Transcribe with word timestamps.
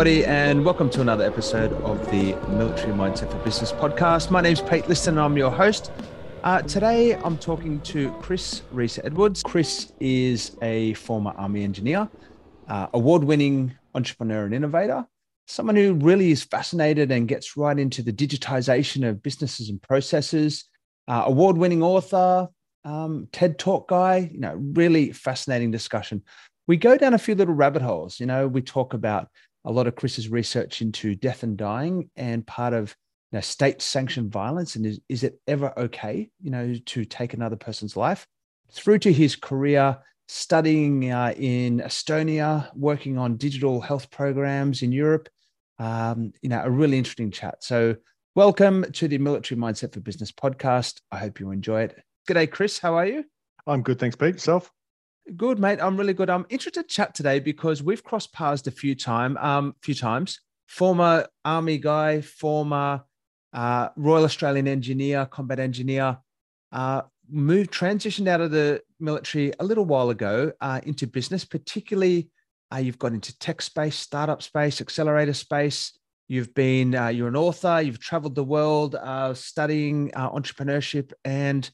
Everybody, 0.00 0.24
and 0.24 0.64
welcome 0.64 0.88
to 0.88 1.02
another 1.02 1.24
episode 1.26 1.74
of 1.82 2.10
the 2.10 2.32
Military 2.48 2.94
Mindset 2.94 3.30
for 3.30 3.36
Business 3.44 3.70
podcast. 3.70 4.30
My 4.30 4.40
name's 4.40 4.62
Pete 4.62 4.88
Liston, 4.88 5.18
and 5.18 5.20
I'm 5.20 5.36
your 5.36 5.50
host. 5.50 5.92
Uh, 6.42 6.62
today, 6.62 7.16
I'm 7.16 7.36
talking 7.36 7.80
to 7.80 8.10
Chris 8.12 8.62
Rhyss 8.72 8.98
Edwards. 9.04 9.42
Chris 9.42 9.92
is 10.00 10.56
a 10.62 10.94
former 10.94 11.32
Army 11.32 11.64
engineer, 11.64 12.08
uh, 12.68 12.86
award 12.94 13.24
winning 13.24 13.74
entrepreneur 13.94 14.46
and 14.46 14.54
innovator, 14.54 15.06
someone 15.46 15.76
who 15.76 15.92
really 15.92 16.30
is 16.30 16.44
fascinated 16.44 17.10
and 17.12 17.28
gets 17.28 17.58
right 17.58 17.78
into 17.78 18.00
the 18.02 18.12
digitization 18.12 19.06
of 19.06 19.22
businesses 19.22 19.68
and 19.68 19.82
processes, 19.82 20.64
uh, 21.08 21.24
award 21.26 21.58
winning 21.58 21.82
author, 21.82 22.48
um, 22.86 23.28
TED 23.32 23.58
Talk 23.58 23.88
guy, 23.88 24.30
you 24.32 24.40
know, 24.40 24.54
really 24.54 25.12
fascinating 25.12 25.70
discussion. 25.70 26.22
We 26.66 26.78
go 26.78 26.96
down 26.96 27.12
a 27.12 27.18
few 27.18 27.34
little 27.34 27.52
rabbit 27.52 27.82
holes. 27.82 28.18
You 28.18 28.24
know, 28.24 28.48
we 28.48 28.62
talk 28.62 28.94
about 28.94 29.28
a 29.64 29.72
lot 29.72 29.86
of 29.86 29.96
Chris's 29.96 30.28
research 30.28 30.82
into 30.82 31.14
death 31.14 31.42
and 31.42 31.56
dying 31.56 32.10
and 32.16 32.46
part 32.46 32.72
of 32.72 32.94
you 33.30 33.36
know, 33.36 33.40
state 33.40 33.82
sanctioned 33.82 34.32
violence 34.32 34.76
and 34.76 34.86
is, 34.86 35.00
is 35.08 35.22
it 35.22 35.40
ever 35.46 35.72
okay, 35.78 36.30
you 36.40 36.50
know, 36.50 36.74
to 36.86 37.04
take 37.04 37.34
another 37.34 37.56
person's 37.56 37.96
life 37.96 38.26
through 38.72 38.98
to 39.00 39.12
his 39.12 39.36
career 39.36 39.98
studying 40.28 41.10
uh, 41.10 41.34
in 41.36 41.80
Estonia, 41.80 42.74
working 42.76 43.18
on 43.18 43.36
digital 43.36 43.80
health 43.80 44.10
programs 44.10 44.82
in 44.82 44.92
Europe. 44.92 45.28
Um, 45.78 46.32
you 46.42 46.48
know, 46.48 46.62
a 46.62 46.70
really 46.70 46.98
interesting 46.98 47.30
chat. 47.30 47.64
So, 47.64 47.96
welcome 48.34 48.84
to 48.92 49.08
the 49.08 49.18
Military 49.18 49.58
Mindset 49.58 49.94
for 49.94 50.00
Business 50.00 50.30
podcast. 50.30 51.00
I 51.10 51.16
hope 51.16 51.40
you 51.40 51.50
enjoy 51.50 51.82
it. 51.82 52.02
G'day, 52.28 52.50
Chris. 52.50 52.78
How 52.78 52.96
are 52.96 53.06
you? 53.06 53.24
I'm 53.66 53.82
good, 53.82 53.98
thanks, 53.98 54.16
Pete. 54.16 54.34
Yourself? 54.34 54.70
Good, 55.36 55.60
mate. 55.60 55.78
I'm 55.80 55.96
really 55.96 56.14
good. 56.14 56.28
I'm 56.28 56.46
interested 56.48 56.88
to 56.88 56.94
chat 56.94 57.14
today 57.14 57.38
because 57.38 57.84
we've 57.84 58.02
crossed 58.02 58.32
paths 58.32 58.66
a 58.66 58.70
few 58.72 58.96
time, 58.96 59.36
um, 59.36 59.76
few 59.80 59.94
times. 59.94 60.40
Former 60.66 61.28
army 61.44 61.78
guy, 61.78 62.20
former 62.20 63.02
uh, 63.52 63.90
Royal 63.96 64.24
Australian 64.24 64.66
engineer, 64.66 65.26
combat 65.26 65.60
engineer, 65.60 66.18
uh, 66.72 67.02
moved, 67.30 67.70
transitioned 67.70 68.26
out 68.26 68.40
of 68.40 68.50
the 68.50 68.82
military 68.98 69.52
a 69.60 69.64
little 69.64 69.84
while 69.84 70.10
ago 70.10 70.50
uh, 70.60 70.80
into 70.84 71.06
business, 71.06 71.44
particularly 71.44 72.28
uh, 72.74 72.78
you've 72.78 72.98
got 72.98 73.12
into 73.12 73.36
tech 73.38 73.62
space, 73.62 73.96
startup 73.96 74.42
space, 74.42 74.80
accelerator 74.80 75.34
space. 75.34 75.96
You've 76.26 76.54
been, 76.54 76.94
uh, 76.94 77.08
you're 77.08 77.28
an 77.28 77.36
author, 77.36 77.80
you've 77.80 78.00
traveled 78.00 78.34
the 78.34 78.44
world 78.44 78.96
uh, 78.96 79.34
studying 79.34 80.10
entrepreneurship. 80.10 81.12
And, 81.24 81.70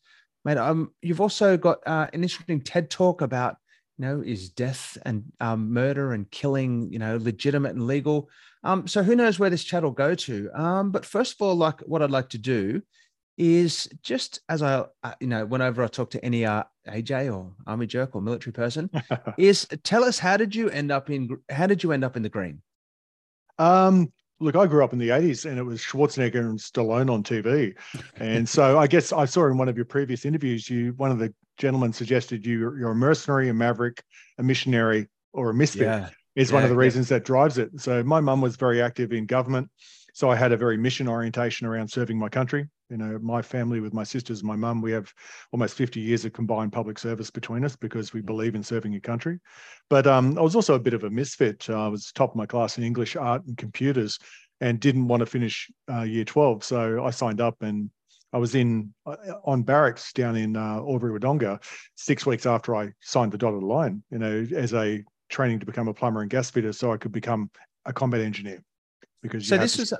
mate, 0.46 0.56
um, 0.56 0.92
you've 1.02 1.20
also 1.20 1.58
got 1.58 1.78
an 1.86 2.08
interesting 2.22 2.62
TED 2.62 2.88
talk 2.88 3.20
about 3.20 3.56
you 3.98 4.04
know, 4.04 4.22
is 4.24 4.50
death 4.50 4.98
and 5.04 5.24
um, 5.40 5.72
murder 5.72 6.12
and 6.12 6.30
killing, 6.30 6.92
you 6.92 6.98
know, 6.98 7.18
legitimate 7.20 7.74
and 7.74 7.86
legal? 7.86 8.28
Um, 8.62 8.86
so 8.86 9.02
who 9.02 9.16
knows 9.16 9.38
where 9.38 9.50
this 9.50 9.64
chat 9.64 9.82
will 9.82 9.90
go 9.90 10.14
to? 10.14 10.50
Um, 10.54 10.90
but 10.90 11.06
first 11.06 11.34
of 11.34 11.46
all, 11.46 11.54
like 11.54 11.80
what 11.80 12.02
I'd 12.02 12.10
like 12.10 12.28
to 12.30 12.38
do 12.38 12.82
is 13.38 13.88
just 14.02 14.40
as 14.48 14.62
I, 14.62 14.84
uh, 15.02 15.14
you 15.20 15.26
know, 15.26 15.44
whenever 15.46 15.82
I 15.82 15.88
talk 15.88 16.10
to 16.10 16.24
any 16.24 16.44
uh, 16.44 16.64
AJ 16.88 17.34
or 17.34 17.52
army 17.66 17.86
jerk 17.86 18.14
or 18.14 18.22
military 18.22 18.52
person, 18.52 18.90
is 19.38 19.66
tell 19.82 20.04
us 20.04 20.18
how 20.18 20.36
did 20.36 20.54
you 20.54 20.68
end 20.70 20.90
up 20.90 21.10
in 21.10 21.28
how 21.50 21.66
did 21.66 21.82
you 21.82 21.92
end 21.92 22.04
up 22.04 22.16
in 22.16 22.22
the 22.22 22.28
green? 22.28 22.62
Um, 23.58 24.12
look, 24.40 24.56
I 24.56 24.66
grew 24.66 24.84
up 24.84 24.92
in 24.92 24.98
the 24.98 25.10
80s 25.10 25.48
and 25.48 25.58
it 25.58 25.62
was 25.62 25.80
Schwarzenegger 25.80 26.40
and 26.40 26.58
Stallone 26.58 27.10
on 27.10 27.22
TV. 27.22 27.74
And 28.16 28.48
so 28.48 28.78
I 28.78 28.86
guess 28.86 29.12
I 29.12 29.24
saw 29.24 29.46
in 29.46 29.58
one 29.58 29.68
of 29.68 29.76
your 29.76 29.84
previous 29.84 30.24
interviews, 30.24 30.68
you 30.68 30.92
one 30.96 31.10
of 31.10 31.18
the 31.18 31.32
gentlemen 31.56 31.92
suggested 31.92 32.44
you 32.44 32.58
you're 32.76 32.90
a 32.90 32.94
mercenary, 32.94 33.48
a 33.48 33.54
maverick, 33.54 34.02
a 34.38 34.42
missionary, 34.42 35.08
or 35.32 35.50
a 35.50 35.54
misfit 35.54 35.82
yeah. 35.82 36.08
is 36.34 36.50
yeah, 36.50 36.54
one 36.54 36.64
of 36.64 36.70
the 36.70 36.76
reasons 36.76 37.10
yeah. 37.10 37.18
that 37.18 37.24
drives 37.24 37.58
it. 37.58 37.80
So 37.80 38.02
my 38.02 38.20
mum 38.20 38.40
was 38.40 38.56
very 38.56 38.82
active 38.82 39.12
in 39.12 39.26
government. 39.26 39.70
So 40.16 40.30
I 40.30 40.36
had 40.36 40.50
a 40.50 40.56
very 40.56 40.78
mission 40.78 41.08
orientation 41.08 41.66
around 41.66 41.88
serving 41.88 42.18
my 42.18 42.30
country. 42.30 42.66
You 42.88 42.96
know, 42.96 43.18
my 43.20 43.42
family 43.42 43.80
with 43.80 43.92
my 43.92 44.02
sisters, 44.02 44.42
my 44.42 44.56
mum, 44.56 44.80
we 44.80 44.90
have 44.92 45.12
almost 45.52 45.74
50 45.74 46.00
years 46.00 46.24
of 46.24 46.32
combined 46.32 46.72
public 46.72 46.98
service 46.98 47.30
between 47.30 47.66
us 47.66 47.76
because 47.76 48.14
we 48.14 48.22
believe 48.22 48.54
in 48.54 48.62
serving 48.62 48.92
your 48.92 49.02
country. 49.02 49.40
But 49.90 50.06
um, 50.06 50.38
I 50.38 50.40
was 50.40 50.56
also 50.56 50.72
a 50.72 50.78
bit 50.78 50.94
of 50.94 51.04
a 51.04 51.10
misfit. 51.10 51.68
Uh, 51.68 51.84
I 51.84 51.88
was 51.88 52.12
top 52.12 52.30
of 52.30 52.36
my 52.36 52.46
class 52.46 52.78
in 52.78 52.84
English, 52.84 53.14
art, 53.14 53.44
and 53.44 53.58
computers, 53.58 54.18
and 54.62 54.80
didn't 54.80 55.06
want 55.06 55.20
to 55.20 55.26
finish 55.26 55.70
uh, 55.92 56.04
year 56.04 56.24
12. 56.24 56.64
So 56.64 57.04
I 57.04 57.10
signed 57.10 57.42
up 57.42 57.60
and 57.60 57.90
I 58.32 58.38
was 58.38 58.54
in 58.54 58.94
uh, 59.04 59.16
on 59.44 59.64
barracks 59.64 60.14
down 60.14 60.34
in 60.34 60.56
uh, 60.56 60.76
Albury 60.76 61.20
Wodonga 61.20 61.62
six 61.94 62.24
weeks 62.24 62.46
after 62.46 62.74
I 62.74 62.92
signed 63.02 63.32
the 63.32 63.38
dotted 63.38 63.62
line, 63.62 64.02
you 64.10 64.16
know, 64.16 64.46
as 64.56 64.72
a 64.72 65.04
training 65.28 65.60
to 65.60 65.66
become 65.66 65.88
a 65.88 65.94
plumber 65.94 66.22
and 66.22 66.30
gas 66.30 66.48
fitter 66.48 66.72
so 66.72 66.90
I 66.90 66.96
could 66.96 67.12
become 67.12 67.50
a 67.84 67.92
combat 67.92 68.22
engineer. 68.22 68.62
Because 69.22 69.48
so 69.48 69.56
this 69.56 69.78
was 69.78 69.92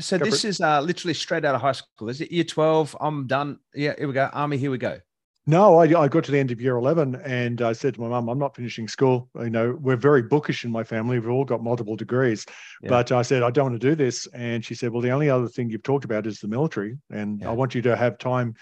so 0.00 0.18
this 0.18 0.44
is 0.44 0.60
uh, 0.60 0.80
literally 0.80 1.14
straight 1.14 1.44
out 1.44 1.54
of 1.54 1.60
high 1.60 1.72
school. 1.72 2.08
Is 2.08 2.20
it 2.20 2.32
year 2.32 2.44
12? 2.44 2.96
I'm 3.00 3.26
done. 3.26 3.58
Yeah, 3.74 3.94
here 3.96 4.08
we 4.08 4.14
go. 4.14 4.28
Army, 4.32 4.56
here 4.56 4.70
we 4.70 4.78
go. 4.78 4.98
No, 5.46 5.76
I, 5.76 5.84
I 6.00 6.08
got 6.08 6.24
to 6.24 6.32
the 6.32 6.38
end 6.38 6.50
of 6.52 6.60
year 6.60 6.76
11 6.76 7.16
and 7.16 7.60
I 7.60 7.74
said 7.74 7.94
to 7.94 8.00
my 8.00 8.08
mum, 8.08 8.30
I'm 8.30 8.38
not 8.38 8.56
finishing 8.56 8.88
school. 8.88 9.28
You 9.38 9.50
know, 9.50 9.78
we're 9.78 9.96
very 9.96 10.22
bookish 10.22 10.64
in 10.64 10.70
my 10.70 10.82
family. 10.82 11.18
We've 11.18 11.28
all 11.28 11.44
got 11.44 11.62
multiple 11.62 11.96
degrees. 11.96 12.46
Yeah. 12.82 12.88
But 12.88 13.12
I 13.12 13.20
said, 13.20 13.42
I 13.42 13.50
don't 13.50 13.70
want 13.70 13.80
to 13.80 13.88
do 13.90 13.94
this. 13.94 14.26
And 14.32 14.64
she 14.64 14.74
said, 14.74 14.90
Well, 14.90 15.02
the 15.02 15.10
only 15.10 15.28
other 15.28 15.48
thing 15.48 15.68
you've 15.68 15.82
talked 15.82 16.06
about 16.06 16.26
is 16.26 16.40
the 16.40 16.48
military. 16.48 16.96
And 17.10 17.40
yeah. 17.40 17.50
I 17.50 17.52
want 17.52 17.74
you 17.74 17.82
to 17.82 17.94
have 17.94 18.16
time 18.16 18.54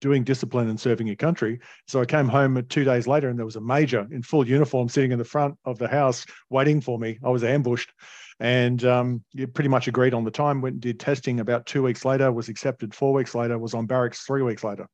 doing 0.00 0.22
discipline 0.22 0.68
and 0.68 0.78
serving 0.78 1.06
your 1.06 1.16
country. 1.16 1.60
So 1.86 2.00
I 2.00 2.04
came 2.04 2.28
home 2.28 2.62
two 2.68 2.84
days 2.84 3.06
later 3.06 3.30
and 3.30 3.38
there 3.38 3.46
was 3.46 3.56
a 3.56 3.60
major 3.60 4.06
in 4.10 4.22
full 4.22 4.46
uniform 4.46 4.88
sitting 4.88 5.12
in 5.12 5.18
the 5.18 5.24
front 5.24 5.56
of 5.64 5.78
the 5.78 5.88
house 5.88 6.26
waiting 6.50 6.80
for 6.80 6.98
me. 6.98 7.18
I 7.24 7.30
was 7.30 7.42
ambushed 7.42 7.90
and 8.40 8.84
um, 8.84 9.24
you 9.32 9.46
pretty 9.46 9.68
much 9.68 9.88
agreed 9.88 10.14
on 10.14 10.24
the 10.24 10.30
time. 10.30 10.60
Went 10.60 10.74
and 10.74 10.82
did 10.82 11.00
testing 11.00 11.40
about 11.40 11.66
two 11.66 11.82
weeks 11.82 12.04
later. 12.04 12.30
Was 12.30 12.48
accepted 12.48 12.94
four 12.94 13.12
weeks 13.12 13.34
later. 13.34 13.58
Was 13.58 13.74
on 13.74 13.86
barracks 13.86 14.22
three 14.22 14.42
weeks 14.42 14.64
later. 14.64 14.88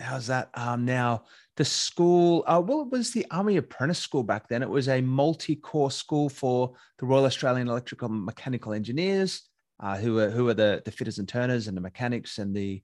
How's 0.00 0.26
that? 0.28 0.50
Um, 0.54 0.84
now 0.84 1.24
the 1.56 1.64
school. 1.64 2.42
Uh, 2.46 2.62
well, 2.64 2.82
it 2.82 2.90
was 2.90 3.12
the 3.12 3.26
Army 3.30 3.58
Apprentice 3.58 3.98
School 3.98 4.22
back 4.22 4.48
then. 4.48 4.62
It 4.62 4.68
was 4.68 4.88
a 4.88 5.00
multi-course 5.00 5.94
school 5.94 6.28
for 6.28 6.72
the 6.98 7.06
Royal 7.06 7.26
Australian 7.26 7.68
Electrical 7.68 8.08
Mechanical 8.08 8.72
Engineers, 8.72 9.42
uh, 9.78 9.96
who 9.96 10.18
are 10.18 10.30
who 10.30 10.48
are 10.48 10.54
the 10.54 10.82
the 10.84 10.90
fitters 10.90 11.18
and 11.18 11.28
turners 11.28 11.68
and 11.68 11.76
the 11.76 11.82
mechanics 11.82 12.38
and 12.38 12.54
the 12.54 12.82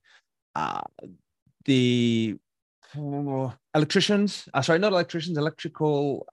uh, 0.55 0.83
the 1.65 2.37
electricians. 3.75 4.49
Uh, 4.55 4.62
sorry, 4.62 4.78
not 4.78 4.93
electricians. 4.93 5.38
Electrical. 5.38 6.27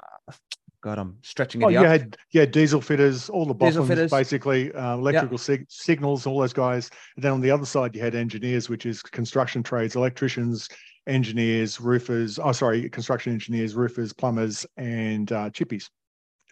God, 0.83 0.99
I'm 0.99 1.17
stretching 1.21 1.61
it. 1.61 1.65
Oh, 1.65 1.69
you 1.69 1.77
had 1.79 2.17
yeah, 2.31 2.45
diesel 2.45 2.81
fitters, 2.81 3.29
all 3.29 3.45
the 3.45 3.55
fitters, 3.55 4.11
basically 4.11 4.69
uh, 4.73 4.95
electrical 4.95 5.35
yep. 5.35 5.39
sig- 5.39 5.65
signals, 5.69 6.27
all 6.27 6.41
those 6.41 6.51
guys. 6.51 6.89
And 7.15 7.23
then 7.23 7.31
on 7.31 7.39
the 7.39 7.49
other 7.51 7.65
side, 7.65 7.95
you 7.95 8.01
had 8.01 8.15
engineers, 8.15 8.67
which 8.67 8.85
is 8.85 9.01
construction 9.01 9.63
trades, 9.63 9.95
electricians, 9.95 10.67
engineers, 11.07 11.79
roofers. 11.79 12.37
Oh, 12.37 12.51
sorry, 12.51 12.89
construction 12.89 13.31
engineers, 13.31 13.75
roofers, 13.75 14.11
plumbers, 14.11 14.65
and 14.75 15.31
uh, 15.31 15.49
chippies. 15.51 15.89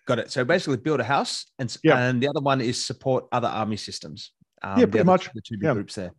Got 0.07 0.19
it. 0.19 0.31
So 0.31 0.45
basically, 0.45 0.77
build 0.77 1.01
a 1.01 1.03
house, 1.03 1.47
and 1.59 1.77
yep. 1.83 1.97
and 1.97 2.23
the 2.23 2.29
other 2.29 2.39
one 2.39 2.61
is 2.61 2.81
support 2.81 3.25
other 3.33 3.49
army 3.49 3.75
systems. 3.75 4.31
Um, 4.63 4.79
yeah, 4.79 4.85
pretty 4.85 5.03
much. 5.03 5.29
The 5.33 5.41
two 5.41 5.57
big 5.57 5.73
groups 5.73 5.95
there. 5.95 6.13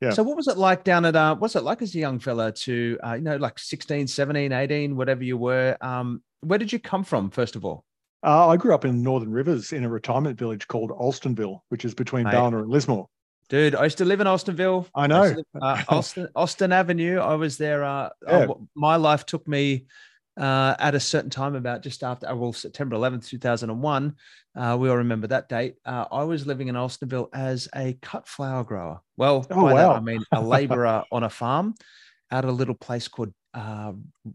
Yeah. 0.00 0.10
So 0.10 0.22
what 0.22 0.36
was 0.36 0.46
it 0.46 0.56
like 0.56 0.84
down 0.84 1.04
at 1.04 1.16
uh 1.16 1.34
what's 1.36 1.56
it 1.56 1.64
like 1.64 1.82
as 1.82 1.94
a 1.94 1.98
young 1.98 2.18
fella 2.20 2.52
to 2.52 2.98
uh, 3.04 3.14
you 3.14 3.22
know 3.22 3.36
like 3.36 3.58
16, 3.58 4.06
17, 4.06 4.52
18, 4.52 4.96
whatever 4.96 5.24
you 5.24 5.36
were 5.36 5.76
um 5.80 6.22
where 6.40 6.58
did 6.58 6.72
you 6.72 6.78
come 6.78 7.04
from, 7.04 7.30
first 7.30 7.56
of 7.56 7.64
all? 7.64 7.84
Uh, 8.22 8.48
I 8.48 8.56
grew 8.56 8.74
up 8.74 8.84
in 8.84 9.02
Northern 9.02 9.30
Rivers 9.30 9.72
in 9.72 9.84
a 9.84 9.88
retirement 9.88 10.38
village 10.38 10.66
called 10.66 10.90
Alstonville, 10.90 11.60
which 11.68 11.84
is 11.84 11.94
between 11.94 12.24
Mate. 12.24 12.32
Ballina 12.32 12.58
and 12.58 12.70
Lismore. 12.70 13.08
Dude, 13.48 13.74
I 13.74 13.84
used 13.84 13.98
to 13.98 14.04
live 14.04 14.20
in 14.20 14.26
Alstonville. 14.26 14.86
I 14.94 15.06
know. 15.06 15.22
I 15.22 15.28
live, 15.28 15.44
uh, 15.60 15.82
Austin, 15.88 16.28
Austin 16.34 16.72
Avenue. 16.72 17.18
I 17.18 17.34
was 17.34 17.56
there. 17.56 17.84
Uh, 17.84 18.10
yeah. 18.26 18.38
uh, 18.38 18.54
my 18.74 18.96
life 18.96 19.24
took 19.24 19.46
me 19.48 19.86
uh, 20.38 20.76
at 20.78 20.94
a 20.94 21.00
certain 21.00 21.30
time, 21.30 21.54
about 21.54 21.82
just 21.82 22.02
after, 22.02 22.28
uh, 22.28 22.34
well, 22.34 22.52
September 22.52 22.96
11th, 22.96 23.26
2001. 23.28 24.14
Uh, 24.54 24.76
we 24.78 24.88
all 24.88 24.96
remember 24.96 25.26
that 25.26 25.48
date. 25.48 25.76
I 25.84 26.24
was 26.24 26.46
living 26.46 26.68
in 26.68 26.74
Alstonville 26.74 27.28
as 27.32 27.68
a 27.74 27.98
cut 28.02 28.26
flower 28.26 28.64
grower. 28.64 29.00
Well, 29.16 29.46
oh, 29.50 29.62
by 29.62 29.74
wow. 29.74 29.92
that 29.92 29.96
I 29.96 30.00
mean 30.00 30.24
a 30.32 30.40
laborer 30.40 31.04
on 31.12 31.22
a 31.22 31.30
farm 31.30 31.74
out 32.30 32.44
at 32.44 32.50
a 32.50 32.52
little 32.52 32.74
place 32.74 33.08
called 33.08 33.32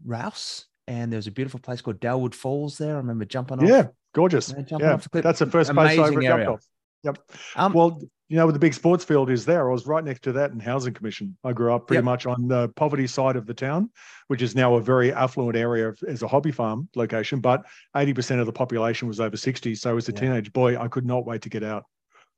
Rous 0.04 0.66
and 0.86 1.12
there 1.12 1.18
was 1.18 1.26
a 1.26 1.30
beautiful 1.30 1.60
place 1.60 1.80
called 1.80 2.00
Dalwood 2.00 2.34
Falls 2.34 2.78
there. 2.78 2.94
I 2.94 2.98
remember 2.98 3.24
jumping 3.24 3.58
off. 3.58 3.68
Yeah, 3.68 3.88
gorgeous. 4.14 4.52
yeah, 4.56 4.98
that's 5.12 5.38
the 5.38 5.46
first 5.46 5.72
place 5.72 5.98
I 5.98 6.06
ever 6.06 6.22
jumped 6.22 6.46
off. 6.46 6.66
Yep. 7.04 7.18
Um, 7.56 7.72
well, 7.72 8.00
you 8.28 8.36
know, 8.36 8.46
where 8.46 8.52
the 8.52 8.58
big 8.58 8.74
sports 8.74 9.04
field 9.04 9.30
is 9.30 9.44
there. 9.44 9.68
I 9.68 9.72
was 9.72 9.86
right 9.86 10.02
next 10.02 10.22
to 10.22 10.32
that 10.32 10.50
in 10.50 10.58
Housing 10.58 10.94
Commission. 10.94 11.36
I 11.44 11.52
grew 11.52 11.74
up 11.74 11.86
pretty 11.86 11.98
yep. 11.98 12.04
much 12.04 12.26
on 12.26 12.48
the 12.48 12.68
poverty 12.70 13.06
side 13.06 13.36
of 13.36 13.46
the 13.46 13.54
town, 13.54 13.90
which 14.28 14.40
is 14.40 14.54
now 14.54 14.74
a 14.74 14.80
very 14.80 15.12
affluent 15.12 15.56
area 15.56 15.92
as 16.08 16.22
a 16.22 16.28
hobby 16.28 16.50
farm 16.50 16.88
location. 16.96 17.40
But 17.40 17.64
80% 17.94 18.40
of 18.40 18.46
the 18.46 18.52
population 18.52 19.08
was 19.08 19.20
over 19.20 19.36
60. 19.36 19.74
So 19.74 19.96
as 19.96 20.08
a 20.08 20.12
yeah. 20.12 20.20
teenage 20.20 20.52
boy, 20.52 20.80
I 20.80 20.88
could 20.88 21.04
not 21.04 21.26
wait 21.26 21.42
to 21.42 21.50
get 21.50 21.62
out. 21.62 21.84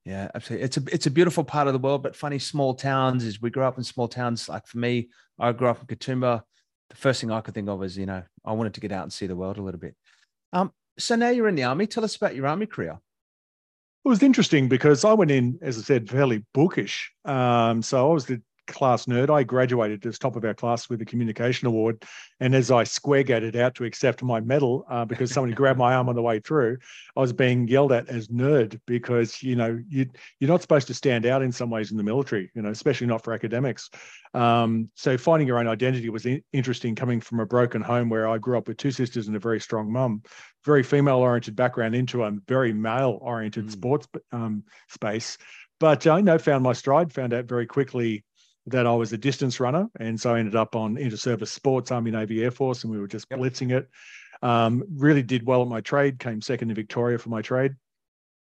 Yeah, 0.05 0.29
absolutely. 0.35 0.65
It's 0.65 0.77
a 0.77 0.83
it's 0.93 1.07
a 1.07 1.11
beautiful 1.11 1.43
part 1.43 1.67
of 1.67 1.73
the 1.73 1.81
world, 1.81 2.05
but 2.05 2.15
funny 2.15 2.39
small 2.39 2.75
towns 2.75 3.25
is 3.25 3.43
we 3.43 3.51
grew 3.51 3.65
up 3.65 3.77
in 3.77 3.83
small 3.83 4.07
towns. 4.07 4.49
Like 4.49 4.67
for 4.69 4.79
me, 4.79 5.09
I 5.37 5.51
grew 5.51 5.69
up 5.69 5.81
in 5.81 5.87
Katoomba 5.87 6.43
the 6.91 6.97
first 6.97 7.21
thing 7.21 7.31
I 7.31 7.41
could 7.41 7.55
think 7.55 7.69
of 7.69 7.79
was, 7.79 7.97
you 7.97 8.07
know, 8.07 8.23
I 8.45 8.53
wanted 8.53 8.75
to 8.75 8.81
get 8.81 8.93
out 8.93 9.03
and 9.03 9.13
see 9.13 9.27
the 9.27 9.37
world 9.37 9.59
a 9.59 9.63
little 9.63 9.81
bit. 9.81 9.95
Um, 10.53 10.73
so 10.99 11.17
now 11.17 11.31
you're 11.31 11.49
in 11.49 11.57
the 11.57 11.65
army. 11.65 11.87
Tell 11.87 12.05
us 12.05 12.17
about 12.17 12.35
your 12.35 12.47
army 12.47 12.67
career. 12.67 12.99
It 14.07 14.09
was 14.09 14.23
interesting 14.23 14.69
because 14.69 15.05
I 15.05 15.15
went 15.15 15.33
in, 15.33 15.59
as 15.63 15.79
I 15.79 15.81
said, 15.81 16.09
fairly 16.09 16.45
bookish. 16.55 17.11
Um, 17.25 17.83
so 17.83 18.09
I 18.09 18.15
was 18.15 18.27
the 18.27 18.41
class 18.67 19.07
nerd. 19.07 19.31
I 19.31 19.43
graduated 19.43 20.05
as 20.07 20.19
top 20.19 20.37
of 20.37 20.45
our 20.45 20.55
class 20.55 20.89
with 20.89 21.01
a 21.03 21.05
communication 21.05 21.67
award. 21.67 22.05
And 22.41 22.55
as 22.55 22.71
I 22.71 22.85
square 22.85 23.23
gated 23.23 23.57
out 23.57 23.75
to 23.77 23.85
accept 23.85 24.23
my 24.23 24.41
medal 24.41 24.85
uh, 24.89 25.05
because 25.05 25.31
somebody 25.31 25.55
grabbed 25.57 25.79
my 25.79 25.95
arm 25.95 26.09
on 26.09 26.15
the 26.15 26.23
way 26.23 26.41
through, 26.41 26.79
I 27.17 27.21
was 27.21 27.33
being 27.33 27.69
yelled 27.69 27.93
at 27.93 28.09
as 28.09 28.29
nerd 28.29 28.81
because, 28.87 29.43
you 29.43 29.57
know, 29.57 29.79
you, 29.89 30.07
you're 30.41 30.51
not 30.51 30.63
supposed 30.63 30.87
to 30.89 30.95
stand 30.95 31.27
out 31.27 31.43
in 31.43 31.53
some 31.53 31.71
ways 31.71 31.91
in 31.91 31.97
the 31.97 32.03
military, 32.03 32.51
you 32.55 32.63
know, 32.63 32.71
especially 32.71 33.07
not 33.07 33.25
for 33.25 33.33
academics. 33.33 33.91
Um, 34.35 34.91
so 34.95 35.17
finding 35.17 35.49
your 35.49 35.59
own 35.59 35.69
identity 35.69 36.11
was 36.11 36.27
in- 36.27 36.43
interesting 36.53 36.95
coming 36.95 37.21
from 37.21 37.41
a 37.41 37.47
broken 37.47 37.81
home 37.81 38.09
where 38.09 38.29
I 38.29 38.39
grew 38.39 38.59
up 38.59 38.69
with 38.69 38.77
two 38.77 38.91
sisters 38.91 39.29
and 39.29 39.37
a 39.37 39.41
very 39.41 39.61
strong 39.61 39.91
mum, 39.91 40.23
very 40.65 40.83
female 40.83 41.19
oriented 41.19 41.57
background 41.57 41.95
into 41.95 42.25
a 42.25 42.33
very 42.47 42.73
male 42.73 43.19
oriented 43.23 43.67
mm. 43.67 43.71
sports 43.71 44.07
um, 44.33 44.65
space. 44.89 45.39
But 45.79 46.07
I 46.07 46.21
know 46.21 46.39
found 46.39 46.65
my 46.65 46.73
stride, 46.73 47.13
found 47.13 47.35
out 47.35 47.45
very 47.45 47.67
quickly 47.67 48.25
that 48.67 48.87
I 48.87 48.93
was 48.93 49.13
a 49.13 49.19
distance 49.19 49.61
runner. 49.61 49.89
And 49.99 50.21
so 50.21 50.35
I 50.35 50.39
ended 50.39 50.57
up 50.57 50.75
on 50.75 50.97
inter-service 50.97 51.53
sports, 51.53 51.91
Army, 51.91 52.11
Navy, 52.11 52.43
Air 52.43 52.51
Force, 52.51 52.85
and 52.85 52.93
we 52.93 52.99
were 52.99 53.07
just 53.07 53.27
yep. 53.31 53.39
blitzing 53.39 53.73
it. 53.73 53.89
Um, 54.43 54.85
really 54.97 55.23
did 55.23 55.47
well 55.47 55.63
at 55.63 55.69
my 55.69 55.81
trade, 55.81 56.19
came 56.19 56.41
second 56.41 56.71
in 56.71 56.75
Victoria 56.75 57.19
for 57.19 57.31
my 57.31 57.43
trade, 57.43 57.75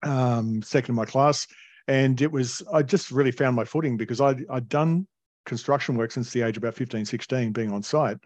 um, 0.02 0.62
second 0.62 0.93
in 0.93 0.96
my 0.96 1.05
class. 1.05 1.46
And 1.88 2.20
it 2.22 2.32
was, 2.32 2.62
I 2.72 2.82
just 2.82 3.11
really 3.11 3.32
found 3.32 3.56
my 3.56 3.64
footing 3.64 3.96
because 3.96 4.20
I'd, 4.20 4.44
I'd 4.49 4.69
done 4.69 5.06
construction 5.44 5.96
work 5.96 6.11
since 6.11 6.31
the 6.31 6.43
age 6.43 6.56
of 6.56 6.62
about 6.62 6.75
15, 6.75 7.05
16, 7.05 7.52
being 7.52 7.72
on 7.72 7.82
site, 7.82 8.17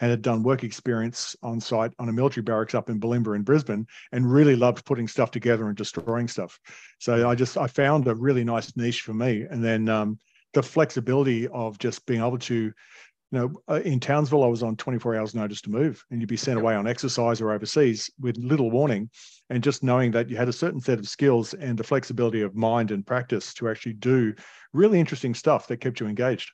and 0.00 0.10
had 0.10 0.22
done 0.22 0.42
work 0.42 0.64
experience 0.64 1.36
on 1.42 1.60
site 1.60 1.92
on 1.98 2.08
a 2.08 2.12
military 2.12 2.42
barracks 2.42 2.74
up 2.74 2.90
in 2.90 3.00
Bulimba 3.00 3.36
in 3.36 3.42
Brisbane, 3.42 3.86
and 4.12 4.30
really 4.30 4.56
loved 4.56 4.84
putting 4.84 5.08
stuff 5.08 5.30
together 5.30 5.68
and 5.68 5.76
destroying 5.76 6.28
stuff. 6.28 6.58
So 6.98 7.28
I 7.28 7.34
just 7.34 7.56
I 7.56 7.66
found 7.66 8.08
a 8.08 8.14
really 8.14 8.44
nice 8.44 8.76
niche 8.76 9.02
for 9.02 9.14
me, 9.14 9.42
and 9.48 9.62
then 9.62 9.88
um, 9.88 10.18
the 10.54 10.62
flexibility 10.62 11.48
of 11.48 11.78
just 11.78 12.06
being 12.06 12.20
able 12.20 12.38
to, 12.38 12.54
you 12.54 12.72
know, 13.30 13.52
uh, 13.68 13.80
in 13.84 14.00
Townsville, 14.00 14.44
I 14.44 14.48
was 14.48 14.62
on 14.62 14.76
24 14.76 15.16
hours 15.16 15.34
notice 15.34 15.60
to 15.62 15.70
move, 15.70 16.02
and 16.10 16.20
you'd 16.20 16.28
be 16.28 16.36
sent 16.36 16.58
away 16.58 16.74
on 16.74 16.86
exercise 16.86 17.40
or 17.40 17.52
overseas 17.52 18.10
with 18.20 18.36
little 18.38 18.70
warning. 18.70 19.10
And 19.50 19.62
just 19.62 19.82
knowing 19.82 20.10
that 20.12 20.30
you 20.30 20.36
had 20.36 20.48
a 20.48 20.52
certain 20.52 20.80
set 20.80 20.98
of 20.98 21.08
skills 21.08 21.52
and 21.54 21.76
the 21.76 21.84
flexibility 21.84 22.40
of 22.40 22.54
mind 22.54 22.90
and 22.90 23.06
practice 23.06 23.52
to 23.54 23.68
actually 23.68 23.94
do 23.94 24.34
really 24.72 24.98
interesting 24.98 25.34
stuff 25.34 25.66
that 25.68 25.78
kept 25.78 26.00
you 26.00 26.06
engaged. 26.06 26.50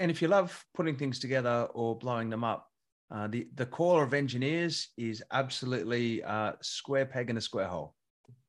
And 0.00 0.10
if 0.10 0.20
you 0.20 0.28
love 0.28 0.64
putting 0.74 0.96
things 0.96 1.18
together 1.18 1.68
or 1.72 1.96
blowing 1.96 2.30
them 2.30 2.44
up, 2.44 2.68
uh, 3.10 3.26
the 3.26 3.48
the 3.54 3.64
corps 3.64 4.04
of 4.04 4.12
engineers 4.12 4.88
is 4.98 5.22
absolutely 5.32 6.22
uh, 6.22 6.52
square 6.60 7.06
peg 7.06 7.30
in 7.30 7.38
a 7.38 7.40
square 7.40 7.66
hole. 7.66 7.94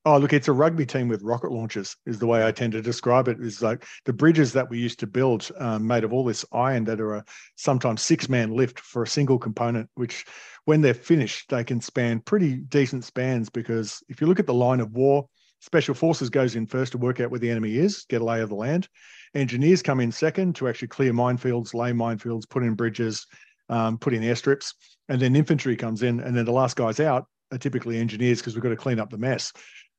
Oh, 0.06 0.16
look, 0.16 0.32
it's 0.32 0.48
a 0.48 0.52
rugby 0.52 0.86
team 0.86 1.08
with 1.08 1.22
rocket 1.22 1.52
launchers, 1.52 1.94
is 2.06 2.18
the 2.18 2.26
way 2.26 2.46
I 2.46 2.52
tend 2.52 2.72
to 2.72 2.80
describe 2.80 3.28
it. 3.28 3.38
Is 3.38 3.60
like 3.60 3.84
the 4.06 4.14
bridges 4.14 4.54
that 4.54 4.70
we 4.70 4.78
used 4.78 4.98
to 5.00 5.06
build, 5.06 5.50
um, 5.58 5.86
made 5.86 6.04
of 6.04 6.12
all 6.14 6.24
this 6.24 6.42
iron 6.52 6.84
that 6.84 7.02
are 7.02 7.16
a 7.16 7.24
sometimes 7.56 8.00
six 8.00 8.26
man 8.26 8.56
lift 8.56 8.80
for 8.80 9.02
a 9.02 9.06
single 9.06 9.38
component, 9.38 9.90
which 9.96 10.24
when 10.64 10.80
they're 10.80 10.94
finished, 10.94 11.50
they 11.50 11.64
can 11.64 11.82
span 11.82 12.20
pretty 12.20 12.54
decent 12.56 13.04
spans. 13.04 13.50
Because 13.50 14.02
if 14.08 14.22
you 14.22 14.26
look 14.26 14.40
at 14.40 14.46
the 14.46 14.54
line 14.54 14.80
of 14.80 14.92
war, 14.92 15.28
special 15.60 15.94
forces 15.94 16.30
goes 16.30 16.56
in 16.56 16.66
first 16.66 16.92
to 16.92 16.98
work 16.98 17.20
out 17.20 17.30
where 17.30 17.40
the 17.40 17.50
enemy 17.50 17.76
is, 17.76 18.06
get 18.08 18.22
a 18.22 18.24
lay 18.24 18.40
of 18.40 18.48
the 18.48 18.54
land. 18.54 18.88
Engineers 19.34 19.82
come 19.82 20.00
in 20.00 20.10
second 20.10 20.56
to 20.56 20.66
actually 20.66 20.88
clear 20.88 21.12
minefields, 21.12 21.74
lay 21.74 21.92
minefields, 21.92 22.48
put 22.48 22.62
in 22.62 22.74
bridges, 22.74 23.26
um, 23.68 23.98
put 23.98 24.14
in 24.14 24.22
airstrips. 24.22 24.72
And 25.10 25.20
then 25.20 25.36
infantry 25.36 25.76
comes 25.76 26.02
in, 26.02 26.20
and 26.20 26.34
then 26.34 26.46
the 26.46 26.52
last 26.52 26.76
guys 26.76 27.00
out 27.00 27.26
are 27.52 27.58
typically 27.58 27.98
engineers 27.98 28.38
because 28.38 28.54
we've 28.54 28.62
got 28.62 28.70
to 28.70 28.76
clean 28.76 28.98
up 28.98 29.10
the 29.10 29.18
mess. 29.18 29.52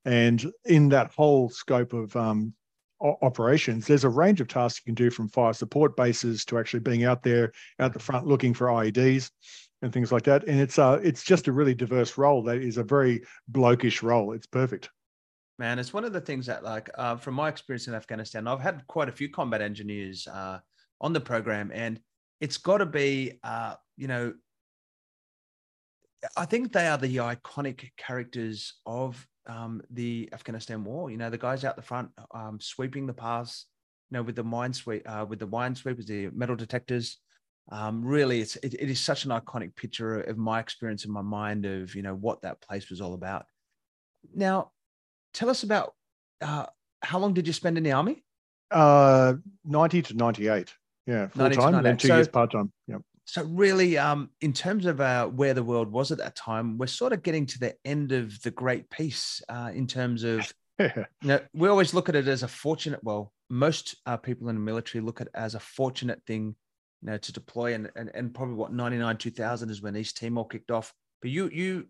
And 0.05 0.51
in 0.65 0.89
that 0.89 1.11
whole 1.13 1.49
scope 1.49 1.93
of 1.93 2.15
um, 2.15 2.53
operations, 3.01 3.87
there's 3.87 4.03
a 4.03 4.09
range 4.09 4.41
of 4.41 4.47
tasks 4.47 4.81
you 4.83 4.89
can 4.89 4.95
do 4.95 5.09
from 5.09 5.27
fire 5.29 5.53
support 5.53 5.95
bases 5.95 6.45
to 6.45 6.57
actually 6.57 6.79
being 6.79 7.03
out 7.03 7.23
there 7.23 7.51
out 7.79 7.93
the 7.93 7.99
front 7.99 8.27
looking 8.27 8.53
for 8.53 8.67
IEDs 8.67 9.29
and 9.81 9.93
things 9.93 10.11
like 10.11 10.23
that. 10.23 10.43
And 10.47 10.59
it's 10.59 10.79
uh, 10.79 10.99
it's 11.03 11.23
just 11.23 11.47
a 11.47 11.51
really 11.51 11.75
diverse 11.75 12.17
role 12.17 12.43
that 12.43 12.57
is 12.57 12.77
a 12.77 12.83
very 12.83 13.23
blokish 13.51 14.01
role. 14.01 14.33
It's 14.33 14.47
perfect. 14.47 14.89
Man, 15.59 15.77
it's 15.77 15.93
one 15.93 16.05
of 16.05 16.13
the 16.13 16.21
things 16.21 16.47
that, 16.47 16.63
like, 16.63 16.89
uh, 16.95 17.15
from 17.17 17.35
my 17.35 17.47
experience 17.47 17.87
in 17.87 17.93
Afghanistan, 17.93 18.47
I've 18.47 18.61
had 18.61 18.85
quite 18.87 19.09
a 19.09 19.11
few 19.11 19.29
combat 19.29 19.61
engineers 19.61 20.27
uh, 20.27 20.57
on 20.99 21.13
the 21.13 21.21
program, 21.21 21.71
and 21.71 21.99
it's 22.39 22.57
got 22.57 22.79
to 22.79 22.87
be, 22.87 23.39
uh, 23.43 23.75
you 23.95 24.07
know, 24.07 24.33
I 26.35 26.45
think 26.45 26.71
they 26.71 26.87
are 26.87 26.97
the 26.97 27.17
iconic 27.17 27.91
characters 27.97 28.73
of 28.87 29.27
um, 29.47 29.81
the 29.89 30.29
Afghanistan 30.33 30.83
war. 30.83 31.09
You 31.09 31.17
know, 31.17 31.29
the 31.29 31.37
guys 31.37 31.63
out 31.63 31.75
the 31.75 31.81
front 31.81 32.09
um, 32.33 32.59
sweeping 32.59 33.07
the 33.07 33.13
paths, 33.13 33.67
you 34.09 34.17
know, 34.17 34.23
with 34.23 34.35
the 34.35 34.43
mine 34.43 34.73
sweep, 34.73 35.03
uh, 35.05 35.25
with 35.27 35.39
the 35.39 35.47
mine 35.47 35.75
sweepers, 35.75 36.05
the 36.05 36.29
metal 36.33 36.55
detectors. 36.55 37.17
Um, 37.71 38.03
really, 38.03 38.41
it's 38.41 38.55
it, 38.57 38.73
it 38.73 38.89
is 38.89 38.99
such 38.99 39.25
an 39.25 39.31
iconic 39.31 39.75
picture 39.75 40.21
of 40.21 40.37
my 40.37 40.59
experience 40.59 41.05
in 41.05 41.11
my 41.11 41.21
mind 41.21 41.65
of 41.65 41.95
you 41.95 42.01
know 42.01 42.15
what 42.15 42.41
that 42.41 42.59
place 42.61 42.89
was 42.89 43.01
all 43.01 43.13
about. 43.13 43.45
Now, 44.35 44.71
tell 45.33 45.49
us 45.49 45.63
about 45.63 45.93
uh, 46.41 46.65
how 47.01 47.19
long 47.19 47.33
did 47.33 47.47
you 47.47 47.53
spend 47.53 47.77
in 47.77 47.83
the 47.83 47.91
army? 47.91 48.23
Uh, 48.71 49.35
ninety 49.63 50.01
to 50.01 50.13
ninety-eight. 50.15 50.73
Yeah, 51.07 51.27
full 51.27 51.49
time, 51.49 51.75
and 51.75 51.85
then 51.85 51.97
two 51.97 52.07
so, 52.09 52.15
years 52.15 52.27
part 52.27 52.51
time. 52.51 52.71
Yeah. 52.87 52.97
So 53.25 53.43
really, 53.43 53.97
um, 53.97 54.29
in 54.41 54.51
terms 54.51 54.85
of 54.85 54.99
uh, 54.99 55.27
where 55.27 55.53
the 55.53 55.63
world 55.63 55.91
was 55.91 56.11
at 56.11 56.17
that 56.17 56.35
time, 56.35 56.77
we're 56.77 56.87
sort 56.87 57.13
of 57.13 57.23
getting 57.23 57.45
to 57.47 57.59
the 57.59 57.75
end 57.85 58.11
of 58.11 58.41
the 58.41 58.51
Great 58.51 58.89
Peace 58.89 59.41
uh, 59.47 59.71
in 59.73 59.87
terms 59.87 60.23
of, 60.23 60.51
you 60.79 61.05
know, 61.23 61.39
we 61.53 61.69
always 61.69 61.93
look 61.93 62.09
at 62.09 62.15
it 62.15 62.27
as 62.27 62.43
a 62.43 62.47
fortunate. 62.47 62.99
Well, 63.03 63.31
most 63.49 63.95
uh, 64.05 64.17
people 64.17 64.49
in 64.49 64.55
the 64.55 64.61
military 64.61 65.03
look 65.03 65.21
at 65.21 65.27
it 65.27 65.33
as 65.35 65.55
a 65.55 65.59
fortunate 65.59 66.21
thing, 66.25 66.55
you 67.01 67.11
know, 67.11 67.17
to 67.17 67.31
deploy, 67.31 67.73
and 67.73 67.89
and, 67.95 68.11
and 68.13 68.33
probably 68.33 68.55
what 68.55 68.73
ninety 68.73 68.97
nine 68.97 69.17
two 69.17 69.31
thousand 69.31 69.69
is 69.69 69.81
when 69.81 69.95
East 69.95 70.17
Timor 70.17 70.47
kicked 70.47 70.71
off. 70.71 70.93
But 71.21 71.31
you 71.31 71.49
you 71.49 71.87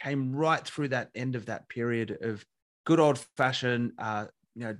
came 0.00 0.34
right 0.34 0.64
through 0.64 0.88
that 0.88 1.10
end 1.14 1.34
of 1.34 1.46
that 1.46 1.68
period 1.68 2.18
of 2.20 2.44
good 2.84 3.00
old 3.00 3.18
fashioned, 3.36 3.92
uh, 3.98 4.26
you 4.54 4.64
know, 4.64 4.76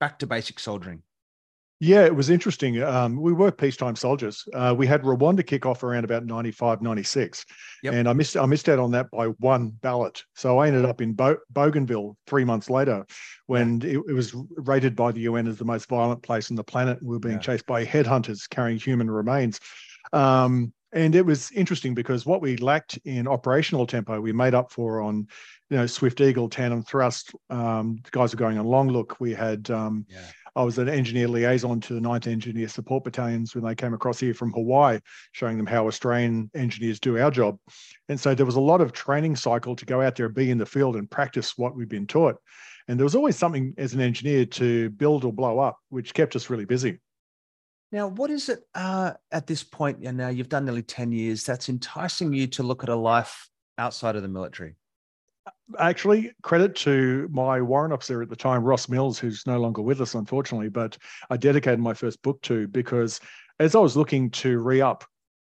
back 0.00 0.18
to 0.18 0.26
basic 0.26 0.58
soldiering. 0.58 1.02
Yeah, 1.84 2.04
it 2.04 2.14
was 2.14 2.30
interesting. 2.30 2.80
Um, 2.80 3.20
we 3.20 3.32
were 3.32 3.50
peacetime 3.50 3.96
soldiers. 3.96 4.46
Uh, 4.54 4.72
we 4.78 4.86
had 4.86 5.02
Rwanda 5.02 5.44
kick 5.44 5.66
off 5.66 5.82
around 5.82 6.04
about 6.04 6.24
95, 6.24 6.80
96. 6.80 7.44
Yep. 7.82 7.92
And 7.92 8.08
I 8.08 8.12
missed 8.12 8.36
I 8.36 8.46
missed 8.46 8.68
out 8.68 8.78
on 8.78 8.92
that 8.92 9.10
by 9.10 9.26
one 9.40 9.70
ballot. 9.70 10.22
So 10.36 10.60
I 10.60 10.68
ended 10.68 10.84
up 10.84 11.00
in 11.00 11.12
Bo- 11.14 11.40
Bougainville 11.50 12.16
three 12.28 12.44
months 12.44 12.70
later 12.70 13.04
when 13.46 13.80
yeah. 13.80 13.94
it, 13.94 14.02
it, 14.10 14.12
was 14.12 14.32
rated 14.58 14.94
by 14.94 15.10
the 15.10 15.22
UN 15.22 15.48
as 15.48 15.56
the 15.56 15.64
most 15.64 15.88
violent 15.88 16.22
place 16.22 16.52
on 16.52 16.56
the 16.56 16.62
planet. 16.62 17.02
We 17.02 17.16
were 17.16 17.18
being 17.18 17.34
yeah. 17.34 17.40
chased 17.40 17.66
by 17.66 17.84
headhunters 17.84 18.48
carrying 18.48 18.78
human 18.78 19.10
remains. 19.10 19.58
Um, 20.12 20.72
and 20.92 21.16
it 21.16 21.26
was 21.26 21.50
interesting 21.50 21.94
because 21.94 22.24
what 22.24 22.42
we 22.42 22.58
lacked 22.58 22.96
in 23.06 23.26
operational 23.26 23.88
tempo, 23.88 24.20
we 24.20 24.30
made 24.30 24.54
up 24.54 24.70
for 24.70 25.00
on, 25.00 25.26
you 25.68 25.78
know, 25.78 25.86
Swift 25.86 26.20
Eagle, 26.20 26.48
tandem 26.48 26.84
thrust. 26.84 27.34
Um, 27.50 27.98
the 28.04 28.10
guys 28.12 28.32
were 28.32 28.38
going 28.38 28.58
on 28.58 28.66
long 28.66 28.88
look. 28.88 29.16
We 29.18 29.32
had 29.32 29.68
um, 29.68 30.06
yeah 30.08 30.20
I 30.54 30.62
was 30.62 30.76
an 30.78 30.88
engineer 30.88 31.28
liaison 31.28 31.80
to 31.80 31.94
the 31.94 32.00
9th 32.00 32.26
Engineer 32.26 32.68
Support 32.68 33.04
Battalions 33.04 33.54
when 33.54 33.64
they 33.64 33.74
came 33.74 33.94
across 33.94 34.20
here 34.20 34.34
from 34.34 34.52
Hawaii, 34.52 34.98
showing 35.32 35.56
them 35.56 35.66
how 35.66 35.86
Australian 35.86 36.50
engineers 36.54 37.00
do 37.00 37.18
our 37.18 37.30
job. 37.30 37.58
And 38.08 38.20
so 38.20 38.34
there 38.34 38.44
was 38.44 38.56
a 38.56 38.60
lot 38.60 38.82
of 38.82 38.92
training 38.92 39.36
cycle 39.36 39.74
to 39.76 39.86
go 39.86 40.02
out 40.02 40.16
there, 40.16 40.26
and 40.26 40.34
be 40.34 40.50
in 40.50 40.58
the 40.58 40.66
field, 40.66 40.96
and 40.96 41.10
practice 41.10 41.56
what 41.56 41.74
we've 41.74 41.88
been 41.88 42.06
taught. 42.06 42.36
And 42.86 42.98
there 42.98 43.04
was 43.04 43.14
always 43.14 43.36
something 43.36 43.72
as 43.78 43.94
an 43.94 44.00
engineer 44.00 44.44
to 44.44 44.90
build 44.90 45.24
or 45.24 45.32
blow 45.32 45.58
up, 45.58 45.78
which 45.88 46.12
kept 46.12 46.36
us 46.36 46.50
really 46.50 46.66
busy. 46.66 46.98
Now, 47.90 48.08
what 48.08 48.30
is 48.30 48.48
it 48.48 48.60
uh, 48.74 49.12
at 49.30 49.46
this 49.46 49.62
point? 49.62 49.98
And 50.04 50.18
now 50.18 50.28
you've 50.28 50.48
done 50.48 50.64
nearly 50.64 50.82
10 50.82 51.12
years 51.12 51.44
that's 51.44 51.68
enticing 51.68 52.32
you 52.32 52.46
to 52.48 52.62
look 52.62 52.82
at 52.82 52.88
a 52.88 52.96
life 52.96 53.48
outside 53.78 54.16
of 54.16 54.22
the 54.22 54.28
military? 54.28 54.76
Actually 55.78 56.32
credit 56.42 56.74
to 56.76 57.28
my 57.32 57.60
warrant 57.60 57.92
officer 57.92 58.22
at 58.22 58.28
the 58.28 58.36
time 58.36 58.62
ross 58.62 58.88
mills 58.88 59.18
who's 59.18 59.46
no 59.46 59.58
longer 59.58 59.82
with 59.82 60.00
us 60.00 60.14
unfortunately 60.14 60.68
but 60.68 60.96
i 61.30 61.36
dedicated 61.36 61.80
my 61.80 61.94
first 61.94 62.22
book 62.22 62.40
to 62.42 62.68
because 62.68 63.20
as 63.58 63.74
i 63.74 63.78
was 63.78 63.96
looking 63.96 64.30
to 64.30 64.58
re-up 64.58 65.04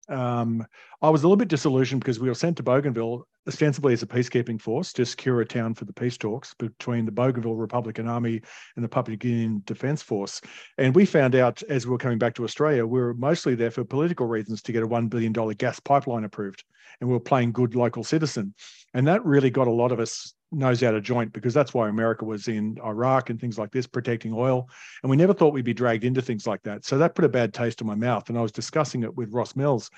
um, 0.09 0.67
i 1.01 1.09
was 1.09 1.23
a 1.23 1.27
little 1.27 1.37
bit 1.37 1.49
disillusioned 1.49 2.01
because 2.01 2.21
we 2.21 2.29
were 2.29 2.35
sent 2.35 2.57
to 2.57 2.63
bougainville 2.63 3.27
ostensibly 3.47 3.93
as 3.93 4.03
a 4.03 4.07
peacekeeping 4.07 4.61
force 4.61 4.93
to 4.93 5.05
secure 5.05 5.41
a 5.41 5.47
town 5.47 5.75
for 5.75 5.85
the 5.85 5.93
peace 5.93 6.17
talks 6.17 6.55
between 6.55 7.05
the 7.05 7.13
bougainville 7.13 7.55
republican 7.55 8.09
army 8.09 8.41
and 8.77 8.85
the 8.85 8.89
papua 8.89 9.17
New 9.17 9.19
guinean 9.19 9.65
defence 9.65 10.03
force 10.03 10.41
and 10.79 10.95
we 10.95 11.07
found 11.07 11.35
out 11.35 11.63
as 11.69 11.87
we 11.87 11.93
were 11.93 11.99
coming 11.99 12.19
back 12.19 12.35
to 12.35 12.45
australia 12.45 12.87
we 12.87 13.01
were 13.01 13.15
mostly 13.15 13.55
there 13.55 13.71
for 13.71 13.85
political 13.85 14.27
reasons 14.27 14.63
to 14.63 14.73
get 14.73 14.83
a 14.83 14.89
$1 14.89 15.09
billion 15.09 15.33
gas 15.33 15.81
pipeline 15.81 16.25
approved 16.25 16.65
and 17.01 17.09
we 17.09 17.15
were 17.15 17.21
playing 17.21 17.53
good 17.53 17.75
local 17.75 18.05
citizen. 18.05 18.55
And 18.95 19.07
that 19.07 19.25
really 19.25 19.51
got 19.51 19.67
a 19.67 19.73
lot 19.73 19.93
of 19.93 20.01
us 20.01 20.35
nose 20.53 20.83
out 20.83 20.95
of 20.95 21.03
joint 21.03 21.33
because 21.33 21.53
that's 21.53 21.75
why 21.75 21.89
America 21.89 22.25
was 22.25 22.49
in 22.49 22.79
Iraq 22.85 23.31
and 23.31 23.41
things 23.41 23.59
like 23.59 23.73
this, 23.73 23.87
protecting 23.87 24.33
oil. 24.33 24.69
And 25.03 25.11
we 25.11 25.17
never 25.17 25.35
thought 25.35 25.53
we'd 25.53 25.65
be 25.65 25.75
dragged 25.75 26.05
into 26.05 26.23
things 26.23 26.47
like 26.47 26.63
that. 26.63 26.85
So 26.85 26.99
that 26.99 27.15
put 27.15 27.25
a 27.25 27.29
bad 27.29 27.53
taste 27.53 27.81
in 27.81 27.87
my 27.87 27.95
mouth. 27.95 28.29
And 28.29 28.39
I 28.39 28.43
was 28.43 28.53
discussing 28.53 29.03
it 29.03 29.15
with 29.15 29.33
Ross 29.33 29.57
Mills. 29.57 29.91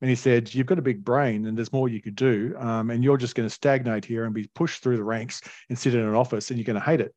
And 0.00 0.08
he 0.08 0.16
said, 0.16 0.54
You've 0.54 0.66
got 0.66 0.78
a 0.78 0.82
big 0.82 1.04
brain 1.04 1.46
and 1.46 1.56
there's 1.56 1.72
more 1.72 1.88
you 1.88 2.00
could 2.00 2.16
do. 2.16 2.54
Um, 2.58 2.90
and 2.90 3.04
you're 3.04 3.16
just 3.16 3.34
going 3.34 3.48
to 3.48 3.54
stagnate 3.54 4.04
here 4.04 4.24
and 4.24 4.34
be 4.34 4.48
pushed 4.54 4.82
through 4.82 4.96
the 4.96 5.04
ranks 5.04 5.42
and 5.68 5.78
sit 5.78 5.94
in 5.94 6.00
an 6.00 6.14
office 6.14 6.50
and 6.50 6.58
you're 6.58 6.64
going 6.64 6.78
to 6.78 6.84
hate 6.84 7.00
it. 7.00 7.14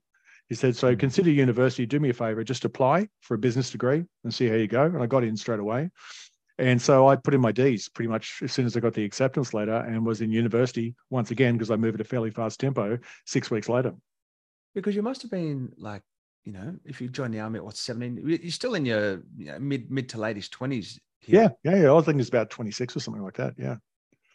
He 0.50 0.56
said, 0.56 0.76
So 0.76 0.92
hmm. 0.92 0.98
consider 0.98 1.32
university, 1.32 1.86
do 1.86 2.00
me 2.00 2.10
a 2.10 2.14
favor, 2.14 2.44
just 2.44 2.66
apply 2.66 3.08
for 3.22 3.36
a 3.36 3.40
business 3.40 3.72
degree 3.72 4.04
and 4.24 4.34
see 4.34 4.48
how 4.48 4.56
you 4.56 4.68
go. 4.68 4.84
And 4.84 5.02
I 5.02 5.06
got 5.06 5.24
in 5.24 5.38
straight 5.38 5.60
away. 5.60 5.90
And 6.60 6.80
so 6.80 7.08
I 7.08 7.16
put 7.16 7.34
in 7.34 7.42
my 7.42 7.52
D's 7.52 7.90
pretty 7.90 8.10
much 8.10 8.40
as 8.44 8.52
soon 8.52 8.66
as 8.66 8.78
I 8.78 8.80
got 8.80 8.94
the 8.94 9.04
acceptance 9.04 9.54
letter 9.54 9.76
and 9.76 10.06
was 10.06 10.22
in 10.22 10.32
university 10.32 10.96
once 11.10 11.32
again 11.32 11.56
because 11.56 11.72
I 11.72 11.78
moved 11.78 11.96
at 12.00 12.06
a 12.06 12.10
fairly 12.10 12.30
fast 12.30 12.60
tempo 12.60 13.00
six 13.26 13.50
weeks 13.50 13.70
later. 13.70 13.94
Because 14.76 14.96
you 14.96 15.02
must 15.02 15.22
have 15.24 15.32
been 15.32 15.72
like, 15.78 16.04
you 16.44 16.54
know, 16.54 16.76
if 16.86 17.02
you 17.02 17.10
joined 17.10 17.34
the 17.34 17.40
army 17.40 17.58
at 17.58 17.66
what, 17.66 17.78
17, 17.78 18.28
you're 18.28 18.52
still 18.52 18.76
in 18.76 18.86
your 18.86 19.24
you 19.38 19.46
know, 19.46 19.60
mid 19.60 19.90
mid 19.90 20.10
to 20.10 20.20
late 20.20 20.38
20s. 20.38 21.00
Yeah, 21.28 21.50
yeah, 21.64 21.84
yeah. 21.84 21.94
I 21.94 22.02
think 22.02 22.20
it's 22.20 22.30
about 22.30 22.50
26 22.50 22.96
or 22.96 23.00
something 23.00 23.24
like 23.24 23.38
that. 23.38 23.54
Yeah. 23.58 23.76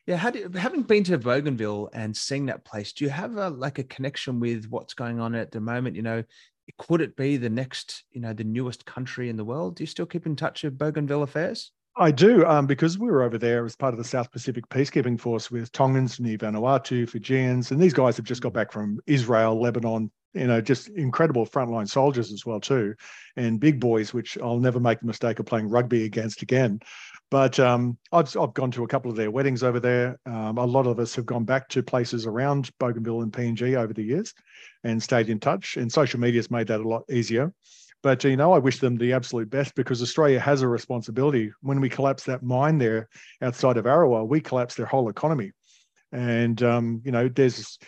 Yeah, 0.07 0.17
how 0.17 0.31
do, 0.31 0.49
having 0.57 0.83
been 0.83 1.05
to 1.05 1.19
Bougainville 1.19 1.91
and 1.93 2.17
seeing 2.17 2.47
that 2.47 2.65
place, 2.65 2.95
do 2.95 3.05
you 3.05 3.11
have 3.11 3.37
a 3.37 3.51
like 3.51 3.79
a 3.79 3.85
connection 3.85 4.41
with 4.41 4.67
what's 4.71 4.95
going 4.95 5.21
on 5.21 5.35
at 5.35 5.51
the 5.51 5.61
moment? 5.61 5.97
You 5.97 6.03
know, 6.03 6.25
could 6.79 7.03
it 7.03 7.15
be 7.15 7.37
the 7.37 7.51
next, 7.51 8.05
you 8.11 8.21
know, 8.21 8.33
the 8.33 8.45
newest 8.45 8.87
country 8.87 9.29
in 9.29 9.37
the 9.37 9.45
world? 9.45 9.77
Do 9.77 9.83
you 9.83 9.87
still 9.87 10.07
keep 10.07 10.25
in 10.25 10.35
touch 10.35 10.65
with 10.65 10.79
Bougainville 10.79 11.23
affairs? 11.23 11.73
I 11.97 12.11
do, 12.11 12.47
um, 12.47 12.67
because 12.67 12.97
we 12.97 13.11
were 13.11 13.23
over 13.23 13.39
there 13.39 13.65
as 13.65 13.75
part 13.75 13.93
of 13.93 13.99
the 13.99 14.05
South 14.05 14.31
Pacific 14.31 14.69
Peacekeeping 14.69 15.21
Force 15.21 15.51
with 15.51 15.73
Tongans, 15.73 16.21
Ni-Vanuatu, 16.21 17.09
Fijians, 17.09 17.73
and 17.73 17.81
these 17.81 17.93
guys 17.93 18.17
have 18.17 18.25
just 18.25 18.41
got 18.41 18.53
back 18.53 18.71
from 18.71 19.01
Israel, 19.07 19.61
Lebanon, 19.61 20.11
you 20.35 20.47
know, 20.47 20.61
just 20.61 20.89
incredible 20.89 21.47
frontline 21.47 21.89
soldiers 21.89 22.33
as 22.33 22.45
well 22.45 22.61
too, 22.61 22.95
and 23.37 23.61
big 23.61 23.81
boys, 23.81 24.13
which 24.13 24.39
I'll 24.39 24.59
never 24.59 24.81
make 24.81 25.01
the 25.01 25.07
mistake 25.07 25.39
of 25.39 25.47
playing 25.47 25.69
rugby 25.69 26.05
against 26.05 26.43
again. 26.43 26.81
But 27.31 27.59
um, 27.61 27.99
I've, 28.13 28.35
I've 28.37 28.55
gone 28.55 28.71
to 28.73 28.85
a 28.85 28.89
couple 28.89 29.11
of 29.11 29.17
their 29.17 29.31
weddings 29.31 29.63
over 29.63 29.81
there. 29.81 30.19
Um, 30.25 30.57
a 30.57 30.65
lot 30.65 30.87
of 30.87 30.99
us 30.99 31.15
have 31.17 31.27
gone 31.27 31.45
back 31.45 31.69
to 31.71 31.83
places 31.83 32.27
around 32.27 32.71
Bougainville 32.79 33.23
and 33.23 33.33
PNG 33.33 33.77
over 33.77 33.93
the 33.93 34.05
years, 34.05 34.33
and 34.85 35.03
stayed 35.03 35.29
in 35.29 35.41
touch. 35.41 35.77
And 35.77 35.93
social 35.93 36.21
media 36.21 36.39
has 36.39 36.51
made 36.51 36.69
that 36.69 36.81
a 36.81 36.89
lot 36.89 37.05
easier. 37.11 37.53
But 38.03 38.23
you 38.23 38.37
know, 38.37 38.53
I 38.53 38.59
wish 38.59 38.79
them 38.79 38.97
the 38.97 39.13
absolute 39.13 39.51
best 39.51 39.75
because 39.75 40.01
Australia 40.03 40.39
has 40.39 40.63
a 40.63 40.69
responsibility. 40.69 41.51
When 41.63 41.81
we 41.81 41.89
collapse 41.89 42.23
that 42.25 42.43
mine 42.43 42.79
there 42.79 43.09
outside 43.43 43.77
of 43.77 43.87
Arawa, 43.87 44.27
we 44.27 44.41
collapse 44.41 44.75
their 44.75 44.87
whole 44.87 45.09
economy. 45.09 45.53
And 46.13 46.63
um, 46.63 47.03
you 47.05 47.13
know, 47.13 47.29
there's 47.29 47.79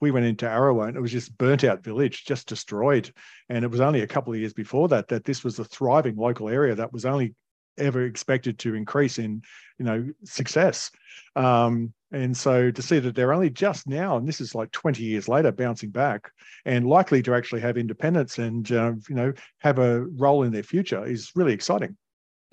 we 0.00 0.10
went 0.10 0.26
into 0.26 0.46
Arawa 0.46 0.88
and 0.88 0.96
it 0.96 1.00
was 1.00 1.12
just 1.12 1.36
burnt 1.38 1.64
out 1.64 1.82
village, 1.82 2.24
just 2.24 2.48
destroyed. 2.48 3.10
And 3.48 3.64
it 3.64 3.70
was 3.70 3.80
only 3.80 4.02
a 4.02 4.06
couple 4.06 4.32
of 4.32 4.38
years 4.38 4.52
before 4.52 4.88
that 4.88 5.08
that 5.08 5.24
this 5.24 5.42
was 5.42 5.58
a 5.58 5.64
thriving 5.64 6.16
local 6.16 6.48
area 6.48 6.74
that 6.74 6.92
was 6.92 7.04
only 7.04 7.34
ever 7.78 8.04
expected 8.04 8.58
to 8.58 8.74
increase 8.74 9.18
in 9.18 9.42
you 9.78 9.84
know 9.84 10.06
success 10.24 10.90
um, 11.36 11.92
and 12.12 12.36
so 12.36 12.70
to 12.70 12.82
see 12.82 12.98
that 12.98 13.14
they're 13.14 13.32
only 13.32 13.50
just 13.50 13.86
now 13.86 14.16
and 14.16 14.28
this 14.28 14.40
is 14.40 14.54
like 14.54 14.70
20 14.72 15.02
years 15.02 15.28
later 15.28 15.50
bouncing 15.50 15.90
back 15.90 16.30
and 16.66 16.86
likely 16.86 17.22
to 17.22 17.34
actually 17.34 17.60
have 17.60 17.78
independence 17.78 18.38
and 18.38 18.70
uh, 18.72 18.92
you 19.08 19.14
know 19.14 19.32
have 19.58 19.78
a 19.78 20.02
role 20.16 20.42
in 20.42 20.52
their 20.52 20.62
future 20.62 21.04
is 21.04 21.32
really 21.34 21.54
exciting 21.54 21.96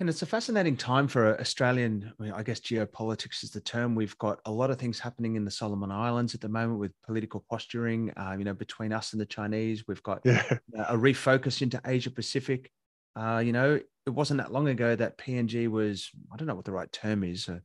and 0.00 0.08
it's 0.08 0.22
a 0.22 0.26
fascinating 0.26 0.78
time 0.78 1.06
for 1.06 1.38
Australian, 1.38 2.10
I, 2.18 2.22
mean, 2.22 2.32
I, 2.32 2.42
guess 2.42 2.58
geopolitics 2.58 3.44
is 3.44 3.50
the 3.50 3.60
term. 3.60 3.94
We've 3.94 4.16
got 4.16 4.40
a 4.46 4.50
lot 4.50 4.70
of 4.70 4.78
things 4.78 4.98
happening 4.98 5.36
in 5.36 5.44
the 5.44 5.50
Solomon 5.50 5.90
Islands 5.90 6.34
at 6.34 6.40
the 6.40 6.48
moment 6.48 6.80
with 6.80 6.92
political 7.04 7.44
posturing, 7.50 8.10
uh, 8.16 8.34
you 8.38 8.44
know, 8.44 8.54
between 8.54 8.94
us 8.94 9.12
and 9.12 9.20
the 9.20 9.26
Chinese. 9.26 9.84
We've 9.86 10.02
got 10.02 10.22
yeah. 10.24 10.42
a 10.88 10.96
refocus 10.96 11.60
into 11.60 11.78
Asia 11.84 12.10
Pacific. 12.10 12.70
Uh, 13.14 13.42
you 13.44 13.52
know, 13.52 13.78
it 14.06 14.10
wasn't 14.10 14.38
that 14.40 14.52
long 14.52 14.68
ago 14.68 14.96
that 14.96 15.18
PNG 15.18 15.68
was, 15.68 16.08
I 16.32 16.36
don't 16.38 16.48
know 16.48 16.54
what 16.54 16.64
the 16.64 16.72
right 16.72 16.90
term 16.90 17.22
is, 17.22 17.50
uh, 17.50 17.58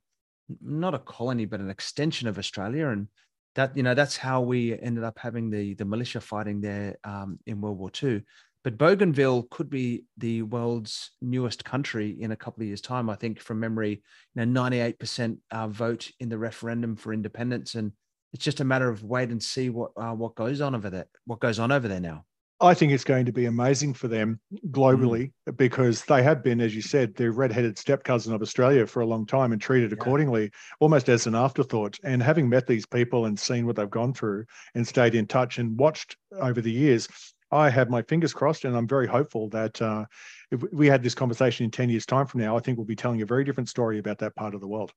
not 0.62 0.94
a 0.94 1.00
colony, 1.00 1.46
but 1.46 1.62
an 1.62 1.70
extension 1.70 2.27
of 2.27 2.38
Australia. 2.38 2.89
And 2.89 3.08
that, 3.56 3.77
you 3.77 3.84
know, 3.84 3.94
that's 3.94 4.18
how 4.18 4.42
we 4.42 4.77
ended 4.77 5.06
up 5.06 5.18
having 5.18 5.50
the, 5.50 5.74
the 5.75 5.86
militia 5.86 6.20
fighting 6.20 6.60
there 6.60 6.98
um, 7.06 7.39
in 7.46 7.62
World 7.62 7.77
War 7.77 7.92
II. 8.04 8.24
But 8.65 8.79
Bougainville 8.79 9.43
could 9.51 9.69
be 9.69 10.05
the 10.17 10.41
world's 10.41 11.12
newest 11.22 11.63
country 11.63 12.17
in 12.19 12.31
a 12.31 12.36
couple 12.36 12.63
of 12.63 12.67
years' 12.67 12.81
time. 12.81 13.12
I 13.12 13.15
think 13.15 13.39
from 13.39 13.60
memory, 13.60 14.01
you 14.34 14.45
know, 14.45 14.62
98% 14.62 15.38
uh, 15.51 15.67
vote 15.67 16.10
in 16.19 16.29
the 16.29 16.39
referendum 16.39 16.95
for 16.95 17.13
independence. 17.13 17.75
And 17.75 17.91
it's 18.34 18.43
just 18.43 18.62
a 18.62 18.65
matter 18.65 18.89
of 18.89 19.03
wait 19.03 19.29
and 19.29 19.41
see 19.41 19.69
what 19.69 19.91
uh, 19.95 20.13
what 20.13 20.34
goes 20.34 20.62
on 20.62 20.74
over 20.74 20.89
there, 20.89 21.05
what 21.25 21.39
goes 21.39 21.60
on 21.60 21.72
over 21.72 21.88
there 21.88 22.00
now. 22.00 22.25
I 22.62 22.74
think 22.74 22.91
it's 22.91 23.03
going 23.03 23.25
to 23.25 23.34
be 23.34 23.45
amazing 23.45 23.93
for 23.93 24.07
them 24.07 24.39
globally 24.72 25.31
mm. 25.48 25.57
because 25.57 26.03
they 26.05 26.24
have 26.24 26.41
been, 26.41 26.62
as 26.62 26.74
you 26.74 26.81
said, 26.81 27.13
the 27.13 27.29
red-headed 27.29 27.77
step 27.77 28.03
cousin 28.03 28.34
of 28.34 28.41
Australia 28.41 28.88
for 28.88 29.01
a 29.01 29.05
long 29.05 29.25
time 29.25 29.51
and 29.51 29.62
treated 29.62 29.91
yeah. 29.91 29.98
accordingly, 30.00 30.50
almost 30.79 31.10
as 31.10 31.27
an 31.27 31.36
afterthought. 31.36 32.00
And 32.03 32.24
having 32.24 32.50
met 32.50 32.65
these 32.65 32.86
people 32.86 33.25
and 33.25 33.38
seen 33.38 33.65
what 33.67 33.75
they've 33.75 33.89
gone 33.89 34.13
through 34.13 34.45
and 34.74 34.88
stayed 34.88 35.15
in 35.15 35.27
touch 35.27 35.60
and 35.60 35.77
watched 35.77 36.15
over 36.39 36.62
the 36.62 36.72
years, 36.72 37.10
I 37.52 37.70
have 37.70 37.90
my 37.90 38.02
fingers 38.02 38.34
crossed, 38.34 38.66
and 38.66 38.75
I'm 38.75 38.88
very 38.88 39.08
hopeful 39.08 39.50
that 39.50 39.82
uh, 39.82 40.06
if 40.52 40.64
we 40.74 40.88
had 40.88 41.04
this 41.04 41.16
conversation 41.16 41.64
in 41.64 41.72
ten 41.72 41.90
years' 41.90 42.06
time 42.06 42.25
from 42.25 42.42
now, 42.42 42.58
I 42.58 42.60
think 42.60 42.78
we'll 42.78 42.86
be 42.86 42.96
telling 42.96 43.22
a 43.22 43.25
very 43.25 43.44
different 43.44 43.70
story 43.70 44.00
about 44.00 44.20
that 44.20 44.36
part 44.36 44.56
of 44.56 44.62
the 44.62 44.68
world. 44.68 44.92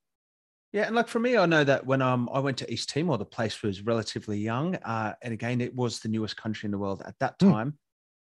Yeah, 0.72 0.86
and 0.86 0.94
like 0.94 1.08
for 1.08 1.18
me, 1.18 1.36
I 1.36 1.46
know 1.46 1.64
that 1.64 1.86
when 1.86 2.02
um 2.02 2.28
I 2.32 2.40
went 2.40 2.58
to 2.58 2.72
East 2.72 2.90
Timor, 2.90 3.18
the 3.18 3.24
place 3.24 3.62
was 3.62 3.82
relatively 3.82 4.38
young, 4.38 4.76
uh, 4.76 5.14
and 5.22 5.32
again, 5.32 5.60
it 5.60 5.74
was 5.74 6.00
the 6.00 6.08
newest 6.08 6.36
country 6.36 6.66
in 6.66 6.70
the 6.70 6.78
world 6.78 7.02
at 7.06 7.18
that 7.20 7.36
hmm. 7.40 7.50
time. 7.50 7.70
Mm. 7.70 7.76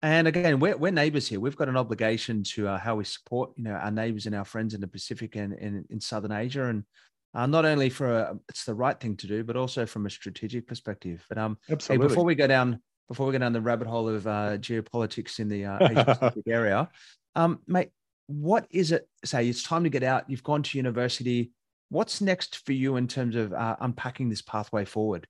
And 0.01 0.27
again, 0.29 0.59
we're, 0.61 0.77
we're 0.77 0.93
neighbors 0.93 1.27
here. 1.27 1.41
We've 1.41 1.57
got 1.57 1.67
an 1.67 1.75
obligation 1.75 2.41
to 2.43 2.69
uh, 2.69 2.77
how 2.77 2.95
we 2.95 3.03
support, 3.03 3.51
you 3.57 3.65
know, 3.65 3.73
our 3.73 3.91
neighbors 3.91 4.27
and 4.27 4.35
our 4.35 4.45
friends 4.45 4.73
in 4.73 4.79
the 4.79 4.87
Pacific 4.87 5.35
and, 5.35 5.51
and 5.51 5.85
in 5.89 5.99
Southern 5.99 6.31
Asia, 6.31 6.67
and 6.67 6.85
uh, 7.33 7.45
not 7.45 7.65
only 7.65 7.89
for 7.89 8.09
a, 8.09 8.39
it's 8.47 8.63
the 8.63 8.73
right 8.73 8.97
thing 8.97 9.17
to 9.17 9.27
do, 9.27 9.43
but 9.43 9.57
also 9.57 9.85
from 9.85 10.05
a 10.05 10.09
strategic 10.09 10.67
perspective. 10.67 11.25
But 11.27 11.37
um, 11.37 11.57
Absolutely. 11.69 12.05
Hey, 12.05 12.07
before 12.07 12.23
we 12.23 12.35
go 12.35 12.47
down, 12.47 12.81
before 13.09 13.25
we 13.27 13.33
go 13.33 13.39
down 13.39 13.51
the 13.51 13.59
rabbit 13.59 13.87
hole 13.87 14.07
of 14.07 14.25
uh, 14.25 14.57
geopolitics 14.57 15.39
in 15.39 15.49
the 15.49 15.65
uh, 15.65 15.77
Asia 15.89 16.05
Pacific 16.05 16.47
area, 16.47 16.89
um, 17.35 17.59
mate, 17.67 17.89
what 18.27 18.65
is 18.69 18.93
it? 18.93 19.09
Say 19.25 19.49
it's 19.49 19.63
time 19.63 19.83
to 19.83 19.89
get 19.89 20.03
out. 20.03 20.29
You've 20.29 20.43
gone 20.43 20.63
to 20.63 20.77
university 20.77 21.51
What's 21.89 22.21
next 22.21 22.65
for 22.65 22.71
you 22.71 22.97
in 22.97 23.07
terms 23.07 23.35
of 23.35 23.51
uh, 23.51 23.75
unpacking 23.81 24.29
this 24.29 24.43
pathway 24.43 24.85
forward? 24.85 25.27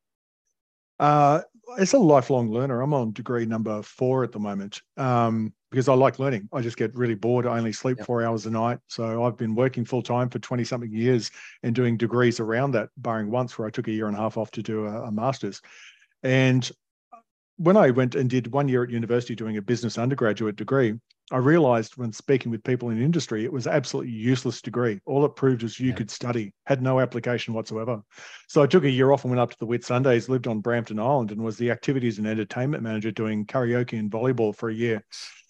Uh, 1.00 1.42
as 1.78 1.94
a 1.94 1.98
lifelong 1.98 2.52
learner, 2.52 2.82
I'm 2.82 2.94
on 2.94 3.14
degree 3.14 3.46
number 3.46 3.82
four 3.82 4.26
at 4.26 4.34
the 4.34 4.40
moment 4.40 4.82
um, 4.98 5.54
because 5.72 5.88
I 5.88 5.94
like 5.94 6.20
learning. 6.20 6.50
I 6.52 6.60
just 6.60 6.76
get 6.76 6.94
really 6.96 7.16
bored. 7.16 7.48
I 7.48 7.58
only 7.58 7.72
sleep 7.72 7.98
yep. 8.00 8.06
four 8.06 8.24
hours 8.26 8.46
a 8.46 8.52
night. 8.52 8.80
So 8.88 9.24
I've 9.24 9.38
been 9.38 9.56
working 9.56 9.86
full 9.86 10.02
time 10.02 10.30
for 10.30 10.40
20 10.40 10.66
something 10.66 10.92
years 10.92 11.32
and 11.64 11.74
doing 11.74 11.96
degrees 11.96 12.42
around 12.42 12.72
that, 12.72 12.90
barring 12.98 13.32
once 13.32 13.58
where 13.58 13.66
I 13.66 13.72
took 13.72 13.88
a 13.88 13.92
year 13.92 14.08
and 14.08 14.18
a 14.18 14.20
half 14.20 14.36
off 14.36 14.52
to 14.52 14.62
do 14.62 14.86
a, 14.86 15.04
a 15.04 15.12
master's. 15.12 15.62
And 16.24 16.70
when 17.60 17.76
I 17.76 17.92
went 17.92 18.16
and 18.16 18.30
did 18.30 18.54
one 18.54 18.70
year 18.70 18.84
at 18.84 18.90
university 18.90 19.36
doing 19.36 19.58
a 19.58 19.62
business 19.62 19.98
undergraduate 19.98 20.56
degree, 20.56 20.94
I 21.30 21.38
realized 21.38 21.98
when 21.98 22.14
speaking 22.14 22.52
with 22.52 22.64
people 22.64 22.90
in 22.90 23.02
industry, 23.02 23.44
it 23.44 23.52
was 23.52 23.68
absolutely 23.68 24.14
useless 24.14 24.62
degree. 24.62 25.02
All 25.06 25.26
it 25.26 25.36
proved 25.36 25.64
was 25.64 25.78
you 25.78 25.90
yeah. 25.90 25.96
could 25.96 26.10
study, 26.10 26.54
had 26.66 26.82
no 26.82 27.02
application 27.02 27.54
whatsoever. 27.54 28.02
So 28.48 28.64
I 28.64 28.68
took 28.68 28.86
a 28.86 28.90
year 28.90 29.12
off 29.12 29.26
and 29.26 29.32
went 29.32 29.42
up 29.42 29.52
to 29.52 29.60
the 29.60 29.68
Whitsundays, 29.68 30.30
lived 30.30 30.48
on 30.48 30.62
Brampton 30.62 31.00
Island, 31.00 31.32
and 31.32 31.44
was 31.44 31.58
the 31.58 31.70
activities 31.70 32.18
and 32.18 32.26
entertainment 32.26 32.82
manager 32.82 33.12
doing 33.12 33.46
karaoke 33.46 34.00
and 34.00 34.10
volleyball 34.10 34.56
for 34.56 34.70
a 34.70 34.74
year. 34.74 35.04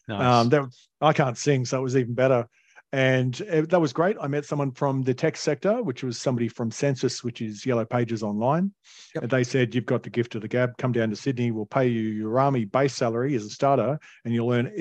Nice. 0.07 0.21
Um, 0.21 0.49
that, 0.49 0.63
I 1.01 1.13
can't 1.13 1.37
sing, 1.37 1.63
so 1.63 1.77
it 1.77 1.83
was 1.83 1.95
even 1.95 2.15
better 2.15 2.47
and 2.91 3.35
that 3.35 3.79
was 3.79 3.93
great. 3.93 4.17
I 4.19 4.27
met 4.27 4.45
someone 4.45 4.71
from 4.71 5.03
the 5.03 5.13
tech 5.13 5.37
sector, 5.37 5.83
which 5.83 6.03
was 6.03 6.19
somebody 6.19 6.47
from 6.47 6.71
Sensis, 6.71 7.23
which 7.23 7.39
is 7.39 7.65
Yellow 7.65 7.85
Pages 7.85 8.23
Online. 8.23 8.71
Yep. 9.13 9.23
And 9.23 9.31
they 9.31 9.43
said, 9.43 9.75
You've 9.75 9.85
got 9.85 10.01
the 10.01 10.09
gift 10.09 10.33
of 10.33 10.41
the 10.41 10.47
gab, 10.47 10.75
come 10.77 10.91
down 10.91 11.11
to 11.11 11.15
Sydney, 11.15 11.51
we'll 11.51 11.67
pay 11.67 11.87
you 11.87 12.01
your 12.01 12.39
army 12.39 12.65
base 12.65 12.95
salary 12.95 13.35
as 13.35 13.45
a 13.45 13.49
starter, 13.49 13.99
and 14.25 14.33
you'll 14.33 14.51
earn 14.51 14.71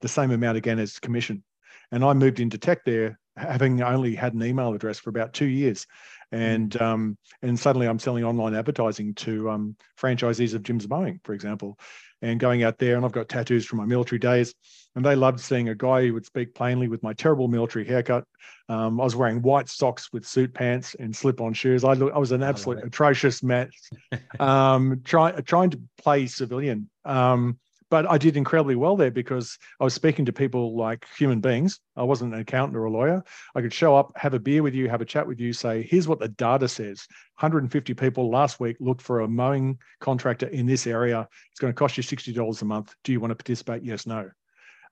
the 0.00 0.08
same 0.08 0.30
amount 0.30 0.58
again 0.58 0.78
as 0.78 1.00
commission. 1.00 1.42
And 1.90 2.04
I 2.04 2.12
moved 2.12 2.38
into 2.38 2.58
tech 2.58 2.84
there, 2.84 3.18
having 3.36 3.82
only 3.82 4.14
had 4.14 4.34
an 4.34 4.44
email 4.44 4.72
address 4.72 5.00
for 5.00 5.10
about 5.10 5.32
two 5.32 5.46
years. 5.46 5.86
And 6.30 6.70
mm. 6.70 6.80
um, 6.80 7.18
and 7.42 7.58
suddenly 7.58 7.88
I'm 7.88 7.98
selling 7.98 8.24
online 8.24 8.54
advertising 8.54 9.14
to 9.14 9.50
um, 9.50 9.76
franchisees 10.00 10.54
of 10.54 10.62
Jim's 10.62 10.88
Mowing, 10.88 11.20
for 11.24 11.34
example 11.34 11.78
and 12.22 12.40
going 12.40 12.62
out 12.62 12.78
there. 12.78 12.96
And 12.96 13.04
I've 13.04 13.12
got 13.12 13.28
tattoos 13.28 13.66
from 13.66 13.78
my 13.78 13.84
military 13.84 14.18
days. 14.18 14.54
And 14.94 15.04
they 15.04 15.14
loved 15.14 15.40
seeing 15.40 15.68
a 15.68 15.74
guy 15.74 16.06
who 16.06 16.14
would 16.14 16.24
speak 16.24 16.54
plainly 16.54 16.88
with 16.88 17.02
my 17.02 17.12
terrible 17.12 17.48
military 17.48 17.84
haircut. 17.84 18.24
Um, 18.68 19.00
I 19.00 19.04
was 19.04 19.14
wearing 19.14 19.42
white 19.42 19.68
socks 19.68 20.12
with 20.12 20.26
suit 20.26 20.54
pants 20.54 20.96
and 20.98 21.14
slip 21.14 21.40
on 21.40 21.52
shoes. 21.52 21.84
I, 21.84 21.92
look, 21.92 22.12
I 22.14 22.18
was 22.18 22.32
an 22.32 22.42
absolute 22.42 22.82
atrocious 22.82 23.42
mess, 23.42 23.70
um, 24.40 25.02
try, 25.04 25.32
trying 25.32 25.70
to 25.70 25.80
play 25.98 26.26
civilian. 26.26 26.88
Um, 27.04 27.58
but 27.96 28.10
I 28.10 28.18
did 28.18 28.36
incredibly 28.36 28.76
well 28.76 28.94
there 28.94 29.10
because 29.10 29.56
I 29.80 29.84
was 29.84 29.94
speaking 29.94 30.26
to 30.26 30.32
people 30.34 30.76
like 30.76 31.06
human 31.16 31.40
beings. 31.40 31.80
I 31.96 32.02
wasn't 32.02 32.34
an 32.34 32.40
accountant 32.40 32.76
or 32.76 32.84
a 32.84 32.90
lawyer. 32.90 33.24
I 33.54 33.62
could 33.62 33.72
show 33.72 33.96
up, 33.96 34.12
have 34.16 34.34
a 34.34 34.38
beer 34.38 34.62
with 34.62 34.74
you, 34.74 34.86
have 34.90 35.00
a 35.00 35.06
chat 35.06 35.26
with 35.26 35.40
you, 35.40 35.54
say, 35.54 35.82
here's 35.82 36.06
what 36.06 36.18
the 36.18 36.28
data 36.28 36.68
says 36.68 37.06
150 37.38 37.94
people 37.94 38.30
last 38.30 38.60
week 38.60 38.76
looked 38.80 39.00
for 39.00 39.20
a 39.20 39.28
mowing 39.28 39.78
contractor 39.98 40.48
in 40.48 40.66
this 40.66 40.86
area. 40.86 41.26
It's 41.50 41.58
going 41.58 41.72
to 41.72 41.74
cost 41.74 41.96
you 41.96 42.02
$60 42.02 42.60
a 42.60 42.64
month. 42.66 42.94
Do 43.02 43.12
you 43.12 43.20
want 43.20 43.30
to 43.30 43.34
participate? 43.34 43.82
Yes, 43.82 44.06
no. 44.06 44.28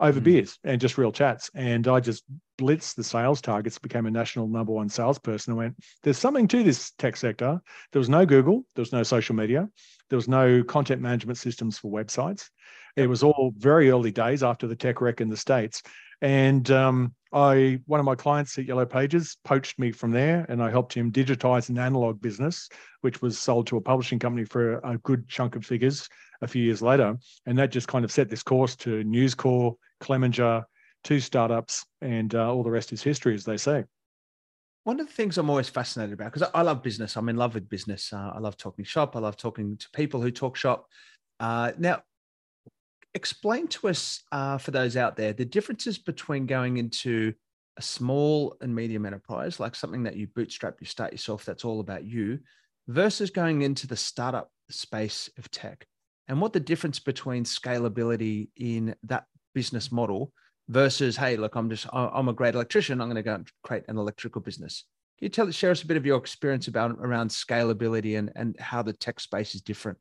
over 0.01 0.19
mm. 0.19 0.25
beers 0.25 0.59
and 0.65 0.81
just 0.81 0.97
real 0.97 1.13
chats. 1.13 1.51
And 1.55 1.87
I 1.87 2.01
just 2.01 2.25
blitzed 2.59 2.95
the 2.95 3.05
sales 3.05 3.43
targets, 3.43 3.79
became 3.79 4.07
a 4.07 4.11
national 4.11 4.49
number 4.49 4.73
one 4.73 4.89
salesperson, 4.89 5.51
and 5.51 5.59
went, 5.59 5.77
"There's 6.03 6.17
something 6.17 6.49
to 6.49 6.63
this 6.63 6.93
tech 6.93 7.19
sector." 7.19 7.61
There 7.93 8.01
was 8.01 8.09
no 8.09 8.25
Google, 8.25 8.65
there 8.75 8.83
was 8.83 8.95
no 8.95 9.03
social 9.03 9.35
media, 9.35 9.69
there 10.09 10.17
was 10.17 10.27
no 10.27 10.65
content 10.65 11.03
management 11.03 11.37
systems 11.37 11.79
for 11.79 11.91
websites. 11.91 12.49
It 12.97 13.09
was 13.09 13.23
all 13.23 13.53
very 13.57 13.91
early 13.91 14.13
days 14.13 14.43
after 14.43 14.67
the 14.67 14.77
tech 14.77 15.01
wreck 15.01 15.21
in 15.21 15.29
the 15.29 15.37
states, 15.37 15.83
and 16.21 16.71
um, 16.71 17.15
I 17.33 17.81
one 17.87 18.01
of 18.01 18.07
my 18.07 18.15
clients 18.15 18.57
at 18.59 18.67
Yellow 18.67 18.87
Pages 18.87 19.37
poached 19.45 19.79
me 19.79 19.91
from 19.91 20.13
there, 20.13 20.47
and 20.49 20.63
I 20.63 20.71
helped 20.71 20.95
him 20.95 21.11
digitize 21.11 21.69
an 21.69 21.79
analog 21.79 22.21
business, 22.21 22.69
which 23.01 23.21
was 23.21 23.39
sold 23.39 23.67
to 23.69 23.77
a 23.77 23.81
publishing 23.81 24.19
company 24.19 24.45
for 24.45 24.79
a 24.79 24.99
good 24.99 25.29
chunk 25.29 25.57
of 25.57 25.67
figures 25.67 26.09
a 26.43 26.47
few 26.47 26.63
years 26.63 26.83
later, 26.83 27.17
and 27.47 27.59
that 27.59 27.73
just 27.73 27.89
kind 27.89 28.05
of 28.05 28.13
set 28.13 28.29
this 28.29 28.43
course 28.43 28.77
to 28.77 29.03
News 29.03 29.35
Corp, 29.35 29.77
Clemenger, 30.01 30.63
two 31.03 31.21
startups, 31.21 31.85
and 32.01 32.35
uh, 32.35 32.53
all 32.53 32.63
the 32.63 32.71
rest 32.71 32.93
is 32.93 33.03
history, 33.03 33.35
as 33.35 33.45
they 33.45 33.57
say. 33.57 33.85
One 34.85 35.01
of 35.01 35.07
the 35.07 35.13
things 35.13 35.39
I'm 35.39 35.49
always 35.49 35.69
fascinated 35.69 36.13
about, 36.13 36.33
because 36.33 36.49
I 36.55 36.63
love 36.63 36.83
business, 36.83 37.17
I'm 37.17 37.29
in 37.29 37.37
love 37.37 37.55
with 37.55 37.69
business. 37.69 38.13
Uh, 38.13 38.33
I 38.35 38.39
love 38.39 38.57
talking 38.57 38.85
shop. 38.85 39.17
I 39.17 39.19
love 39.19 39.37
talking 39.37 39.79
to 39.79 39.89
people 39.95 40.21
who 40.21 40.31
talk 40.31 40.57
shop. 40.57 40.87
Uh, 41.41 41.73
now, 41.79 42.03
explain 43.15 43.69
to 43.69 43.89
us, 43.89 44.23
uh, 44.33 44.59
for 44.59 44.71
those 44.71 44.97
out 44.97 45.17
there, 45.17 45.33
the 45.33 45.45
differences 45.45 45.99
between 45.99 46.47
going 46.47 46.77
into 46.77 47.33
a 47.77 47.83
small 47.83 48.57
and 48.61 48.75
medium 48.75 49.07
enterprise, 49.07 49.59
like 49.59 49.75
something 49.75 50.03
that 50.05 50.17
you 50.17 50.27
bootstrap, 50.29 50.77
you 50.81 50.87
start 50.87 51.13
yourself, 51.13 51.45
that's 51.45 51.65
all 51.65 51.81
about 51.81 52.05
you, 52.05 52.39
versus 52.89 53.31
going 53.31 53.63
into 53.63 53.87
the 53.87 53.97
startup 53.97 54.51
space 54.71 55.31
of 55.39 55.51
tech, 55.51 55.87
and 56.29 56.41
what 56.41 56.53
the 56.53 56.61
difference 56.61 56.99
between 56.99 57.45
scalability 57.45 58.49
in 58.57 58.95
that 59.05 59.25
business 59.55 59.93
model 59.93 60.33
versus, 60.69 61.17
hey, 61.17 61.37
look, 61.37 61.55
I'm 61.55 61.69
just, 61.69 61.87
I'm 61.93 62.29
a 62.29 62.33
great 62.33 62.55
electrician, 62.55 63.01
I'm 63.01 63.09
going 63.09 63.17
to 63.17 63.23
go 63.23 63.35
and 63.35 63.49
create 63.63 63.85
an 63.89 63.99
electrical 63.99 64.41
business. 64.41 64.85
Can 65.19 65.27
you 65.27 65.29
tell, 65.29 65.51
share 65.51 65.71
us 65.71 65.83
a 65.83 65.87
bit 65.87 65.97
of 65.97 66.07
your 66.07 66.19
experience 66.19 66.67
about 66.69 66.93
around 67.01 67.31
scalability 67.31 68.19
and, 68.19 68.33
and 68.35 68.59
how 68.59 68.83
the 68.83 68.93
tech 68.93 69.21
space 69.21 69.55
is 69.55 69.63
different? 69.63 69.99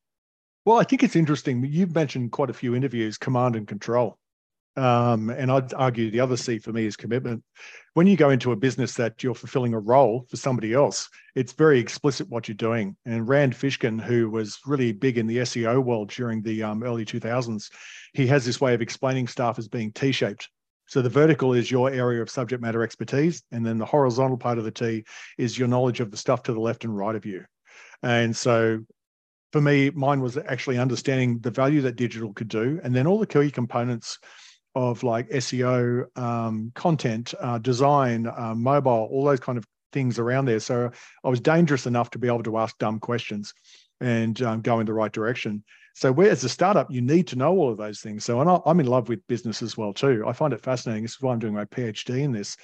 Well, 0.65 0.79
I 0.79 0.83
think 0.83 1.03
it's 1.03 1.15
interesting. 1.15 1.63
You've 1.65 1.93
mentioned 1.93 2.31
quite 2.31 2.49
a 2.49 2.53
few 2.53 2.75
interviews, 2.75 3.17
command 3.17 3.55
and 3.55 3.67
control. 3.67 4.17
Um, 4.75 5.29
and 5.29 5.51
I'd 5.51 5.73
argue 5.73 6.09
the 6.09 6.21
other 6.21 6.37
C 6.37 6.57
for 6.57 6.71
me 6.71 6.85
is 6.85 6.95
commitment. 6.95 7.43
When 7.93 8.07
you 8.07 8.17
go 8.17 8.31
into 8.31 8.53
a 8.53 8.55
business 8.55 8.95
that 8.95 9.21
you're 9.21 9.35
fulfilling 9.35 9.73
a 9.73 9.79
role 9.79 10.25
for 10.29 10.37
somebody 10.37 10.73
else, 10.73 11.07
it's 11.35 11.53
very 11.53 11.79
explicit 11.79 12.27
what 12.29 12.47
you're 12.47 12.55
doing. 12.55 12.95
And 13.05 13.27
Rand 13.27 13.53
Fishkin, 13.53 14.01
who 14.01 14.29
was 14.31 14.59
really 14.65 14.91
big 14.91 15.17
in 15.17 15.27
the 15.27 15.37
SEO 15.39 15.83
world 15.83 16.09
during 16.09 16.41
the 16.41 16.63
um, 16.63 16.81
early 16.81 17.05
2000s, 17.05 17.69
he 18.13 18.25
has 18.27 18.45
this 18.45 18.59
way 18.59 18.73
of 18.73 18.81
explaining 18.81 19.27
stuff 19.27 19.59
as 19.59 19.67
being 19.67 19.91
T-shaped. 19.91 20.49
So 20.87 21.01
the 21.01 21.09
vertical 21.09 21.53
is 21.53 21.69
your 21.69 21.91
area 21.91 22.21
of 22.21 22.29
subject 22.29 22.61
matter 22.61 22.83
expertise, 22.83 23.43
and 23.51 23.65
then 23.65 23.77
the 23.77 23.85
horizontal 23.85 24.37
part 24.37 24.57
of 24.57 24.63
the 24.63 24.71
T 24.71 25.05
is 25.37 25.57
your 25.57 25.67
knowledge 25.67 25.99
of 25.99 26.09
the 26.09 26.17
stuff 26.17 26.43
to 26.43 26.53
the 26.53 26.59
left 26.59 26.83
and 26.83 26.95
right 26.95 27.15
of 27.15 27.25
you. 27.25 27.45
And 28.01 28.35
so 28.35 28.79
for 29.53 29.61
me, 29.61 29.91
mine 29.91 30.19
was 30.19 30.35
actually 30.35 30.79
understanding 30.79 31.37
the 31.39 31.51
value 31.51 31.81
that 31.81 31.95
digital 31.95 32.33
could 32.33 32.47
do, 32.47 32.81
and 32.83 32.93
then 32.93 33.05
all 33.05 33.19
the 33.19 33.27
key 33.27 33.51
components 33.51 34.17
of 34.73 35.03
like 35.03 35.29
SEO, 35.29 36.05
um, 36.17 36.71
content, 36.73 37.35
uh, 37.39 37.59
design, 37.59 38.25
uh, 38.25 38.55
mobile, 38.55 39.07
all 39.11 39.23
those 39.23 39.39
kind 39.39 39.59
of 39.59 39.65
things 39.91 40.17
around 40.17 40.45
there. 40.45 40.59
So 40.59 40.89
I 41.23 41.29
was 41.29 41.39
dangerous 41.39 41.85
enough 41.85 42.09
to 42.11 42.19
be 42.19 42.27
able 42.27 42.41
to 42.41 42.57
ask 42.57 42.75
dumb 42.79 42.99
questions 42.99 43.53
and 44.01 44.41
um, 44.41 44.61
go 44.61 44.79
in 44.79 44.87
the 44.87 44.93
right 44.93 45.11
direction. 45.11 45.63
So 45.93 46.11
where 46.11 46.31
as 46.31 46.43
a 46.43 46.49
startup, 46.49 46.89
you 46.89 47.01
need 47.01 47.27
to 47.27 47.35
know 47.35 47.55
all 47.55 47.71
of 47.71 47.77
those 47.77 47.99
things. 47.99 48.25
So 48.25 48.41
and 48.41 48.59
I'm 48.65 48.79
in 48.79 48.87
love 48.87 49.07
with 49.07 49.25
business 49.27 49.61
as 49.61 49.77
well 49.77 49.93
too. 49.93 50.23
I 50.27 50.33
find 50.33 50.51
it 50.51 50.63
fascinating. 50.63 51.03
This 51.03 51.11
is 51.11 51.21
why 51.21 51.31
I'm 51.31 51.37
doing 51.39 51.53
my 51.53 51.65
PhD 51.65 52.21
in 52.21 52.31
this, 52.31 52.57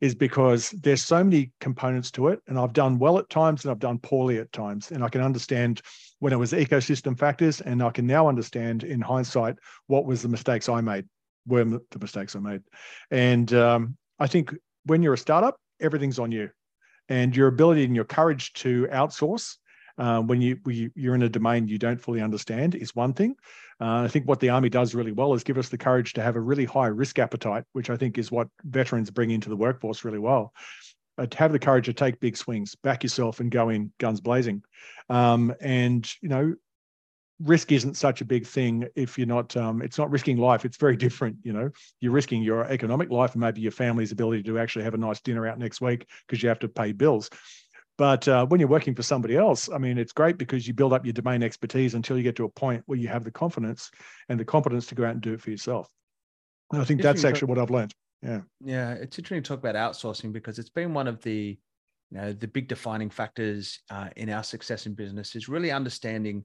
is 0.00 0.14
because 0.14 0.70
there's 0.70 1.02
so 1.02 1.24
many 1.24 1.50
components 1.60 2.10
to 2.12 2.28
it, 2.28 2.40
and 2.46 2.58
I've 2.58 2.72
done 2.72 2.98
well 2.98 3.18
at 3.18 3.30
times 3.30 3.64
and 3.64 3.70
I've 3.70 3.78
done 3.78 3.98
poorly 3.98 4.38
at 4.38 4.52
times, 4.52 4.90
and 4.90 5.02
I 5.02 5.08
can 5.08 5.20
understand 5.20 5.82
when 6.18 6.32
it 6.32 6.36
was 6.36 6.52
ecosystem 6.52 7.18
factors, 7.18 7.60
and 7.60 7.82
I 7.82 7.90
can 7.90 8.06
now 8.06 8.28
understand 8.28 8.84
in 8.84 9.00
hindsight 9.00 9.56
what 9.86 10.04
was 10.04 10.22
the 10.22 10.28
mistakes 10.28 10.68
I 10.68 10.80
made, 10.80 11.06
were 11.46 11.64
the 11.64 11.98
mistakes 12.00 12.36
I 12.36 12.40
made, 12.40 12.62
and 13.10 13.52
um, 13.54 13.96
I 14.18 14.26
think 14.26 14.54
when 14.84 15.02
you're 15.02 15.14
a 15.14 15.18
startup, 15.18 15.56
everything's 15.80 16.18
on 16.18 16.32
you, 16.32 16.50
and 17.08 17.34
your 17.34 17.48
ability 17.48 17.84
and 17.84 17.96
your 17.96 18.04
courage 18.04 18.52
to 18.54 18.86
outsource 18.92 19.56
uh, 19.98 20.20
when 20.20 20.40
you 20.40 20.58
you're 20.94 21.14
in 21.14 21.22
a 21.22 21.28
domain 21.28 21.68
you 21.68 21.78
don't 21.78 22.00
fully 22.00 22.20
understand 22.20 22.74
is 22.74 22.94
one 22.94 23.12
thing. 23.12 23.34
Uh, 23.80 24.02
I 24.04 24.08
think 24.08 24.26
what 24.26 24.40
the 24.40 24.48
army 24.48 24.68
does 24.68 24.94
really 24.94 25.12
well 25.12 25.34
is 25.34 25.44
give 25.44 25.58
us 25.58 25.68
the 25.68 25.78
courage 25.78 26.14
to 26.14 26.22
have 26.22 26.36
a 26.36 26.40
really 26.40 26.64
high 26.64 26.86
risk 26.86 27.18
appetite, 27.18 27.64
which 27.72 27.90
I 27.90 27.96
think 27.96 28.16
is 28.16 28.30
what 28.30 28.48
veterans 28.64 29.10
bring 29.10 29.30
into 29.30 29.48
the 29.50 29.56
workforce 29.56 30.04
really 30.04 30.18
well 30.18 30.52
uh, 31.18 31.26
to 31.26 31.38
have 31.38 31.52
the 31.52 31.58
courage 31.58 31.86
to 31.86 31.92
take 31.92 32.20
big 32.20 32.36
swings, 32.36 32.74
back 32.74 33.02
yourself, 33.02 33.40
and 33.40 33.50
go 33.50 33.68
in 33.68 33.92
guns 33.98 34.20
blazing. 34.20 34.62
Um, 35.08 35.54
and 35.60 36.10
you 36.22 36.28
know, 36.28 36.54
risk 37.40 37.70
isn't 37.72 37.96
such 37.96 38.20
a 38.20 38.24
big 38.24 38.46
thing 38.46 38.86
if 38.94 39.18
you're 39.18 39.26
not. 39.26 39.56
Um, 39.56 39.82
it's 39.82 39.98
not 39.98 40.10
risking 40.10 40.38
life. 40.38 40.64
It's 40.64 40.76
very 40.76 40.96
different. 40.96 41.36
You 41.42 41.52
know, 41.52 41.70
you're 42.00 42.12
risking 42.12 42.42
your 42.42 42.64
economic 42.64 43.10
life 43.10 43.32
and 43.32 43.40
maybe 43.40 43.60
your 43.60 43.72
family's 43.72 44.12
ability 44.12 44.42
to 44.44 44.58
actually 44.58 44.84
have 44.84 44.94
a 44.94 44.98
nice 44.98 45.20
dinner 45.20 45.46
out 45.46 45.58
next 45.58 45.80
week 45.80 46.06
because 46.26 46.42
you 46.42 46.48
have 46.48 46.60
to 46.60 46.68
pay 46.68 46.92
bills. 46.92 47.30
But 47.98 48.28
uh, 48.28 48.46
when 48.46 48.60
you're 48.60 48.68
working 48.68 48.94
for 48.94 49.02
somebody 49.02 49.36
else, 49.36 49.70
I 49.70 49.78
mean, 49.78 49.96
it's 49.96 50.12
great 50.12 50.36
because 50.36 50.68
you 50.68 50.74
build 50.74 50.92
up 50.92 51.06
your 51.06 51.14
domain 51.14 51.42
expertise 51.42 51.94
until 51.94 52.16
you 52.18 52.22
get 52.22 52.36
to 52.36 52.44
a 52.44 52.48
point 52.48 52.82
where 52.86 52.98
you 52.98 53.08
have 53.08 53.24
the 53.24 53.30
confidence 53.30 53.90
and 54.28 54.38
the 54.38 54.44
competence 54.44 54.86
to 54.86 54.94
go 54.94 55.04
out 55.04 55.12
and 55.12 55.20
do 55.20 55.32
it 55.32 55.40
for 55.40 55.50
yourself. 55.50 55.88
And 56.72 56.82
I 56.82 56.84
think 56.84 57.00
that's 57.00 57.24
actually 57.24 57.48
what 57.48 57.58
I've 57.58 57.70
learned. 57.70 57.94
Yeah. 58.22 58.40
Yeah 58.64 58.92
it's 58.92 59.18
interesting 59.18 59.42
to 59.42 59.48
talk 59.48 59.58
about 59.58 59.74
outsourcing 59.74 60.32
because 60.32 60.58
it's 60.58 60.70
been 60.70 60.94
one 60.94 61.06
of 61.06 61.22
the 61.22 61.58
you 62.10 62.18
know 62.18 62.32
the 62.32 62.48
big 62.48 62.68
defining 62.68 63.10
factors 63.10 63.80
uh, 63.90 64.08
in 64.16 64.30
our 64.30 64.42
success 64.42 64.86
in 64.86 64.94
business 64.94 65.36
is 65.36 65.48
really 65.48 65.70
understanding 65.70 66.44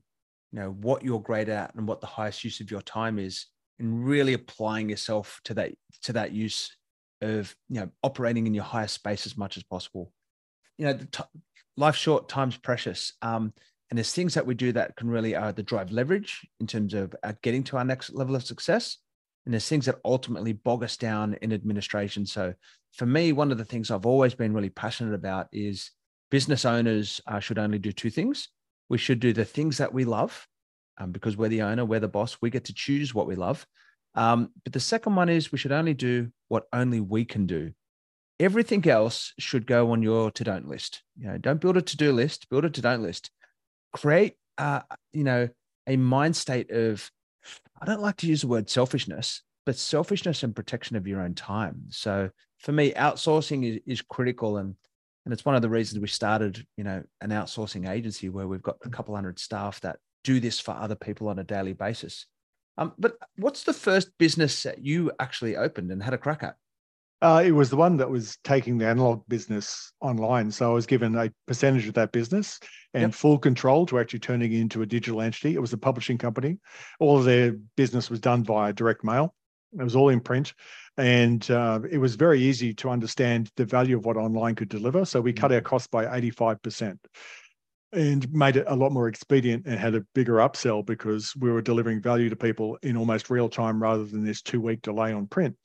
you 0.51 0.59
know 0.59 0.71
what 0.81 1.03
you're 1.03 1.21
great 1.21 1.49
at 1.49 1.73
and 1.75 1.87
what 1.87 2.01
the 2.01 2.07
highest 2.07 2.43
use 2.43 2.59
of 2.59 2.69
your 2.69 2.81
time 2.81 3.19
is 3.19 3.47
and 3.79 4.05
really 4.05 4.33
applying 4.33 4.89
yourself 4.89 5.39
to 5.45 5.53
that 5.53 5.71
to 6.03 6.13
that 6.13 6.31
use 6.31 6.75
of 7.21 7.55
you 7.69 7.79
know 7.79 7.89
operating 8.03 8.47
in 8.47 8.53
your 8.53 8.63
highest 8.63 8.95
space 8.95 9.25
as 9.25 9.37
much 9.37 9.55
as 9.55 9.63
possible 9.63 10.11
you 10.81 10.87
know 10.87 10.93
the 10.93 11.05
t- 11.05 11.23
life 11.77 11.95
short 11.95 12.27
time's 12.27 12.57
precious 12.57 13.13
um, 13.21 13.53
and 13.89 13.97
there's 13.97 14.13
things 14.13 14.33
that 14.33 14.45
we 14.45 14.55
do 14.55 14.71
that 14.71 14.95
can 14.95 15.09
really 15.09 15.35
uh, 15.35 15.51
the 15.51 15.61
drive 15.61 15.91
leverage 15.91 16.41
in 16.59 16.65
terms 16.65 16.95
of 16.95 17.13
uh, 17.23 17.33
getting 17.43 17.63
to 17.63 17.77
our 17.77 17.85
next 17.85 18.13
level 18.13 18.35
of 18.35 18.43
success 18.43 18.97
and 19.45 19.53
there's 19.53 19.67
things 19.67 19.85
that 19.85 19.99
ultimately 20.03 20.53
bog 20.53 20.83
us 20.83 20.97
down 20.97 21.35
in 21.41 21.51
administration. 21.51 22.25
So 22.25 22.53
for 22.93 23.05
me, 23.05 23.31
one 23.31 23.51
of 23.51 23.57
the 23.57 23.65
things 23.65 23.89
I've 23.89 24.05
always 24.05 24.35
been 24.35 24.53
really 24.53 24.69
passionate 24.69 25.13
about 25.13 25.47
is 25.51 25.91
business 26.29 26.65
owners 26.65 27.21
uh, 27.27 27.39
should 27.39 27.57
only 27.57 27.79
do 27.79 27.91
two 27.91 28.09
things. 28.09 28.49
We 28.89 28.97
should 28.97 29.19
do 29.19 29.33
the 29.33 29.45
things 29.45 29.77
that 29.77 29.93
we 29.93 30.05
love 30.05 30.47
um, 30.99 31.11
because 31.11 31.37
we're 31.37 31.49
the 31.49 31.63
owner, 31.63 31.85
we're 31.85 31.99
the 31.99 32.07
boss, 32.07 32.37
we 32.41 32.49
get 32.49 32.65
to 32.65 32.73
choose 32.73 33.13
what 33.13 33.27
we 33.27 33.35
love. 33.35 33.65
Um, 34.13 34.49
but 34.63 34.73
the 34.73 34.79
second 34.79 35.15
one 35.15 35.29
is 35.29 35.51
we 35.51 35.57
should 35.57 35.71
only 35.71 35.93
do 35.93 36.31
what 36.49 36.65
only 36.73 36.99
we 36.99 37.25
can 37.25 37.45
do. 37.47 37.71
Everything 38.41 38.89
else 38.89 39.33
should 39.37 39.67
go 39.67 39.91
on 39.91 40.01
your 40.01 40.31
to 40.31 40.43
don't 40.43 40.67
list. 40.67 41.03
You 41.15 41.27
know, 41.27 41.37
don't 41.37 41.61
build 41.61 41.77
a 41.77 41.81
to 41.81 41.97
do 41.97 42.11
list, 42.11 42.49
build 42.49 42.65
a 42.65 42.71
to 42.71 42.81
don't 42.81 43.03
list. 43.03 43.29
Create, 43.93 44.33
uh, 44.57 44.81
you 45.13 45.23
know, 45.23 45.47
a 45.85 45.95
mind 45.95 46.35
state 46.35 46.71
of 46.71 47.11
I 47.79 47.85
don't 47.85 48.01
like 48.01 48.17
to 48.17 48.27
use 48.27 48.41
the 48.41 48.47
word 48.47 48.67
selfishness, 48.67 49.43
but 49.65 49.77
selfishness 49.77 50.41
and 50.41 50.55
protection 50.55 50.95
of 50.95 51.07
your 51.07 51.21
own 51.21 51.35
time. 51.35 51.83
So 51.89 52.31
for 52.57 52.71
me, 52.71 52.93
outsourcing 52.93 53.63
is, 53.63 53.79
is 53.85 54.01
critical 54.01 54.57
and 54.57 54.75
and 55.23 55.33
it's 55.33 55.45
one 55.45 55.53
of 55.53 55.61
the 55.61 55.69
reasons 55.69 56.01
we 56.01 56.07
started, 56.07 56.65
you 56.77 56.83
know, 56.83 57.03
an 57.21 57.29
outsourcing 57.29 57.87
agency 57.87 58.29
where 58.29 58.47
we've 58.47 58.63
got 58.63 58.77
a 58.83 58.89
couple 58.89 59.13
hundred 59.13 59.37
staff 59.37 59.79
that 59.81 59.99
do 60.23 60.39
this 60.39 60.59
for 60.59 60.71
other 60.71 60.95
people 60.95 61.29
on 61.29 61.37
a 61.37 61.43
daily 61.43 61.73
basis. 61.73 62.25
Um, 62.77 62.93
but 62.97 63.17
what's 63.37 63.63
the 63.63 63.73
first 63.73 64.09
business 64.17 64.63
that 64.63 64.83
you 64.83 65.11
actually 65.19 65.57
opened 65.57 65.91
and 65.91 66.01
had 66.01 66.15
a 66.15 66.17
crack 66.17 66.41
at? 66.41 66.55
Uh, 67.21 67.43
it 67.45 67.51
was 67.51 67.69
the 67.69 67.75
one 67.75 67.97
that 67.97 68.09
was 68.09 68.37
taking 68.43 68.77
the 68.77 68.87
analog 68.87 69.21
business 69.27 69.93
online. 70.01 70.49
So 70.49 70.71
I 70.71 70.73
was 70.73 70.87
given 70.87 71.15
a 71.15 71.31
percentage 71.45 71.87
of 71.87 71.93
that 71.93 72.11
business 72.11 72.59
and 72.95 73.03
yep. 73.03 73.13
full 73.13 73.37
control 73.37 73.85
to 73.87 73.99
actually 73.99 74.19
turning 74.19 74.51
it 74.51 74.59
into 74.59 74.81
a 74.81 74.87
digital 74.87 75.21
entity. 75.21 75.53
It 75.53 75.61
was 75.61 75.71
a 75.71 75.77
publishing 75.77 76.17
company. 76.17 76.57
All 76.99 77.19
of 77.19 77.25
their 77.25 77.55
business 77.77 78.09
was 78.09 78.19
done 78.19 78.43
via 78.43 78.73
direct 78.73 79.03
mail. 79.03 79.35
It 79.79 79.83
was 79.83 79.95
all 79.95 80.09
in 80.09 80.19
print. 80.19 80.53
And 80.97 81.49
uh, 81.49 81.81
it 81.89 81.99
was 81.99 82.15
very 82.15 82.41
easy 82.41 82.73
to 82.75 82.89
understand 82.89 83.51
the 83.55 83.65
value 83.65 83.97
of 83.97 84.05
what 84.05 84.17
online 84.17 84.55
could 84.55 84.69
deliver. 84.69 85.05
So 85.05 85.21
we 85.21 85.31
cut 85.31 85.51
our 85.51 85.61
mm. 85.61 85.65
costs 85.65 85.87
by 85.87 86.05
85% 86.05 86.97
and 87.93 88.31
made 88.33 88.55
it 88.55 88.65
a 88.67 88.75
lot 88.75 88.91
more 88.91 89.07
expedient 89.07 89.65
and 89.65 89.77
had 89.77 89.95
a 89.95 90.05
bigger 90.15 90.35
upsell 90.35 90.85
because 90.85 91.35
we 91.35 91.51
were 91.51 91.61
delivering 91.61 92.01
value 92.01 92.29
to 92.29 92.35
people 92.35 92.77
in 92.83 92.97
almost 92.97 93.29
real 93.29 93.49
time 93.49 93.81
rather 93.81 94.05
than 94.05 94.25
this 94.25 94.41
two 94.41 94.61
week 94.61 94.81
delay 94.81 95.11
on 95.11 95.27
print. 95.27 95.55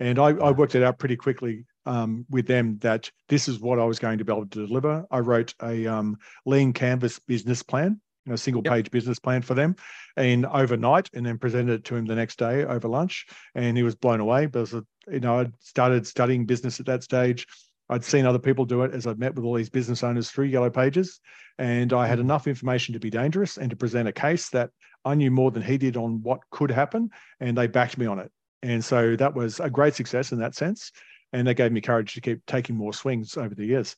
And 0.00 0.18
I, 0.18 0.30
I 0.30 0.50
worked 0.50 0.74
it 0.74 0.82
out 0.82 0.98
pretty 0.98 1.16
quickly 1.16 1.66
um, 1.86 2.26
with 2.28 2.46
them 2.46 2.78
that 2.78 3.10
this 3.28 3.48
is 3.48 3.60
what 3.60 3.78
I 3.78 3.84
was 3.84 3.98
going 3.98 4.18
to 4.18 4.24
be 4.24 4.32
able 4.32 4.46
to 4.46 4.66
deliver. 4.66 5.06
I 5.10 5.18
wrote 5.20 5.54
a 5.62 5.86
um, 5.86 6.16
lean 6.46 6.72
canvas 6.72 7.18
business 7.18 7.62
plan 7.62 8.00
you 8.26 8.30
know, 8.30 8.36
single 8.36 8.62
page 8.62 8.86
yep. 8.86 8.92
business 8.92 9.18
plan 9.18 9.42
for 9.42 9.54
them 9.54 9.76
and 10.16 10.46
overnight 10.46 11.10
and 11.14 11.26
then 11.26 11.38
presented 11.38 11.74
it 11.74 11.84
to 11.84 11.96
him 11.96 12.06
the 12.06 12.14
next 12.14 12.38
day 12.38 12.64
over 12.64 12.88
lunch. 12.88 13.26
And 13.54 13.76
he 13.76 13.82
was 13.82 13.94
blown 13.94 14.20
away 14.20 14.46
because, 14.46 14.72
you 14.72 15.20
know, 15.20 15.40
I'd 15.40 15.52
started 15.60 16.06
studying 16.06 16.46
business 16.46 16.80
at 16.80 16.86
that 16.86 17.02
stage. 17.02 17.46
I'd 17.90 18.04
seen 18.04 18.24
other 18.24 18.38
people 18.38 18.64
do 18.64 18.82
it 18.82 18.94
as 18.94 19.06
I'd 19.06 19.18
met 19.18 19.34
with 19.34 19.44
all 19.44 19.54
these 19.54 19.68
business 19.68 20.02
owners 20.02 20.30
through 20.30 20.46
Yellow 20.46 20.70
Pages. 20.70 21.20
And 21.58 21.92
I 21.92 22.06
had 22.06 22.18
enough 22.18 22.46
information 22.46 22.94
to 22.94 22.98
be 22.98 23.10
dangerous 23.10 23.58
and 23.58 23.68
to 23.70 23.76
present 23.76 24.08
a 24.08 24.12
case 24.12 24.48
that 24.50 24.70
I 25.04 25.14
knew 25.14 25.30
more 25.30 25.50
than 25.50 25.62
he 25.62 25.76
did 25.76 25.96
on 25.98 26.22
what 26.22 26.40
could 26.50 26.70
happen. 26.70 27.10
And 27.40 27.58
they 27.58 27.66
backed 27.66 27.98
me 27.98 28.06
on 28.06 28.18
it. 28.20 28.32
And 28.64 28.82
so 28.82 29.14
that 29.16 29.34
was 29.34 29.60
a 29.60 29.68
great 29.68 29.94
success 29.94 30.32
in 30.32 30.38
that 30.38 30.54
sense. 30.54 30.90
And 31.34 31.46
that 31.46 31.54
gave 31.54 31.70
me 31.70 31.82
courage 31.82 32.14
to 32.14 32.20
keep 32.20 32.44
taking 32.46 32.76
more 32.76 32.94
swings 32.94 33.36
over 33.36 33.54
the 33.54 33.66
years. 33.66 33.94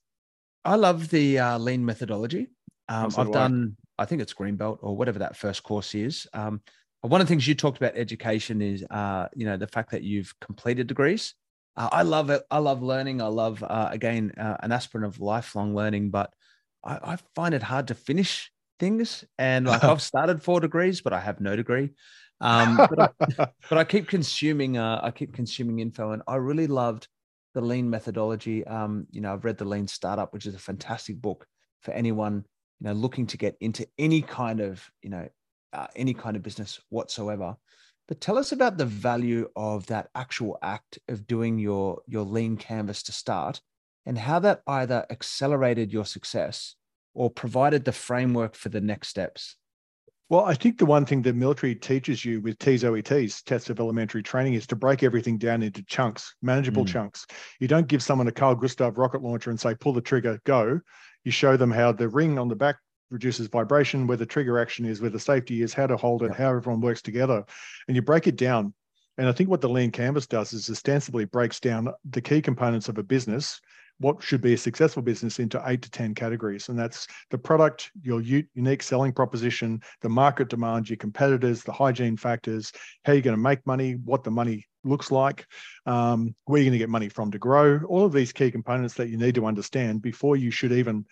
I 0.64 0.74
love 0.74 1.08
the 1.08 1.38
uh, 1.38 1.58
lean 1.58 1.84
methodology. 1.84 2.48
Um, 2.88 3.12
I've 3.16 3.30
done, 3.30 3.76
I. 3.96 4.02
I 4.02 4.06
think 4.06 4.22
it's 4.22 4.34
Greenbelt 4.34 4.78
or 4.80 4.96
whatever 4.96 5.20
that 5.20 5.36
first 5.36 5.62
course 5.62 5.94
is. 5.94 6.26
Um, 6.32 6.60
one 7.02 7.20
of 7.20 7.28
the 7.28 7.30
things 7.30 7.46
you 7.46 7.54
talked 7.54 7.76
about 7.76 7.96
education 7.96 8.60
is, 8.60 8.84
uh, 8.90 9.28
you 9.36 9.46
know, 9.46 9.56
the 9.56 9.68
fact 9.68 9.92
that 9.92 10.02
you've 10.02 10.34
completed 10.40 10.88
degrees. 10.88 11.34
Uh, 11.76 11.88
I 11.92 12.02
love 12.02 12.30
it. 12.30 12.42
I 12.50 12.58
love 12.58 12.82
learning. 12.82 13.22
I 13.22 13.28
love, 13.28 13.62
uh, 13.62 13.88
again, 13.92 14.32
uh, 14.36 14.56
an 14.60 14.72
aspirant 14.72 15.06
of 15.06 15.20
lifelong 15.20 15.76
learning, 15.76 16.10
but 16.10 16.32
I, 16.82 17.12
I, 17.12 17.18
find 17.36 17.54
it 17.54 17.62
hard 17.62 17.88
to 17.88 17.94
finish 17.94 18.50
things. 18.80 19.24
And 19.38 19.66
like 19.66 19.84
I've 19.84 20.02
started 20.02 20.42
four 20.42 20.58
degrees, 20.58 21.02
but 21.02 21.12
I 21.12 21.20
have 21.20 21.40
no 21.40 21.54
degree. 21.54 21.90
Um, 22.40 22.76
but, 22.90 23.00
I, 23.00 23.48
but, 23.68 23.78
I, 23.78 23.84
keep 23.84 24.08
consuming, 24.08 24.76
uh, 24.76 25.00
I 25.02 25.10
keep 25.10 25.32
consuming 25.32 25.78
info, 25.80 26.12
and 26.12 26.22
I 26.26 26.36
really 26.36 26.66
loved 26.66 27.08
the 27.54 27.60
lean 27.60 27.88
methodology. 27.88 28.66
Um, 28.66 29.06
you 29.10 29.20
know, 29.20 29.32
I've 29.32 29.44
read 29.44 29.58
the 29.58 29.64
Lean 29.64 29.88
Startup, 29.88 30.32
which 30.32 30.46
is 30.46 30.54
a 30.54 30.58
fantastic 30.58 31.20
book 31.20 31.46
for 31.82 31.92
anyone 31.92 32.44
you 32.80 32.86
know 32.86 32.92
looking 32.92 33.26
to 33.26 33.36
get 33.36 33.56
into 33.60 33.86
any 33.98 34.22
kind 34.22 34.60
of 34.60 34.90
you 35.02 35.10
know 35.10 35.28
uh, 35.72 35.86
any 35.96 36.14
kind 36.14 36.36
of 36.36 36.42
business 36.42 36.80
whatsoever. 36.88 37.56
But 38.08 38.20
tell 38.20 38.38
us 38.38 38.52
about 38.52 38.78
the 38.78 38.86
value 38.86 39.48
of 39.56 39.86
that 39.86 40.10
actual 40.14 40.58
act 40.62 40.98
of 41.08 41.26
doing 41.26 41.58
your 41.58 42.00
your 42.06 42.24
lean 42.24 42.56
canvas 42.56 43.02
to 43.04 43.12
start, 43.12 43.60
and 44.04 44.18
how 44.18 44.38
that 44.40 44.62
either 44.66 45.06
accelerated 45.10 45.92
your 45.92 46.04
success 46.04 46.76
or 47.14 47.30
provided 47.30 47.84
the 47.84 47.92
framework 47.92 48.54
for 48.54 48.68
the 48.68 48.80
next 48.80 49.08
steps. 49.08 49.56
Well, 50.28 50.44
I 50.44 50.54
think 50.54 50.78
the 50.78 50.86
one 50.86 51.06
thing 51.06 51.22
the 51.22 51.32
military 51.32 51.76
teaches 51.76 52.24
you 52.24 52.40
with 52.40 52.58
TOETs, 52.58 53.44
tests 53.44 53.70
of 53.70 53.78
elementary 53.78 54.24
training, 54.24 54.54
is 54.54 54.66
to 54.66 54.76
break 54.76 55.04
everything 55.04 55.38
down 55.38 55.62
into 55.62 55.84
chunks, 55.84 56.34
manageable 56.42 56.84
mm. 56.84 56.88
chunks. 56.88 57.26
You 57.60 57.68
don't 57.68 57.86
give 57.86 58.02
someone 58.02 58.26
a 58.26 58.32
Carl 58.32 58.56
Gustav 58.56 58.98
rocket 58.98 59.22
launcher 59.22 59.50
and 59.50 59.60
say, 59.60 59.76
pull 59.76 59.92
the 59.92 60.00
trigger, 60.00 60.40
go. 60.44 60.80
You 61.22 61.30
show 61.30 61.56
them 61.56 61.70
how 61.70 61.92
the 61.92 62.08
ring 62.08 62.40
on 62.40 62.48
the 62.48 62.56
back 62.56 62.76
reduces 63.10 63.46
vibration, 63.46 64.08
where 64.08 64.16
the 64.16 64.26
trigger 64.26 64.58
action 64.58 64.84
is, 64.84 65.00
where 65.00 65.10
the 65.10 65.20
safety 65.20 65.62
is, 65.62 65.72
how 65.72 65.86
to 65.86 65.96
hold 65.96 66.24
it, 66.24 66.32
yeah. 66.32 66.38
how 66.38 66.56
everyone 66.56 66.80
works 66.80 67.02
together. 67.02 67.44
And 67.86 67.94
you 67.94 68.02
break 68.02 68.26
it 68.26 68.36
down. 68.36 68.74
And 69.18 69.28
I 69.28 69.32
think 69.32 69.48
what 69.48 69.60
the 69.60 69.68
lean 69.68 69.92
canvas 69.92 70.26
does 70.26 70.52
is 70.52 70.68
ostensibly 70.68 71.24
breaks 71.24 71.60
down 71.60 71.88
the 72.10 72.20
key 72.20 72.42
components 72.42 72.88
of 72.88 72.98
a 72.98 73.02
business 73.04 73.60
what 73.98 74.22
should 74.22 74.40
be 74.40 74.54
a 74.54 74.58
successful 74.58 75.02
business 75.02 75.38
into 75.38 75.62
eight 75.66 75.82
to 75.82 75.90
10 75.90 76.14
categories. 76.14 76.68
And 76.68 76.78
that's 76.78 77.06
the 77.30 77.38
product, 77.38 77.90
your 78.02 78.20
unique 78.20 78.82
selling 78.82 79.12
proposition, 79.12 79.80
the 80.02 80.08
market 80.08 80.48
demand, 80.48 80.90
your 80.90 80.98
competitors, 80.98 81.62
the 81.62 81.72
hygiene 81.72 82.16
factors, 82.16 82.72
how 83.04 83.12
you're 83.12 83.22
going 83.22 83.36
to 83.36 83.42
make 83.42 83.66
money, 83.66 83.92
what 84.04 84.24
the 84.24 84.30
money 84.30 84.66
looks 84.84 85.10
like, 85.10 85.46
um, 85.86 86.34
where 86.44 86.60
you're 86.60 86.70
going 86.70 86.72
to 86.72 86.78
get 86.78 86.90
money 86.90 87.08
from 87.08 87.30
to 87.30 87.38
grow, 87.38 87.80
all 87.88 88.04
of 88.04 88.12
these 88.12 88.32
key 88.32 88.50
components 88.50 88.94
that 88.94 89.08
you 89.08 89.16
need 89.16 89.34
to 89.34 89.46
understand 89.46 90.02
before 90.02 90.36
you 90.36 90.50
should 90.50 90.72
even 90.72 91.04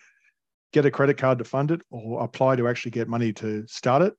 get 0.71 0.85
a 0.85 0.91
credit 0.91 1.17
card 1.17 1.37
to 1.37 1.43
fund 1.43 1.71
it 1.71 1.81
or 1.89 2.23
apply 2.23 2.55
to 2.55 2.67
actually 2.67 2.91
get 2.91 3.07
money 3.07 3.31
to 3.33 3.65
start 3.67 4.01
it. 4.01 4.13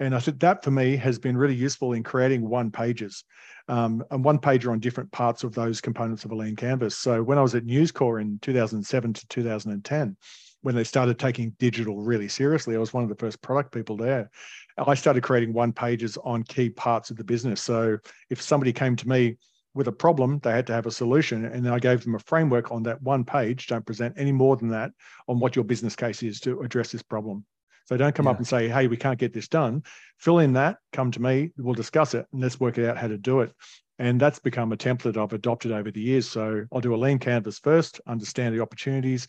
And 0.00 0.14
I 0.14 0.18
think 0.18 0.40
that 0.40 0.64
for 0.64 0.70
me 0.70 0.96
has 0.96 1.18
been 1.18 1.36
really 1.36 1.54
useful 1.54 1.92
in 1.92 2.02
creating 2.02 2.48
one 2.48 2.70
pages 2.70 3.24
um, 3.68 4.04
and 4.10 4.24
one 4.24 4.38
pager 4.38 4.72
on 4.72 4.80
different 4.80 5.12
parts 5.12 5.44
of 5.44 5.54
those 5.54 5.80
components 5.80 6.24
of 6.24 6.32
a 6.32 6.34
lean 6.34 6.56
canvas. 6.56 6.96
So 6.96 7.22
when 7.22 7.38
I 7.38 7.42
was 7.42 7.54
at 7.54 7.64
News 7.64 7.92
Corp 7.92 8.20
in 8.20 8.38
2007 8.40 9.12
to 9.12 9.28
2010, 9.28 10.16
when 10.62 10.74
they 10.74 10.82
started 10.82 11.18
taking 11.18 11.50
digital 11.58 12.00
really 12.00 12.26
seriously, 12.26 12.74
I 12.74 12.78
was 12.78 12.92
one 12.92 13.02
of 13.02 13.08
the 13.08 13.14
first 13.14 13.40
product 13.42 13.72
people 13.72 13.96
there. 13.96 14.30
I 14.78 14.94
started 14.94 15.22
creating 15.22 15.52
one 15.52 15.72
pages 15.72 16.18
on 16.24 16.42
key 16.42 16.70
parts 16.70 17.10
of 17.10 17.16
the 17.16 17.24
business. 17.24 17.62
So 17.62 17.98
if 18.30 18.42
somebody 18.42 18.72
came 18.72 18.96
to 18.96 19.08
me 19.08 19.36
with 19.74 19.88
a 19.88 19.92
problem, 19.92 20.40
they 20.42 20.52
had 20.52 20.66
to 20.68 20.72
have 20.72 20.86
a 20.86 20.90
solution. 20.90 21.44
And 21.44 21.68
I 21.68 21.78
gave 21.78 22.02
them 22.02 22.14
a 22.14 22.20
framework 22.20 22.72
on 22.72 22.82
that 22.84 23.02
one 23.02 23.24
page. 23.24 23.66
Don't 23.66 23.84
present 23.84 24.14
any 24.16 24.32
more 24.32 24.56
than 24.56 24.70
that 24.70 24.92
on 25.28 25.38
what 25.38 25.54
your 25.54 25.64
business 25.64 25.94
case 25.94 26.22
is 26.22 26.40
to 26.40 26.60
address 26.62 26.90
this 26.90 27.02
problem. 27.02 27.44
So 27.84 27.96
don't 27.96 28.14
come 28.14 28.26
yeah. 28.26 28.32
up 28.32 28.38
and 28.38 28.46
say, 28.46 28.68
hey, 28.68 28.86
we 28.86 28.96
can't 28.96 29.18
get 29.18 29.32
this 29.32 29.48
done. 29.48 29.82
Fill 30.18 30.38
in 30.38 30.54
that, 30.54 30.78
come 30.92 31.10
to 31.10 31.20
me, 31.20 31.50
we'll 31.56 31.74
discuss 31.74 32.14
it, 32.14 32.26
and 32.32 32.40
let's 32.40 32.58
work 32.58 32.78
out 32.78 32.96
how 32.96 33.08
to 33.08 33.18
do 33.18 33.40
it. 33.40 33.52
And 33.98 34.20
that's 34.20 34.38
become 34.38 34.72
a 34.72 34.76
template 34.76 35.16
I've 35.16 35.32
adopted 35.32 35.70
over 35.70 35.90
the 35.90 36.00
years. 36.00 36.28
So 36.28 36.64
I'll 36.72 36.80
do 36.80 36.94
a 36.94 36.96
lean 36.96 37.18
canvas 37.18 37.58
first, 37.58 38.00
understand 38.06 38.54
the 38.54 38.60
opportunities. 38.60 39.28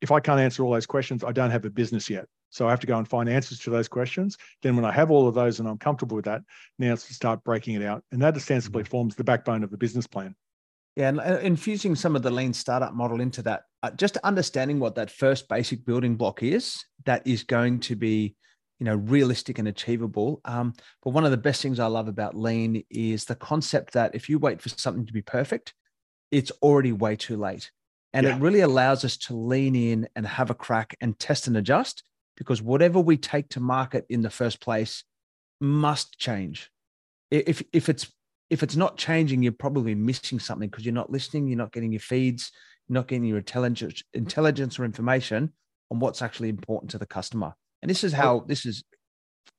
If 0.00 0.10
I 0.10 0.20
can't 0.20 0.40
answer 0.40 0.62
all 0.62 0.72
those 0.72 0.86
questions, 0.86 1.24
I 1.24 1.32
don't 1.32 1.50
have 1.50 1.64
a 1.64 1.70
business 1.70 2.10
yet. 2.10 2.26
So 2.50 2.66
I 2.66 2.70
have 2.70 2.80
to 2.80 2.86
go 2.86 2.98
and 2.98 3.08
find 3.08 3.28
answers 3.28 3.58
to 3.60 3.70
those 3.70 3.88
questions. 3.88 4.36
Then 4.62 4.76
when 4.76 4.84
I 4.84 4.92
have 4.92 5.10
all 5.10 5.26
of 5.26 5.34
those 5.34 5.58
and 5.58 5.68
I'm 5.68 5.78
comfortable 5.78 6.16
with 6.16 6.26
that, 6.26 6.42
now 6.78 6.92
it's 6.92 7.06
to 7.08 7.14
start 7.14 7.42
breaking 7.42 7.74
it 7.74 7.82
out. 7.82 8.04
And 8.12 8.22
that 8.22 8.36
ostensibly 8.36 8.82
mm-hmm. 8.82 8.90
forms 8.90 9.16
the 9.16 9.24
backbone 9.24 9.64
of 9.64 9.70
the 9.70 9.78
business 9.78 10.06
plan. 10.06 10.36
Yeah, 10.96 11.08
and 11.08 11.18
uh, 11.18 11.38
infusing 11.42 11.96
some 11.96 12.14
of 12.14 12.22
the 12.22 12.30
lean 12.30 12.52
startup 12.52 12.94
model 12.94 13.20
into 13.20 13.42
that, 13.42 13.62
uh, 13.82 13.90
just 13.90 14.16
understanding 14.18 14.78
what 14.78 14.94
that 14.94 15.10
first 15.10 15.48
basic 15.48 15.84
building 15.84 16.14
block 16.14 16.44
is, 16.44 16.84
that 17.06 17.26
is 17.26 17.44
going 17.44 17.80
to 17.80 17.96
be, 17.96 18.34
you 18.78 18.84
know, 18.84 18.96
realistic 18.96 19.58
and 19.58 19.68
achievable. 19.68 20.40
Um, 20.44 20.74
but 21.02 21.10
one 21.10 21.24
of 21.24 21.30
the 21.30 21.36
best 21.36 21.62
things 21.62 21.80
I 21.80 21.86
love 21.86 22.08
about 22.08 22.36
lean 22.36 22.84
is 22.90 23.24
the 23.24 23.34
concept 23.34 23.94
that 23.94 24.14
if 24.14 24.28
you 24.28 24.38
wait 24.38 24.60
for 24.60 24.68
something 24.68 25.06
to 25.06 25.12
be 25.12 25.22
perfect, 25.22 25.74
it's 26.30 26.50
already 26.62 26.92
way 26.92 27.16
too 27.16 27.36
late, 27.36 27.70
and 28.12 28.26
yeah. 28.26 28.36
it 28.36 28.40
really 28.40 28.60
allows 28.60 29.04
us 29.04 29.16
to 29.18 29.34
lean 29.34 29.76
in 29.76 30.08
and 30.16 30.26
have 30.26 30.50
a 30.50 30.54
crack 30.54 30.96
and 31.00 31.18
test 31.18 31.46
and 31.46 31.56
adjust 31.56 32.02
because 32.36 32.60
whatever 32.60 32.98
we 32.98 33.16
take 33.16 33.48
to 33.50 33.60
market 33.60 34.04
in 34.08 34.22
the 34.22 34.30
first 34.30 34.60
place 34.60 35.04
must 35.60 36.18
change. 36.18 36.70
If 37.30 37.62
if 37.72 37.88
it's 37.88 38.10
if 38.50 38.62
it's 38.62 38.76
not 38.76 38.96
changing, 38.96 39.42
you're 39.42 39.52
probably 39.52 39.94
missing 39.94 40.38
something 40.38 40.68
because 40.68 40.84
you're 40.84 40.94
not 40.94 41.10
listening, 41.10 41.48
you're 41.48 41.58
not 41.58 41.72
getting 41.72 41.92
your 41.92 42.00
feeds, 42.00 42.50
you're 42.88 42.94
not 42.94 43.08
getting 43.08 43.24
your 43.24 43.38
intelligence, 43.38 44.02
intelligence 44.12 44.78
or 44.78 44.84
information 44.84 45.52
on 45.94 46.00
what's 46.00 46.22
actually 46.22 46.48
important 46.48 46.90
to 46.90 46.98
the 46.98 47.06
customer. 47.06 47.54
And 47.80 47.88
this 47.88 48.02
is 48.02 48.12
how 48.12 48.40
this 48.40 48.66
is 48.66 48.82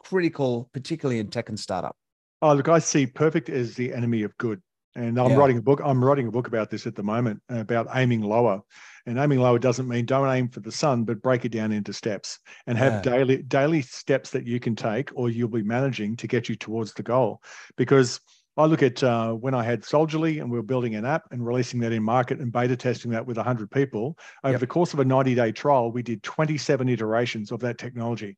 critical, 0.04 0.70
particularly 0.74 1.20
in 1.20 1.30
tech 1.30 1.50
and 1.50 1.60
startup. 1.60 1.96
Oh, 2.42 2.54
look, 2.54 2.68
I 2.68 2.80
see 2.80 3.08
perfect 3.08 3.50
as 3.50 3.76
the 3.76 3.94
enemy 3.94 4.24
of 4.24 4.38
good. 4.38 4.62
And 4.98 5.20
I'm 5.20 5.32
yeah. 5.32 5.38
writing 5.38 5.58
a 5.58 5.62
book. 5.62 5.82
I'm 5.84 6.04
writing 6.04 6.28
a 6.28 6.32
book 6.32 6.48
about 6.48 6.70
this 6.70 6.88
at 6.88 6.96
the 6.96 7.04
moment 7.04 7.42
about 7.50 7.88
aiming 7.94 8.22
lower. 8.22 8.62
And 9.06 9.18
aiming 9.18 9.40
lower 9.40 9.60
doesn't 9.60 9.88
mean 9.88 10.06
don't 10.06 10.30
aim 10.30 10.50
for 10.50 10.62
the 10.62 10.72
sun, 10.72 11.04
but 11.04 11.22
break 11.22 11.46
it 11.46 11.52
down 11.52 11.72
into 11.72 11.94
steps 11.94 12.40
and 12.66 12.78
have 12.78 13.06
yeah. 13.06 13.12
daily 13.12 13.44
daily 13.44 13.82
steps 13.82 14.30
that 14.32 14.48
you 14.48 14.60
can 14.60 14.76
take 14.76 15.12
or 15.14 15.30
you'll 15.30 15.50
be 15.50 15.64
managing 15.64 16.16
to 16.18 16.28
get 16.28 16.50
you 16.50 16.56
towards 16.56 16.94
the 16.94 17.04
goal. 17.04 17.42
Because 17.78 18.20
I 18.58 18.66
look 18.66 18.84
at 18.84 19.04
uh, 19.04 19.34
when 19.34 19.54
I 19.54 19.64
had 19.64 19.84
Soldierly 19.84 20.40
and 20.40 20.50
we 20.50 20.58
were 20.58 20.64
building 20.64 20.96
an 20.96 21.06
app 21.06 21.24
and 21.32 21.46
releasing 21.46 21.80
that 21.82 21.92
in 21.92 22.04
market 22.04 22.40
and 22.40 22.52
beta 22.52 22.78
testing 22.78 23.12
that 23.12 23.26
with 23.26 23.38
100 23.38 23.70
people. 23.70 24.18
Over 24.44 24.54
yep. 24.54 24.60
the 24.62 24.68
course 24.68 24.94
of 24.94 25.00
a 25.00 25.06
90 25.06 25.36
day 25.36 25.52
trial, 25.52 25.92
we 25.92 26.02
did 26.02 26.24
27 26.24 26.88
iterations 26.88 27.52
of 27.52 27.60
that 27.62 27.78
technology 27.78 28.38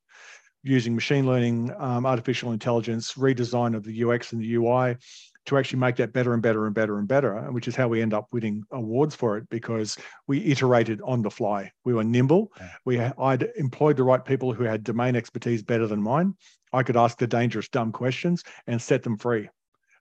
using 0.63 0.95
machine 0.95 1.25
learning, 1.25 1.71
um, 1.77 2.05
artificial 2.05 2.51
intelligence, 2.51 3.13
redesign 3.13 3.75
of 3.75 3.83
the 3.83 4.03
UX 4.03 4.33
and 4.33 4.41
the 4.41 4.55
UI 4.55 4.97
to 5.45 5.57
actually 5.57 5.79
make 5.79 5.95
that 5.95 6.11
better 6.11 6.33
and 6.33 6.43
better 6.43 6.65
and 6.65 6.75
better 6.75 6.97
and 6.99 7.07
better, 7.07 7.39
which 7.51 7.69
is 7.69 7.75
how 7.75 7.87
we 7.87 8.01
end 8.01 8.13
up 8.13 8.27
winning 8.33 8.63
awards 8.71 9.15
for 9.15 9.37
it 9.37 9.47
because 9.49 9.97
we 10.27 10.43
iterated 10.43 10.99
on 11.05 11.21
the 11.21 11.31
fly. 11.31 11.71
We 11.85 11.93
were 11.93 12.03
nimble. 12.03 12.51
Yeah. 12.59 12.69
We 12.83 12.99
I'd 12.99 13.49
employed 13.55 13.95
the 13.95 14.03
right 14.03 14.23
people 14.23 14.51
who 14.51 14.65
had 14.65 14.83
domain 14.83 15.15
expertise 15.15 15.63
better 15.63 15.87
than 15.87 16.01
mine. 16.01 16.35
I 16.73 16.83
could 16.83 16.97
ask 16.97 17.17
the 17.17 17.27
dangerous, 17.27 17.69
dumb 17.69 17.93
questions 17.93 18.43
and 18.67 18.81
set 18.81 19.03
them 19.03 19.17
free. 19.17 19.47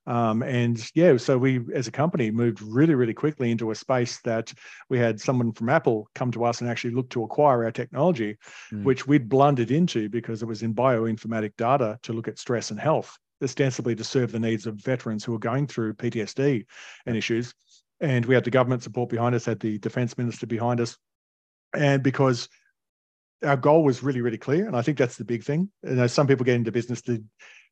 Um, 0.07 0.43
and 0.43 0.79
yeah, 0.95 1.17
so 1.17 1.37
we 1.37 1.61
as 1.75 1.89
a 1.89 1.93
company 1.93 2.31
moved 2.31 2.63
really, 2.63 2.95
really 2.95 3.15
quickly 3.15 3.51
into 3.51 3.71
a 3.71 3.75
space 3.75 4.21
that 4.21 4.53
we 4.89 4.99
had 4.99 5.21
someone 5.21 5.53
from 5.53 5.69
Apple 5.69 6.09
come 6.15 6.31
to 6.33 6.45
us 6.45 6.61
and 6.61 6.71
actually 6.71 6.95
look 6.95 7.11
to 7.11 7.25
acquire 7.25 7.65
our 7.65 7.73
technology, 7.73 8.37
mm. 8.73 8.85
which 8.85 9.07
we'd 9.07 9.29
blundered 9.29 9.71
into 9.71 10.09
because 10.09 10.43
it 10.43 10.47
was 10.47 10.63
in 10.63 10.75
bioinformatic 10.75 11.57
data 11.57 11.99
to 12.05 12.13
look 12.13 12.29
at 12.29 12.39
stress 12.39 12.71
and 12.71 12.79
health, 12.79 13.19
ostensibly 13.43 13.97
to 13.97 14.05
serve 14.05 14.31
the 14.31 14.41
needs 14.41 14.67
of 14.67 14.77
veterans 14.77 15.25
who 15.25 15.35
are 15.35 15.41
going 15.41 15.67
through 15.67 15.95
PTSD 15.95 16.65
and 17.07 17.17
issues. 17.17 17.53
And 18.01 18.25
we 18.27 18.35
had 18.35 18.45
the 18.45 18.51
government 18.51 18.83
support 18.83 19.09
behind 19.09 19.35
us, 19.35 19.47
had 19.47 19.61
the 19.61 19.79
defense 19.79 20.17
minister 20.17 20.47
behind 20.47 20.81
us. 20.81 20.97
And 21.75 22.03
because 22.03 22.49
our 23.45 23.57
goal 23.57 23.85
was 23.85 24.03
really, 24.03 24.21
really 24.21 24.39
clear. 24.39 24.67
And 24.67 24.77
I 24.77 24.83
think 24.83 24.99
that's 24.99 25.17
the 25.17 25.25
big 25.25 25.45
thing. 25.45 25.71
You 25.83 25.95
know, 25.95 26.07
some 26.07 26.27
people 26.27 26.45
get 26.45 26.57
into 26.57 26.73
business 26.73 27.03
to 27.03 27.23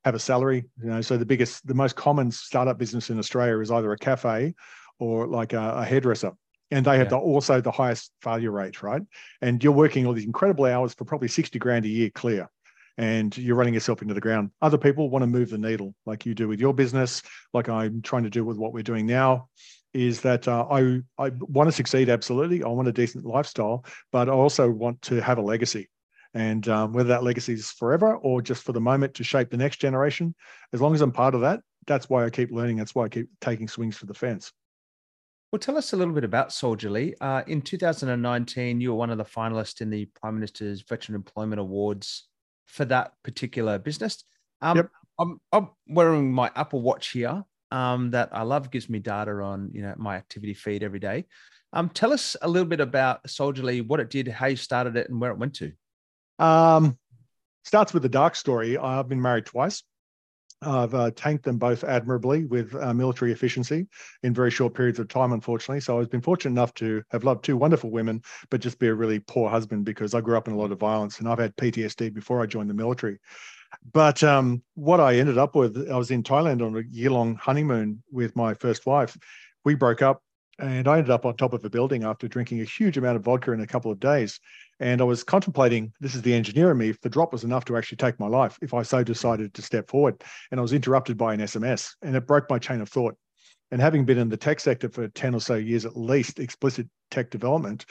have 0.05 0.15
a 0.15 0.19
salary. 0.19 0.65
You 0.83 0.91
know, 0.91 1.01
so 1.01 1.17
the 1.17 1.27
biggest, 1.27 1.67
the 1.67 1.75
most 1.75 1.97
common 1.97 2.31
startup 2.31 2.79
business 2.79 3.11
in 3.11 3.19
Australia 3.19 3.59
is 3.61 3.71
either 3.71 3.93
a 3.93 3.99
cafe 3.99 4.55
or 4.99 5.27
like 5.27 5.53
a, 5.53 5.75
a 5.79 5.85
hairdresser. 5.85 6.33
And 6.71 6.85
they 6.85 6.99
have 6.99 7.07
yeah. 7.07 7.11
the, 7.11 7.19
also 7.19 7.61
the 7.61 7.71
highest 7.71 8.11
failure 8.23 8.51
rate, 8.51 8.83
right? 8.83 9.03
And 9.43 9.63
you're 9.63 9.73
working 9.73 10.07
all 10.07 10.13
these 10.13 10.25
incredible 10.25 10.65
hours 10.65 10.95
for 10.95 11.05
probably 11.05 11.29
60 11.29 11.59
grand 11.59 11.85
a 11.85 11.89
year 11.89 12.11
clear. 12.11 12.49
and 12.97 13.37
you're 13.37 13.57
running 13.57 13.75
yourself 13.75 14.03
into 14.03 14.15
the 14.15 14.21
ground. 14.21 14.51
Other 14.63 14.79
people 14.79 15.11
want 15.11 15.23
to 15.23 15.27
move 15.27 15.51
the 15.51 15.59
needle, 15.59 15.95
like 16.07 16.25
you 16.27 16.35
do 16.35 16.49
with 16.49 16.61
your 16.61 16.75
business, 16.75 17.23
like 17.53 17.69
I'm 17.69 18.03
trying 18.03 18.25
to 18.25 18.31
do 18.31 18.45
with 18.45 18.57
what 18.57 18.73
we're 18.73 18.83
doing 18.83 19.07
now. 19.07 19.49
Is 19.93 20.21
that 20.23 20.49
uh, 20.49 20.67
I 20.71 21.01
I 21.19 21.31
want 21.39 21.69
to 21.69 21.73
succeed 21.73 22.09
absolutely. 22.09 22.65
I 22.65 22.69
want 22.69 22.89
a 22.89 22.93
decent 22.93 23.25
lifestyle, 23.25 23.85
but 24.11 24.29
I 24.29 24.33
also 24.33 24.69
want 24.69 25.01
to 25.03 25.21
have 25.21 25.39
a 25.39 25.43
legacy. 25.43 25.89
And 26.35 26.69
um, 26.69 26.93
whether 26.93 27.09
that 27.11 27.23
legacy 27.23 27.53
is 27.53 27.71
forever 27.71 28.17
or 28.17 28.43
just 28.43 28.65
for 28.65 28.73
the 28.73 28.81
moment 28.81 29.15
to 29.15 29.25
shape 29.25 29.51
the 29.51 29.57
next 29.57 29.77
generation, 29.77 30.35
as 30.73 30.81
long 30.81 30.95
as 30.95 31.01
I'm 31.01 31.13
part 31.13 31.35
of 31.35 31.41
that, 31.43 31.61
that's 31.87 32.11
why 32.11 32.25
I 32.25 32.31
keep 32.31 32.51
learning. 32.51 32.77
That's 32.77 32.95
why 32.95 33.05
I 33.05 33.09
keep 33.09 33.29
taking 33.41 33.69
swings 33.69 33.97
for 33.97 34.07
the 34.07 34.15
fence. 34.15 34.53
Well, 35.53 35.61
tell 35.61 35.79
us 35.79 35.93
a 35.93 35.97
little 35.97 36.15
bit 36.15 36.25
about 36.25 36.53
Soldierly. 36.53 37.15
Uh, 37.21 37.43
in 37.47 37.63
2019, 37.63 38.81
you 38.81 38.91
were 38.91 38.97
one 38.97 39.11
of 39.11 39.19
the 39.19 39.25
finalists 39.25 39.81
in 39.81 39.91
the 39.91 40.07
Prime 40.21 40.35
Minister's 40.35 40.83
Veteran 40.83 41.15
Employment 41.15 41.61
Awards 41.61 42.27
for 42.67 42.85
that 42.87 43.13
particular 43.23 43.79
business. 43.79 44.25
Um, 44.61 44.79
yep. 44.79 44.91
I'm, 45.21 45.41
I'm, 45.53 45.69
wearing 45.87 46.33
my 46.33 46.51
Apple 46.57 46.83
Watch 46.83 47.11
here 47.11 47.45
um, 47.71 48.11
that 48.11 48.31
I 48.33 48.43
love. 48.43 48.73
Gives 48.73 48.89
me 48.89 48.99
data 48.99 49.31
on 49.31 49.71
you 49.73 49.83
know 49.83 49.95
my 49.97 50.17
activity 50.17 50.55
feed 50.55 50.83
every 50.83 50.99
day. 50.99 51.27
Um, 51.73 51.89
tell 51.89 52.13
us 52.13 52.37
a 52.43 52.49
little 52.49 52.69
bit 52.69 52.81
about 52.81 53.29
Soldierly, 53.31 53.81
what 53.81 54.01
it 54.01 54.11
did, 54.11 54.27
how 54.27 54.47
you 54.47 54.57
started 54.57 54.97
it, 54.97 55.09
and 55.09 55.21
where 55.21 55.31
it 55.31 55.39
went 55.39 55.55
to. 55.57 55.73
Um, 56.39 56.99
starts 57.65 57.95
with 57.95 58.03
the 58.03 58.09
dark 58.09 58.37
story. 58.37 58.77
I've 58.77 59.09
been 59.09 59.23
married 59.23 59.47
twice. 59.47 59.83
I've 60.63 60.95
uh, 60.95 61.11
tanked 61.11 61.45
them 61.45 61.59
both 61.59 61.85
admirably 61.85 62.45
with 62.47 62.75
uh, 62.75 62.95
military 62.95 63.33
efficiency 63.33 63.87
in 64.23 64.33
very 64.33 64.51
short 64.51 64.75
periods 64.75 64.99
of 64.99 65.09
time, 65.09 65.33
unfortunately. 65.33 65.81
So 65.81 66.01
I've 66.01 66.11
been 66.11 66.23
fortunate 66.23 66.53
enough 66.53 66.73
to 66.75 67.03
have 67.11 67.25
loved 67.25 67.45
two 67.45 67.57
wonderful 67.57 67.91
women, 67.91 68.23
but 68.51 68.61
just 68.61 68.79
be 68.79 68.89
a 68.89 68.95
really 68.95 69.19
poor 69.19 69.51
husband 69.51 69.85
because 69.85 70.15
I 70.15 70.21
grew 70.21 70.37
up 70.37 70.49
in 70.49 70.55
a 70.55 70.57
lot 70.57 70.73
of 70.73 70.79
violence 70.79 71.19
and 71.19 71.29
I've 71.29 71.39
had 71.39 71.57
PTSD 71.57 72.15
before 72.15 72.43
I 72.43 72.47
joined 72.47 72.71
the 72.71 72.75
military. 72.75 73.19
But 73.93 74.23
um, 74.23 74.63
what 74.75 75.01
I 75.01 75.17
ended 75.17 75.37
up 75.37 75.55
with, 75.55 75.91
I 75.91 75.97
was 75.97 76.11
in 76.11 76.23
Thailand 76.23 76.65
on 76.65 76.77
a 76.77 76.83
year 76.89 77.11
long 77.11 77.35
honeymoon 77.35 78.03
with 78.11 78.37
my 78.37 78.55
first 78.55 78.87
wife. 78.87 79.17
We 79.65 79.75
broke 79.75 80.03
up 80.03 80.23
and 80.59 80.87
I 80.87 80.99
ended 80.99 81.11
up 81.11 81.27
on 81.27 81.37
top 81.37 81.53
of 81.53 81.65
a 81.65 81.71
building 81.71 82.05
after 82.05 82.29
drinking 82.29 82.61
a 82.61 82.65
huge 82.65 82.97
amount 82.97 83.17
of 83.17 83.25
vodka 83.25 83.53
in 83.53 83.61
a 83.61 83.67
couple 83.67 83.91
of 83.91 84.01
days. 84.01 84.39
And 84.81 85.01
I 85.01 85.05
was 85.05 85.25
contemplating 85.25 85.93
this 86.01 86.15
is 86.15 86.23
the 86.23 86.35
engineer 86.35 86.71
in 86.71 86.79
me. 86.79 86.89
If 86.89 87.01
the 87.01 87.11
drop 87.11 87.33
was 87.33 87.45
enough 87.45 87.65
to 87.67 87.77
actually 87.77 87.97
take 87.97 88.19
my 88.21 88.27
life, 88.27 88.59
if 88.63 88.75
I 88.75 88.83
so 88.83 89.03
decided 89.03 89.55
to 89.55 89.63
step 89.63 89.89
forward. 89.89 90.23
And 90.51 90.61
I 90.61 90.63
was 90.63 90.73
interrupted 90.73 91.17
by 91.17 91.35
an 91.35 91.41
SMS 91.41 91.95
and 92.03 92.15
it 92.17 92.27
broke 92.27 92.49
my 92.51 92.59
chain 92.59 92.81
of 92.81 92.89
thought. 92.89 93.17
And 93.71 93.81
having 93.81 94.05
been 94.05 94.19
in 94.19 94.29
the 94.29 94.37
tech 94.37 94.61
sector 94.61 94.89
for 94.89 95.09
10 95.09 95.35
or 95.35 95.41
so 95.41 95.55
years 95.55 95.85
at 95.85 95.97
least, 95.97 96.39
explicit 96.39 96.87
tech 97.11 97.31
development, 97.31 97.87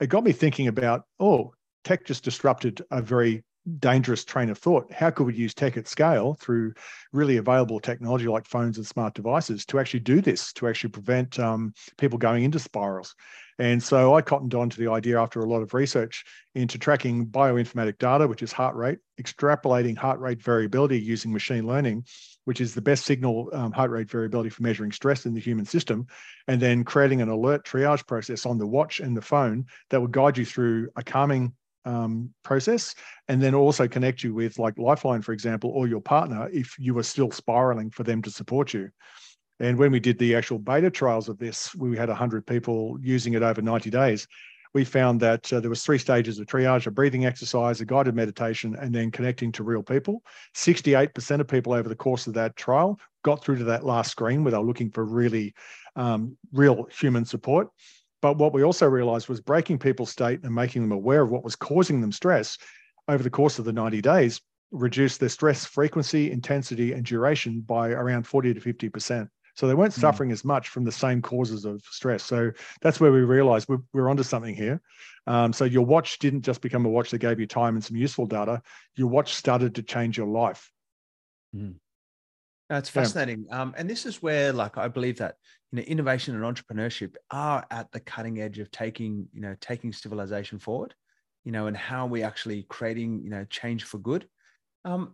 it 0.00 0.08
got 0.08 0.24
me 0.24 0.32
thinking 0.32 0.68
about, 0.68 1.02
oh, 1.18 1.52
tech 1.84 2.04
just 2.04 2.24
disrupted 2.24 2.82
a 2.90 3.00
very 3.00 3.42
dangerous 3.78 4.24
train 4.24 4.48
of 4.50 4.58
thought. 4.58 4.92
How 4.92 5.10
could 5.10 5.26
we 5.26 5.34
use 5.34 5.54
tech 5.54 5.76
at 5.76 5.88
scale 5.88 6.34
through 6.40 6.74
really 7.12 7.36
available 7.36 7.80
technology 7.80 8.28
like 8.28 8.46
phones 8.46 8.76
and 8.76 8.86
smart 8.86 9.14
devices 9.14 9.66
to 9.66 9.78
actually 9.78 10.00
do 10.00 10.20
this, 10.20 10.52
to 10.54 10.68
actually 10.68 10.90
prevent 10.90 11.38
um, 11.38 11.74
people 11.98 12.18
going 12.18 12.44
into 12.44 12.58
spirals? 12.58 13.14
And 13.58 13.82
so 13.82 14.14
I 14.14 14.20
cottoned 14.20 14.54
on 14.54 14.68
to 14.68 14.78
the 14.78 14.90
idea 14.90 15.18
after 15.18 15.40
a 15.40 15.48
lot 15.48 15.62
of 15.62 15.72
research 15.72 16.24
into 16.54 16.78
tracking 16.78 17.26
bioinformatic 17.26 17.98
data, 17.98 18.28
which 18.28 18.42
is 18.42 18.52
heart 18.52 18.76
rate, 18.76 18.98
extrapolating 19.20 19.96
heart 19.96 20.20
rate 20.20 20.42
variability 20.42 21.00
using 21.00 21.32
machine 21.32 21.66
learning, 21.66 22.04
which 22.44 22.60
is 22.60 22.74
the 22.74 22.82
best 22.82 23.06
signal 23.06 23.48
um, 23.54 23.72
heart 23.72 23.90
rate 23.90 24.10
variability 24.10 24.50
for 24.50 24.62
measuring 24.62 24.92
stress 24.92 25.24
in 25.24 25.32
the 25.32 25.40
human 25.40 25.64
system, 25.64 26.06
and 26.46 26.60
then 26.60 26.84
creating 26.84 27.22
an 27.22 27.30
alert 27.30 27.64
triage 27.64 28.06
process 28.06 28.44
on 28.44 28.58
the 28.58 28.66
watch 28.66 29.00
and 29.00 29.16
the 29.16 29.22
phone 29.22 29.64
that 29.88 30.02
would 30.02 30.12
guide 30.12 30.36
you 30.36 30.44
through 30.44 30.90
a 30.96 31.02
calming 31.02 31.54
um, 31.86 32.30
process 32.42 32.94
and 33.28 33.40
then 33.40 33.54
also 33.54 33.88
connect 33.88 34.22
you 34.22 34.34
with 34.34 34.58
like 34.58 34.76
lifeline 34.76 35.22
for 35.22 35.32
example 35.32 35.70
or 35.70 35.86
your 35.86 36.00
partner 36.00 36.48
if 36.52 36.76
you 36.78 36.96
are 36.98 37.02
still 37.02 37.30
spiraling 37.30 37.90
for 37.90 38.02
them 38.02 38.20
to 38.20 38.30
support 38.30 38.74
you 38.74 38.90
and 39.60 39.78
when 39.78 39.90
we 39.90 40.00
did 40.00 40.18
the 40.18 40.34
actual 40.34 40.58
beta 40.58 40.90
trials 40.90 41.28
of 41.28 41.38
this, 41.38 41.74
we 41.74 41.96
had 41.96 42.08
100 42.08 42.46
people 42.46 42.98
using 43.00 43.34
it 43.34 43.42
over 43.42 43.62
90 43.62 43.90
days. 43.90 44.26
We 44.74 44.84
found 44.84 45.20
that 45.20 45.50
uh, 45.50 45.60
there 45.60 45.70
was 45.70 45.82
three 45.82 45.96
stages 45.96 46.38
of 46.38 46.46
triage: 46.46 46.86
a 46.86 46.90
breathing 46.90 47.24
exercise, 47.24 47.80
a 47.80 47.86
guided 47.86 48.14
meditation, 48.14 48.76
and 48.78 48.94
then 48.94 49.10
connecting 49.10 49.50
to 49.52 49.64
real 49.64 49.82
people. 49.82 50.22
68% 50.54 51.40
of 51.40 51.48
people 51.48 51.72
over 51.72 51.88
the 51.88 51.96
course 51.96 52.26
of 52.26 52.34
that 52.34 52.56
trial 52.56 53.00
got 53.24 53.42
through 53.42 53.56
to 53.56 53.64
that 53.64 53.86
last 53.86 54.10
screen 54.10 54.44
where 54.44 54.50
they 54.50 54.58
were 54.58 54.64
looking 54.64 54.90
for 54.90 55.04
really 55.04 55.54
um, 55.94 56.36
real 56.52 56.86
human 56.90 57.24
support. 57.24 57.68
But 58.22 58.38
what 58.38 58.52
we 58.52 58.64
also 58.64 58.86
realized 58.86 59.28
was 59.28 59.40
breaking 59.40 59.78
people's 59.78 60.10
state 60.10 60.42
and 60.42 60.54
making 60.54 60.82
them 60.82 60.92
aware 60.92 61.22
of 61.22 61.30
what 61.30 61.44
was 61.44 61.56
causing 61.56 62.00
them 62.00 62.12
stress 62.12 62.56
over 63.08 63.22
the 63.22 63.30
course 63.30 63.58
of 63.58 63.64
the 63.64 63.72
90 63.72 64.00
days 64.00 64.40
reduced 64.72 65.20
their 65.20 65.28
stress 65.28 65.64
frequency, 65.64 66.30
intensity, 66.30 66.92
and 66.92 67.04
duration 67.04 67.60
by 67.60 67.90
around 67.90 68.26
40 68.26 68.54
to 68.54 68.60
50%. 68.60 69.28
So 69.54 69.66
they 69.66 69.74
weren't 69.74 69.94
mm. 69.94 70.00
suffering 70.00 70.32
as 70.32 70.44
much 70.44 70.68
from 70.68 70.84
the 70.84 70.92
same 70.92 71.22
causes 71.22 71.64
of 71.64 71.82
stress. 71.90 72.22
So 72.22 72.50
that's 72.82 73.00
where 73.00 73.12
we 73.12 73.20
realized 73.20 73.68
we're, 73.68 73.78
we're 73.92 74.10
onto 74.10 74.22
something 74.22 74.54
here. 74.54 74.82
Um, 75.26 75.52
so 75.52 75.64
your 75.64 75.84
watch 75.84 76.18
didn't 76.18 76.42
just 76.42 76.60
become 76.60 76.84
a 76.84 76.90
watch 76.90 77.10
that 77.10 77.18
gave 77.18 77.40
you 77.40 77.46
time 77.46 77.74
and 77.74 77.82
some 77.82 77.96
useful 77.96 78.26
data. 78.26 78.60
Your 78.96 79.08
watch 79.08 79.34
started 79.34 79.74
to 79.76 79.82
change 79.82 80.18
your 80.18 80.26
life. 80.26 80.70
Mm. 81.54 81.76
That's 82.68 82.88
fascinating. 82.88 83.46
Yeah. 83.48 83.62
Um, 83.62 83.74
and 83.76 83.88
this 83.88 84.06
is 84.06 84.22
where, 84.22 84.52
like, 84.52 84.76
I 84.76 84.88
believe 84.88 85.18
that 85.18 85.36
you 85.70 85.76
know, 85.76 85.82
innovation 85.82 86.34
and 86.34 86.44
entrepreneurship 86.44 87.14
are 87.30 87.64
at 87.70 87.90
the 87.92 88.00
cutting 88.00 88.40
edge 88.40 88.58
of 88.58 88.70
taking, 88.70 89.28
you 89.32 89.40
know, 89.40 89.54
taking 89.60 89.92
civilization 89.92 90.58
forward. 90.58 90.94
You 91.44 91.52
know, 91.52 91.68
and 91.68 91.76
how 91.76 92.06
we 92.06 92.24
actually 92.24 92.64
creating, 92.64 93.22
you 93.22 93.30
know, 93.30 93.44
change 93.44 93.84
for 93.84 93.98
good. 93.98 94.26
Um, 94.84 95.12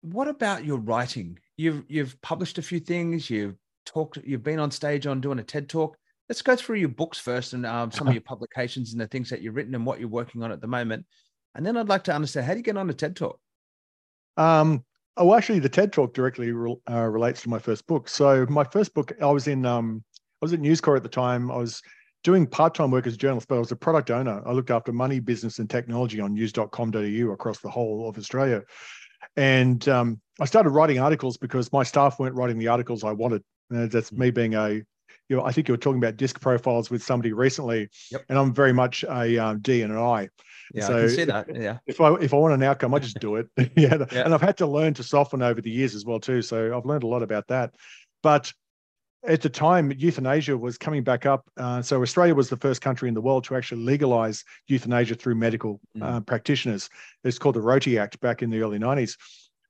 what 0.00 0.26
about 0.26 0.64
your 0.64 0.78
writing? 0.78 1.38
You've 1.56 1.84
you've 1.88 2.20
published 2.20 2.58
a 2.58 2.62
few 2.62 2.80
things. 2.80 3.30
You've 3.30 3.54
talked. 3.86 4.16
You've 4.24 4.42
been 4.42 4.58
on 4.58 4.72
stage 4.72 5.06
on 5.06 5.20
doing 5.20 5.38
a 5.38 5.44
TED 5.44 5.68
talk. 5.68 5.96
Let's 6.28 6.42
go 6.42 6.56
through 6.56 6.78
your 6.78 6.88
books 6.88 7.18
first 7.18 7.52
and 7.52 7.64
um, 7.64 7.92
some 7.92 8.08
of 8.08 8.14
your 8.14 8.22
publications 8.22 8.92
and 8.92 9.00
the 9.00 9.06
things 9.06 9.30
that 9.30 9.40
you've 9.40 9.54
written 9.54 9.74
and 9.74 9.86
what 9.86 10.00
you're 10.00 10.08
working 10.08 10.42
on 10.42 10.50
at 10.50 10.60
the 10.60 10.66
moment. 10.66 11.06
And 11.54 11.64
then 11.64 11.76
I'd 11.76 11.88
like 11.88 12.04
to 12.04 12.14
understand 12.14 12.46
how 12.46 12.52
do 12.52 12.58
you 12.58 12.64
get 12.64 12.76
on 12.76 12.90
a 12.90 12.92
TED 12.94 13.14
talk? 13.14 13.38
Um, 14.36 14.84
oh, 15.20 15.34
actually, 15.34 15.58
the 15.60 15.68
TED 15.68 15.92
talk 15.92 16.14
directly 16.14 16.50
re- 16.50 16.76
uh, 16.90 17.06
relates 17.06 17.42
to 17.42 17.48
my 17.48 17.58
first 17.58 17.86
book. 17.86 18.08
So 18.08 18.46
my 18.48 18.64
first 18.64 18.94
book, 18.94 19.12
I 19.20 19.26
was 19.26 19.46
in 19.46 19.64
um, 19.64 20.02
I 20.42 20.44
was 20.44 20.52
at 20.52 20.60
News 20.60 20.80
Corp 20.80 20.96
at 20.96 21.02
the 21.02 21.08
time. 21.08 21.50
I 21.50 21.58
was 21.58 21.82
doing 22.24 22.46
part-time 22.46 22.90
work 22.90 23.06
as 23.06 23.14
a 23.14 23.16
journalist, 23.16 23.48
but 23.48 23.56
I 23.56 23.58
was 23.58 23.72
a 23.72 23.76
product 23.76 24.10
owner. 24.10 24.42
I 24.46 24.52
looked 24.52 24.70
after 24.70 24.92
money, 24.92 25.20
business, 25.20 25.58
and 25.58 25.68
technology 25.68 26.20
on 26.20 26.34
news.com.au 26.34 27.32
across 27.32 27.60
the 27.60 27.70
whole 27.70 28.08
of 28.08 28.18
Australia. 28.18 28.62
And 29.36 29.86
um, 29.88 30.20
I 30.40 30.44
started 30.46 30.70
writing 30.70 30.98
articles 30.98 31.36
because 31.36 31.72
my 31.72 31.82
staff 31.82 32.18
weren't 32.18 32.34
writing 32.34 32.58
the 32.58 32.68
articles 32.68 33.04
I 33.04 33.12
wanted. 33.12 33.42
Uh, 33.74 33.86
that's 33.86 34.12
me 34.12 34.30
mm. 34.30 34.34
being 34.34 34.54
a, 34.54 34.70
you 34.70 35.36
know, 35.36 35.44
I 35.44 35.52
think 35.52 35.68
you 35.68 35.74
were 35.74 35.78
talking 35.78 35.98
about 35.98 36.16
disc 36.16 36.40
profiles 36.40 36.90
with 36.90 37.02
somebody 37.02 37.32
recently, 37.32 37.88
yep. 38.10 38.24
and 38.28 38.38
I'm 38.38 38.52
very 38.52 38.72
much 38.72 39.04
a 39.04 39.38
um, 39.38 39.60
D 39.60 39.82
and 39.82 39.92
an 39.92 39.98
I. 39.98 40.28
Yeah, 40.72 40.86
so 40.86 40.96
I 40.96 41.00
can 41.00 41.10
see 41.10 41.24
that. 41.24 41.54
Yeah. 41.54 41.78
If 41.86 42.00
I 42.00 42.14
if 42.14 42.32
I 42.32 42.36
want 42.36 42.54
an 42.54 42.62
outcome, 42.62 42.94
I 42.94 42.98
just 42.98 43.18
do 43.18 43.36
it. 43.36 43.48
yeah. 43.56 43.66
yeah. 43.76 44.24
And 44.24 44.34
I've 44.34 44.40
had 44.40 44.56
to 44.58 44.66
learn 44.66 44.94
to 44.94 45.02
soften 45.02 45.42
over 45.42 45.60
the 45.60 45.70
years 45.70 45.94
as 45.94 46.04
well 46.04 46.20
too. 46.20 46.42
So 46.42 46.76
I've 46.76 46.86
learned 46.86 47.02
a 47.02 47.08
lot 47.08 47.22
about 47.22 47.48
that. 47.48 47.74
But 48.22 48.52
at 49.26 49.42
the 49.42 49.48
time, 49.48 49.92
euthanasia 49.92 50.56
was 50.56 50.78
coming 50.78 51.04
back 51.04 51.26
up. 51.26 51.44
Uh, 51.56 51.82
so 51.82 52.00
Australia 52.00 52.34
was 52.34 52.48
the 52.48 52.56
first 52.56 52.80
country 52.80 53.08
in 53.08 53.14
the 53.14 53.20
world 53.20 53.44
to 53.44 53.56
actually 53.56 53.82
legalize 53.82 54.44
euthanasia 54.66 55.14
through 55.14 55.34
medical 55.34 55.80
mm. 55.96 56.02
uh, 56.02 56.20
practitioners. 56.20 56.88
It's 57.24 57.38
called 57.38 57.56
the 57.56 57.60
Roti 57.60 57.98
Act 57.98 58.18
back 58.20 58.42
in 58.42 58.50
the 58.50 58.62
early 58.62 58.78
90s. 58.78 59.16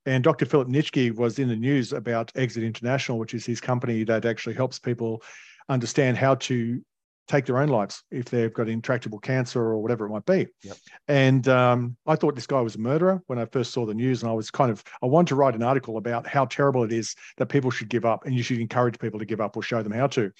And 0.06 0.24
Dr. 0.24 0.46
Philip 0.46 0.68
Nitschke 0.68 1.14
was 1.14 1.38
in 1.38 1.48
the 1.48 1.56
news 1.56 1.92
about 1.92 2.32
Exit 2.34 2.62
International, 2.62 3.18
which 3.18 3.34
is 3.34 3.44
his 3.44 3.60
company 3.60 4.04
that 4.04 4.24
actually 4.24 4.54
helps 4.54 4.78
people 4.78 5.22
understand 5.68 6.16
how 6.16 6.36
to 6.36 6.82
take 7.30 7.46
their 7.46 7.58
own 7.58 7.68
lives 7.68 8.02
if 8.10 8.26
they've 8.26 8.52
got 8.52 8.68
intractable 8.68 9.20
cancer 9.20 9.60
or 9.60 9.78
whatever 9.78 10.04
it 10.06 10.10
might 10.10 10.26
be. 10.26 10.48
Yep. 10.62 10.76
And 11.08 11.48
um, 11.48 11.96
I 12.06 12.16
thought 12.16 12.34
this 12.34 12.46
guy 12.46 12.60
was 12.60 12.74
a 12.74 12.80
murderer 12.80 13.22
when 13.28 13.38
I 13.38 13.44
first 13.46 13.72
saw 13.72 13.86
the 13.86 13.94
news, 13.94 14.22
and 14.22 14.30
I 14.30 14.34
was 14.34 14.50
kind 14.50 14.70
of 14.70 14.82
I 15.02 15.06
wanted 15.06 15.28
to 15.28 15.36
write 15.36 15.54
an 15.54 15.62
article 15.62 15.96
about 15.96 16.26
how 16.26 16.46
terrible 16.46 16.82
it 16.82 16.92
is 16.92 17.14
that 17.36 17.46
people 17.46 17.70
should 17.70 17.88
give 17.88 18.04
up, 18.04 18.26
and 18.26 18.34
you 18.34 18.42
should 18.42 18.58
encourage 18.58 18.98
people 18.98 19.20
to 19.20 19.24
give 19.24 19.40
up 19.40 19.56
or 19.56 19.62
show 19.62 19.82
them 19.82 19.92
how 19.92 20.08
to. 20.08 20.32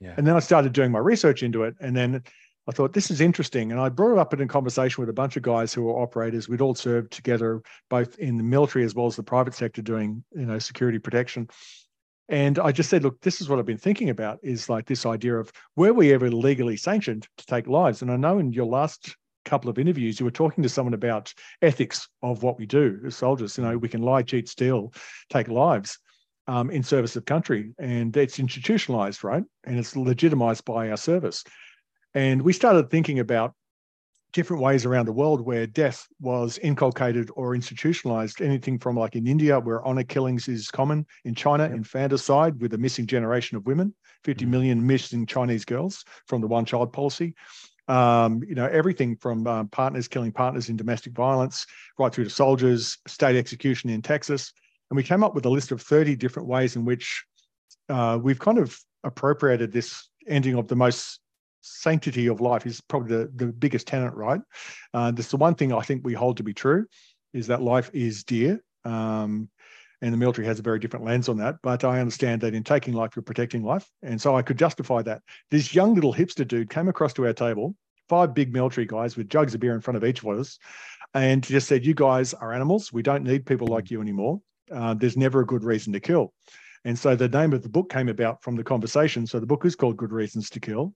Yeah. 0.00 0.14
And 0.16 0.26
then 0.26 0.36
I 0.36 0.40
started 0.40 0.72
doing 0.72 0.92
my 0.92 0.98
research 0.98 1.42
into 1.42 1.64
it, 1.64 1.74
and 1.80 1.96
then 1.96 2.22
I 2.68 2.72
thought 2.72 2.92
this 2.92 3.10
is 3.10 3.20
interesting, 3.20 3.72
and 3.72 3.80
I 3.80 3.88
brought 3.88 4.12
it 4.12 4.18
up 4.18 4.34
in 4.34 4.40
a 4.40 4.46
conversation 4.46 5.02
with 5.02 5.08
a 5.08 5.14
bunch 5.14 5.36
of 5.36 5.42
guys 5.42 5.72
who 5.72 5.82
were 5.82 6.00
operators. 6.02 6.48
We'd 6.48 6.60
all 6.60 6.74
served 6.74 7.12
together, 7.12 7.62
both 7.88 8.18
in 8.18 8.36
the 8.36 8.42
military 8.42 8.84
as 8.84 8.94
well 8.94 9.06
as 9.06 9.16
the 9.16 9.22
private 9.22 9.54
sector, 9.54 9.82
doing 9.82 10.24
you 10.32 10.46
know 10.46 10.58
security 10.58 10.98
protection. 10.98 11.48
And 12.28 12.58
I 12.58 12.72
just 12.72 12.88
said, 12.88 13.02
look, 13.02 13.20
this 13.20 13.40
is 13.40 13.48
what 13.48 13.58
I've 13.58 13.66
been 13.66 13.76
thinking 13.76 14.10
about 14.10 14.38
is 14.42 14.68
like 14.68 14.86
this 14.86 15.04
idea 15.04 15.36
of 15.36 15.52
were 15.76 15.92
we 15.92 16.12
ever 16.12 16.30
legally 16.30 16.76
sanctioned 16.76 17.28
to 17.36 17.46
take 17.46 17.66
lives? 17.66 18.02
And 18.02 18.10
I 18.10 18.16
know 18.16 18.38
in 18.38 18.52
your 18.52 18.66
last 18.66 19.14
couple 19.44 19.68
of 19.68 19.78
interviews, 19.78 20.18
you 20.18 20.24
were 20.24 20.30
talking 20.30 20.62
to 20.62 20.68
someone 20.68 20.94
about 20.94 21.32
ethics 21.60 22.08
of 22.22 22.42
what 22.42 22.58
we 22.58 22.64
do 22.64 22.98
as 23.06 23.14
soldiers. 23.14 23.58
You 23.58 23.64
know, 23.64 23.76
we 23.76 23.88
can 23.88 24.02
lie, 24.02 24.22
cheat, 24.22 24.48
steal, 24.48 24.92
take 25.28 25.48
lives 25.48 25.98
um, 26.46 26.70
in 26.70 26.82
service 26.82 27.14
of 27.16 27.26
country. 27.26 27.74
And 27.78 28.16
it's 28.16 28.38
institutionalized, 28.38 29.22
right? 29.22 29.44
And 29.64 29.78
it's 29.78 29.94
legitimized 29.94 30.64
by 30.64 30.90
our 30.90 30.96
service. 30.96 31.44
And 32.14 32.42
we 32.42 32.52
started 32.52 32.90
thinking 32.90 33.18
about 33.18 33.54
different 34.34 34.60
ways 34.60 34.84
around 34.84 35.06
the 35.06 35.12
world 35.12 35.40
where 35.40 35.66
death 35.66 36.06
was 36.20 36.58
inculcated 36.58 37.30
or 37.36 37.54
institutionalized. 37.54 38.42
Anything 38.42 38.78
from 38.78 38.96
like 38.96 39.14
in 39.14 39.26
India, 39.26 39.58
where 39.58 39.82
honor 39.86 40.02
killings 40.02 40.48
is 40.48 40.70
common, 40.70 41.06
in 41.24 41.34
China, 41.34 41.62
yep. 41.62 41.72
infanticide 41.72 42.60
with 42.60 42.74
a 42.74 42.78
missing 42.78 43.06
generation 43.06 43.56
of 43.56 43.64
women, 43.64 43.94
50 44.24 44.44
mm-hmm. 44.44 44.50
million 44.50 44.86
missing 44.86 45.24
Chinese 45.24 45.64
girls 45.64 46.04
from 46.26 46.40
the 46.40 46.48
one 46.48 46.64
child 46.64 46.92
policy. 46.92 47.34
Um, 47.86 48.42
you 48.46 48.54
know, 48.54 48.66
everything 48.66 49.16
from 49.16 49.46
uh, 49.46 49.64
partners 49.64 50.08
killing 50.08 50.32
partners 50.32 50.68
in 50.68 50.76
domestic 50.76 51.12
violence, 51.12 51.66
right 51.98 52.12
through 52.12 52.24
to 52.24 52.30
soldiers, 52.30 52.98
state 53.06 53.36
execution 53.36 53.88
in 53.88 54.02
Texas. 54.02 54.52
And 54.90 54.96
we 54.96 55.02
came 55.02 55.22
up 55.22 55.34
with 55.34 55.46
a 55.46 55.50
list 55.50 55.70
of 55.70 55.80
30 55.80 56.16
different 56.16 56.48
ways 56.48 56.76
in 56.76 56.84
which 56.84 57.24
uh, 57.88 58.18
we've 58.20 58.38
kind 58.38 58.58
of 58.58 58.76
appropriated 59.04 59.70
this 59.70 60.08
ending 60.26 60.54
of 60.56 60.66
the 60.66 60.76
most 60.76 61.20
sanctity 61.64 62.26
of 62.26 62.40
life 62.40 62.66
is 62.66 62.80
probably 62.80 63.16
the, 63.16 63.30
the 63.34 63.46
biggest 63.46 63.86
tenet, 63.86 64.14
right? 64.14 64.40
Uh, 64.92 65.10
that's 65.10 65.30
the 65.30 65.36
one 65.36 65.54
thing 65.54 65.72
I 65.72 65.80
think 65.80 66.04
we 66.04 66.14
hold 66.14 66.36
to 66.36 66.42
be 66.42 66.54
true 66.54 66.86
is 67.32 67.46
that 67.48 67.62
life 67.62 67.90
is 67.92 68.24
dear. 68.24 68.62
Um, 68.84 69.48
and 70.02 70.12
the 70.12 70.18
military 70.18 70.46
has 70.46 70.58
a 70.58 70.62
very 70.62 70.78
different 70.78 71.06
lens 71.06 71.30
on 71.30 71.38
that. 71.38 71.56
But 71.62 71.82
I 71.82 71.98
understand 71.98 72.42
that 72.42 72.54
in 72.54 72.62
taking 72.62 72.92
life, 72.92 73.16
you're 73.16 73.22
protecting 73.22 73.64
life. 73.64 73.88
And 74.02 74.20
so 74.20 74.36
I 74.36 74.42
could 74.42 74.58
justify 74.58 75.00
that. 75.02 75.22
This 75.50 75.74
young 75.74 75.94
little 75.94 76.12
hipster 76.12 76.46
dude 76.46 76.68
came 76.68 76.88
across 76.88 77.14
to 77.14 77.26
our 77.26 77.32
table, 77.32 77.74
five 78.08 78.34
big 78.34 78.52
military 78.52 78.86
guys 78.86 79.16
with 79.16 79.30
jugs 79.30 79.54
of 79.54 79.60
beer 79.60 79.74
in 79.74 79.80
front 79.80 79.96
of 79.96 80.04
each 80.04 80.22
of 80.22 80.38
us, 80.38 80.58
and 81.14 81.42
just 81.42 81.68
said, 81.68 81.86
You 81.86 81.94
guys 81.94 82.34
are 82.34 82.52
animals. 82.52 82.92
We 82.92 83.02
don't 83.02 83.24
need 83.24 83.46
people 83.46 83.68
like 83.68 83.90
you 83.90 84.02
anymore. 84.02 84.42
Uh, 84.70 84.92
there's 84.92 85.16
never 85.16 85.40
a 85.40 85.46
good 85.46 85.64
reason 85.64 85.92
to 85.94 86.00
kill. 86.00 86.34
And 86.84 86.98
so 86.98 87.16
the 87.16 87.28
name 87.28 87.54
of 87.54 87.62
the 87.62 87.68
book 87.70 87.90
came 87.90 88.10
about 88.10 88.42
from 88.42 88.56
the 88.56 88.64
conversation. 88.64 89.26
So 89.26 89.40
the 89.40 89.46
book 89.46 89.64
is 89.64 89.74
called 89.74 89.96
Good 89.96 90.12
Reasons 90.12 90.50
to 90.50 90.60
Kill. 90.60 90.92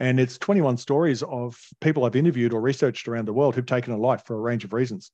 And 0.00 0.20
it's 0.20 0.38
21 0.38 0.76
stories 0.76 1.22
of 1.24 1.58
people 1.80 2.04
I've 2.04 2.16
interviewed 2.16 2.52
or 2.52 2.60
researched 2.60 3.08
around 3.08 3.26
the 3.26 3.32
world 3.32 3.54
who've 3.54 3.66
taken 3.66 3.92
a 3.92 3.96
life 3.96 4.24
for 4.24 4.36
a 4.36 4.40
range 4.40 4.64
of 4.64 4.72
reasons. 4.72 5.10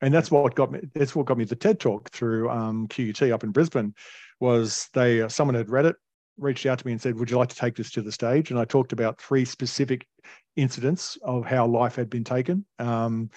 And 0.00 0.12
that's 0.12 0.30
what 0.30 0.54
got 0.54 0.72
me. 0.72 0.80
That's 0.94 1.14
what 1.14 1.26
got 1.26 1.38
me 1.38 1.44
the 1.44 1.56
TED 1.56 1.80
talk 1.80 2.10
through 2.10 2.50
um, 2.50 2.88
QUT 2.88 3.22
up 3.30 3.44
in 3.44 3.52
Brisbane. 3.52 3.94
Was 4.40 4.88
they 4.92 5.22
uh, 5.22 5.28
someone 5.28 5.54
had 5.54 5.70
read 5.70 5.86
it, 5.86 5.96
reached 6.36 6.66
out 6.66 6.78
to 6.80 6.86
me 6.86 6.92
and 6.92 7.00
said, 7.00 7.18
"Would 7.18 7.30
you 7.30 7.38
like 7.38 7.48
to 7.50 7.56
take 7.56 7.76
this 7.76 7.92
to 7.92 8.02
the 8.02 8.12
stage?" 8.12 8.50
And 8.50 8.58
I 8.58 8.64
talked 8.64 8.92
about 8.92 9.20
three 9.20 9.44
specific 9.44 10.06
incidents 10.56 11.16
of 11.22 11.46
how 11.46 11.66
life 11.66 11.94
had 11.94 12.10
been 12.10 12.24
taken 12.24 12.66
um, 12.78 13.30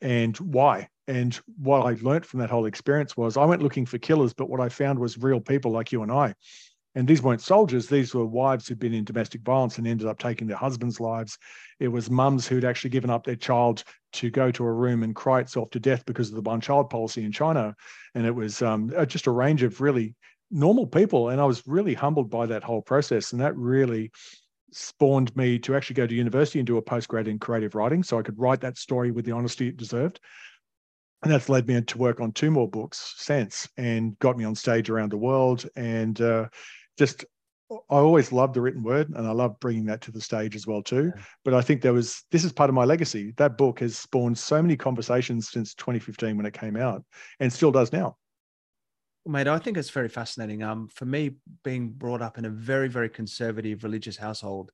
and 0.00 0.36
why. 0.38 0.88
And 1.08 1.34
what 1.60 1.80
I 1.80 1.96
learned 2.00 2.26
from 2.26 2.40
that 2.40 2.50
whole 2.50 2.66
experience 2.66 3.16
was 3.16 3.36
I 3.36 3.44
went 3.44 3.62
looking 3.62 3.86
for 3.86 3.98
killers, 3.98 4.32
but 4.32 4.48
what 4.48 4.60
I 4.60 4.68
found 4.68 4.98
was 4.98 5.18
real 5.18 5.40
people 5.40 5.72
like 5.72 5.90
you 5.90 6.02
and 6.02 6.12
I 6.12 6.34
and 6.94 7.06
these 7.06 7.22
weren't 7.22 7.40
soldiers 7.40 7.86
these 7.86 8.14
were 8.14 8.26
wives 8.26 8.66
who'd 8.66 8.78
been 8.78 8.94
in 8.94 9.04
domestic 9.04 9.42
violence 9.42 9.78
and 9.78 9.86
ended 9.86 10.06
up 10.06 10.18
taking 10.18 10.46
their 10.46 10.56
husbands 10.56 11.00
lives. 11.00 11.38
It 11.80 11.88
was 11.88 12.10
mums 12.10 12.46
who'd 12.46 12.64
actually 12.64 12.90
given 12.90 13.10
up 13.10 13.24
their 13.24 13.36
child 13.36 13.84
to 14.14 14.30
go 14.30 14.50
to 14.50 14.64
a 14.64 14.72
room 14.72 15.02
and 15.02 15.14
cry 15.14 15.40
itself 15.40 15.70
to 15.70 15.80
death 15.80 16.04
because 16.06 16.30
of 16.30 16.34
the 16.34 16.42
one 16.42 16.60
child 16.60 16.90
policy 16.90 17.24
in 17.24 17.32
china. 17.32 17.74
And 18.14 18.26
it 18.26 18.34
was 18.34 18.62
um, 18.62 18.92
uh, 18.96 19.06
just 19.06 19.26
a 19.26 19.30
range 19.30 19.62
of 19.62 19.80
really 19.80 20.14
normal 20.50 20.86
people. 20.86 21.28
And 21.28 21.40
i 21.40 21.44
was 21.44 21.62
really 21.66 21.94
humbled 21.94 22.30
by 22.30 22.46
that 22.46 22.64
whole 22.64 22.82
process. 22.82 23.32
And 23.32 23.40
that 23.40 23.56
really 23.56 24.10
spawned 24.72 25.34
me 25.36 25.58
to 25.58 25.76
actually 25.76 25.94
go 25.94 26.06
to 26.06 26.14
university 26.14 26.58
and 26.58 26.66
do 26.66 26.78
a 26.78 26.82
postgrad 26.82 27.26
in 27.26 27.38
creative 27.38 27.74
writing 27.74 28.02
so 28.02 28.18
i 28.18 28.22
could 28.22 28.38
write 28.38 28.60
that 28.60 28.76
story 28.76 29.10
with 29.10 29.24
the 29.24 29.32
honesty 29.32 29.68
it 29.68 29.76
deserved. 29.76 30.20
And 31.22 31.32
that's 31.32 31.48
led 31.48 31.66
me 31.66 31.80
to 31.80 31.98
work 31.98 32.20
on 32.20 32.32
two 32.32 32.50
more 32.50 32.68
books 32.68 33.14
since 33.16 33.68
and 33.76 34.16
got 34.20 34.36
me 34.36 34.44
on 34.44 34.54
stage 34.54 34.88
around 34.88 35.10
the 35.10 35.18
world. 35.18 35.68
And 35.74 36.20
uh, 36.20 36.48
just 36.98 37.24
I 37.70 37.96
always 37.96 38.32
loved 38.32 38.54
the 38.54 38.62
written 38.62 38.82
word 38.82 39.10
and 39.10 39.26
I 39.26 39.30
love 39.32 39.60
bringing 39.60 39.84
that 39.86 40.00
to 40.02 40.10
the 40.10 40.20
stage 40.20 40.56
as 40.56 40.66
well 40.66 40.82
too. 40.82 41.12
Yeah. 41.14 41.22
But 41.44 41.54
I 41.54 41.60
think 41.60 41.82
there 41.82 41.92
was 41.92 42.24
this 42.30 42.44
is 42.44 42.52
part 42.52 42.70
of 42.70 42.74
my 42.74 42.84
legacy. 42.84 43.34
That 43.36 43.58
book 43.58 43.80
has 43.80 43.96
spawned 43.96 44.38
so 44.38 44.62
many 44.62 44.76
conversations 44.76 45.50
since 45.50 45.74
2015 45.74 46.36
when 46.36 46.46
it 46.46 46.54
came 46.54 46.76
out 46.76 47.04
and 47.40 47.52
still 47.52 47.70
does 47.70 47.92
now. 47.92 48.16
Mate, 49.26 49.48
I 49.48 49.58
think 49.58 49.76
it's 49.76 49.90
very 49.90 50.08
fascinating. 50.08 50.62
Um, 50.62 50.88
for 50.88 51.04
me, 51.04 51.32
being 51.62 51.90
brought 51.90 52.22
up 52.22 52.38
in 52.38 52.46
a 52.46 52.50
very, 52.50 52.88
very 52.88 53.10
conservative 53.10 53.84
religious 53.84 54.16
household, 54.16 54.70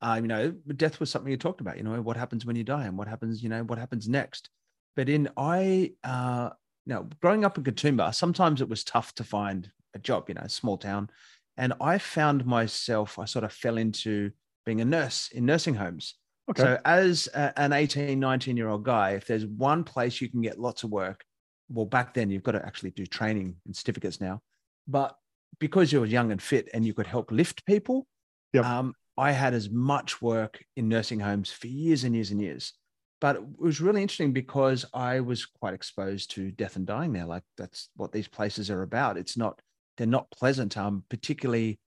uh, 0.00 0.18
you 0.22 0.28
know, 0.28 0.52
death 0.76 1.00
was 1.00 1.10
something 1.10 1.30
you 1.30 1.36
talked 1.36 1.60
about. 1.60 1.76
You 1.76 1.82
know, 1.82 2.00
what 2.00 2.16
happens 2.16 2.46
when 2.46 2.54
you 2.54 2.62
die 2.62 2.84
and 2.84 2.96
what 2.96 3.08
happens, 3.08 3.42
you 3.42 3.48
know, 3.48 3.64
what 3.64 3.78
happens 3.78 4.08
next. 4.08 4.50
But 4.94 5.08
in 5.08 5.28
I, 5.36 5.92
uh, 6.04 6.50
you 6.84 6.94
know, 6.94 7.08
growing 7.20 7.44
up 7.44 7.58
in 7.58 7.64
Katoomba, 7.64 8.14
sometimes 8.14 8.60
it 8.60 8.68
was 8.68 8.84
tough 8.84 9.12
to 9.16 9.24
find 9.24 9.72
a 9.94 9.98
job. 9.98 10.28
You 10.28 10.34
know, 10.34 10.46
small 10.46 10.78
town 10.78 11.10
and 11.56 11.72
I 11.80 11.98
found 11.98 12.44
myself, 12.44 13.18
I 13.18 13.24
sort 13.24 13.44
of 13.44 13.52
fell 13.52 13.78
into 13.78 14.30
being 14.64 14.80
a 14.80 14.84
nurse 14.84 15.30
in 15.32 15.46
nursing 15.46 15.74
homes. 15.74 16.14
Okay. 16.50 16.62
So, 16.62 16.78
as 16.84 17.28
a, 17.34 17.58
an 17.58 17.72
18, 17.72 18.18
19 18.18 18.56
year 18.56 18.68
old 18.68 18.84
guy, 18.84 19.12
if 19.12 19.26
there's 19.26 19.46
one 19.46 19.84
place 19.84 20.20
you 20.20 20.28
can 20.28 20.42
get 20.42 20.60
lots 20.60 20.84
of 20.84 20.90
work, 20.90 21.24
well, 21.68 21.86
back 21.86 22.14
then 22.14 22.30
you've 22.30 22.42
got 22.42 22.52
to 22.52 22.64
actually 22.64 22.90
do 22.90 23.06
training 23.06 23.56
and 23.64 23.74
certificates 23.74 24.20
now. 24.20 24.40
But 24.86 25.16
because 25.58 25.92
you 25.92 26.00
were 26.00 26.06
young 26.06 26.30
and 26.30 26.40
fit 26.40 26.68
and 26.72 26.84
you 26.84 26.94
could 26.94 27.06
help 27.06 27.32
lift 27.32 27.66
people, 27.66 28.06
yep. 28.52 28.64
um, 28.64 28.94
I 29.16 29.32
had 29.32 29.54
as 29.54 29.70
much 29.70 30.20
work 30.20 30.62
in 30.76 30.88
nursing 30.88 31.20
homes 31.20 31.50
for 31.50 31.66
years 31.66 32.04
and 32.04 32.14
years 32.14 32.30
and 32.30 32.40
years. 32.40 32.74
But 33.20 33.36
it 33.36 33.42
was 33.58 33.80
really 33.80 34.02
interesting 34.02 34.32
because 34.32 34.84
I 34.92 35.20
was 35.20 35.46
quite 35.46 35.72
exposed 35.72 36.32
to 36.32 36.50
death 36.50 36.76
and 36.76 36.86
dying 36.86 37.14
there. 37.14 37.24
Like 37.24 37.44
that's 37.56 37.88
what 37.96 38.12
these 38.12 38.28
places 38.28 38.70
are 38.70 38.82
about. 38.82 39.16
It's 39.16 39.38
not 39.38 39.58
they're 39.96 40.06
not 40.06 40.30
pleasant. 40.30 40.76
Um, 40.76 41.04
particularly 41.08 41.78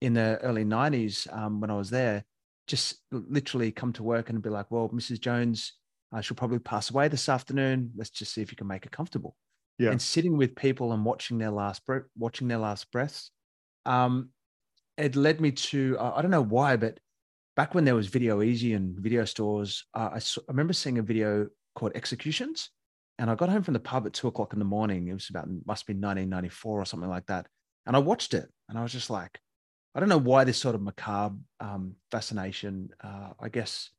in 0.00 0.14
the 0.14 0.38
early 0.42 0.64
'90s 0.64 1.32
um, 1.36 1.60
when 1.60 1.70
I 1.70 1.76
was 1.76 1.90
there, 1.90 2.24
just 2.66 3.02
literally 3.10 3.72
come 3.72 3.92
to 3.94 4.02
work 4.02 4.30
and 4.30 4.42
be 4.42 4.50
like, 4.50 4.70
"Well, 4.70 4.88
Mrs. 4.88 5.20
Jones, 5.20 5.74
I 6.12 6.20
she'll 6.20 6.36
probably 6.36 6.58
pass 6.58 6.90
away 6.90 7.08
this 7.08 7.28
afternoon. 7.28 7.92
Let's 7.96 8.10
just 8.10 8.32
see 8.32 8.42
if 8.42 8.50
you 8.50 8.56
can 8.56 8.66
make 8.66 8.86
it 8.86 8.92
comfortable." 8.92 9.36
Yeah. 9.78 9.90
And 9.90 10.00
sitting 10.00 10.36
with 10.36 10.56
people 10.56 10.92
and 10.92 11.04
watching 11.04 11.38
their 11.38 11.50
last 11.50 11.84
breath, 11.84 12.04
watching 12.16 12.48
their 12.48 12.58
last 12.58 12.90
breaths, 12.90 13.30
um, 13.84 14.30
it 14.96 15.16
led 15.16 15.40
me 15.40 15.52
to 15.52 15.96
uh, 15.98 16.12
I 16.16 16.22
don't 16.22 16.30
know 16.30 16.42
why, 16.42 16.76
but 16.76 16.98
back 17.56 17.74
when 17.74 17.84
there 17.84 17.94
was 17.94 18.06
Video 18.06 18.40
Ezy 18.40 18.76
and 18.76 18.98
video 18.98 19.24
stores, 19.24 19.84
uh, 19.94 20.10
I, 20.14 20.18
saw, 20.18 20.40
I 20.42 20.52
remember 20.52 20.72
seeing 20.72 20.98
a 20.98 21.02
video 21.02 21.48
called 21.74 21.92
Executions, 21.94 22.70
and 23.18 23.30
I 23.30 23.34
got 23.34 23.48
home 23.48 23.62
from 23.62 23.74
the 23.74 23.80
pub 23.80 24.06
at 24.06 24.12
two 24.12 24.28
o'clock 24.28 24.52
in 24.52 24.58
the 24.58 24.64
morning. 24.64 25.08
It 25.08 25.14
was 25.14 25.30
about 25.30 25.48
must 25.66 25.86
be 25.86 25.94
1994 25.94 26.80
or 26.80 26.84
something 26.84 27.08
like 27.08 27.26
that. 27.26 27.46
And 27.86 27.96
I 27.96 28.00
watched 28.00 28.34
it, 28.34 28.50
and 28.68 28.78
I 28.78 28.82
was 28.82 28.92
just 28.92 29.10
like, 29.10 29.38
I 29.94 30.00
don't 30.00 30.08
know 30.08 30.18
why 30.18 30.44
this 30.44 30.58
sort 30.58 30.74
of 30.74 30.82
macabre 30.82 31.36
um, 31.60 31.94
fascination. 32.10 32.90
Uh, 33.02 33.30
I 33.40 33.48
guess, 33.48 33.90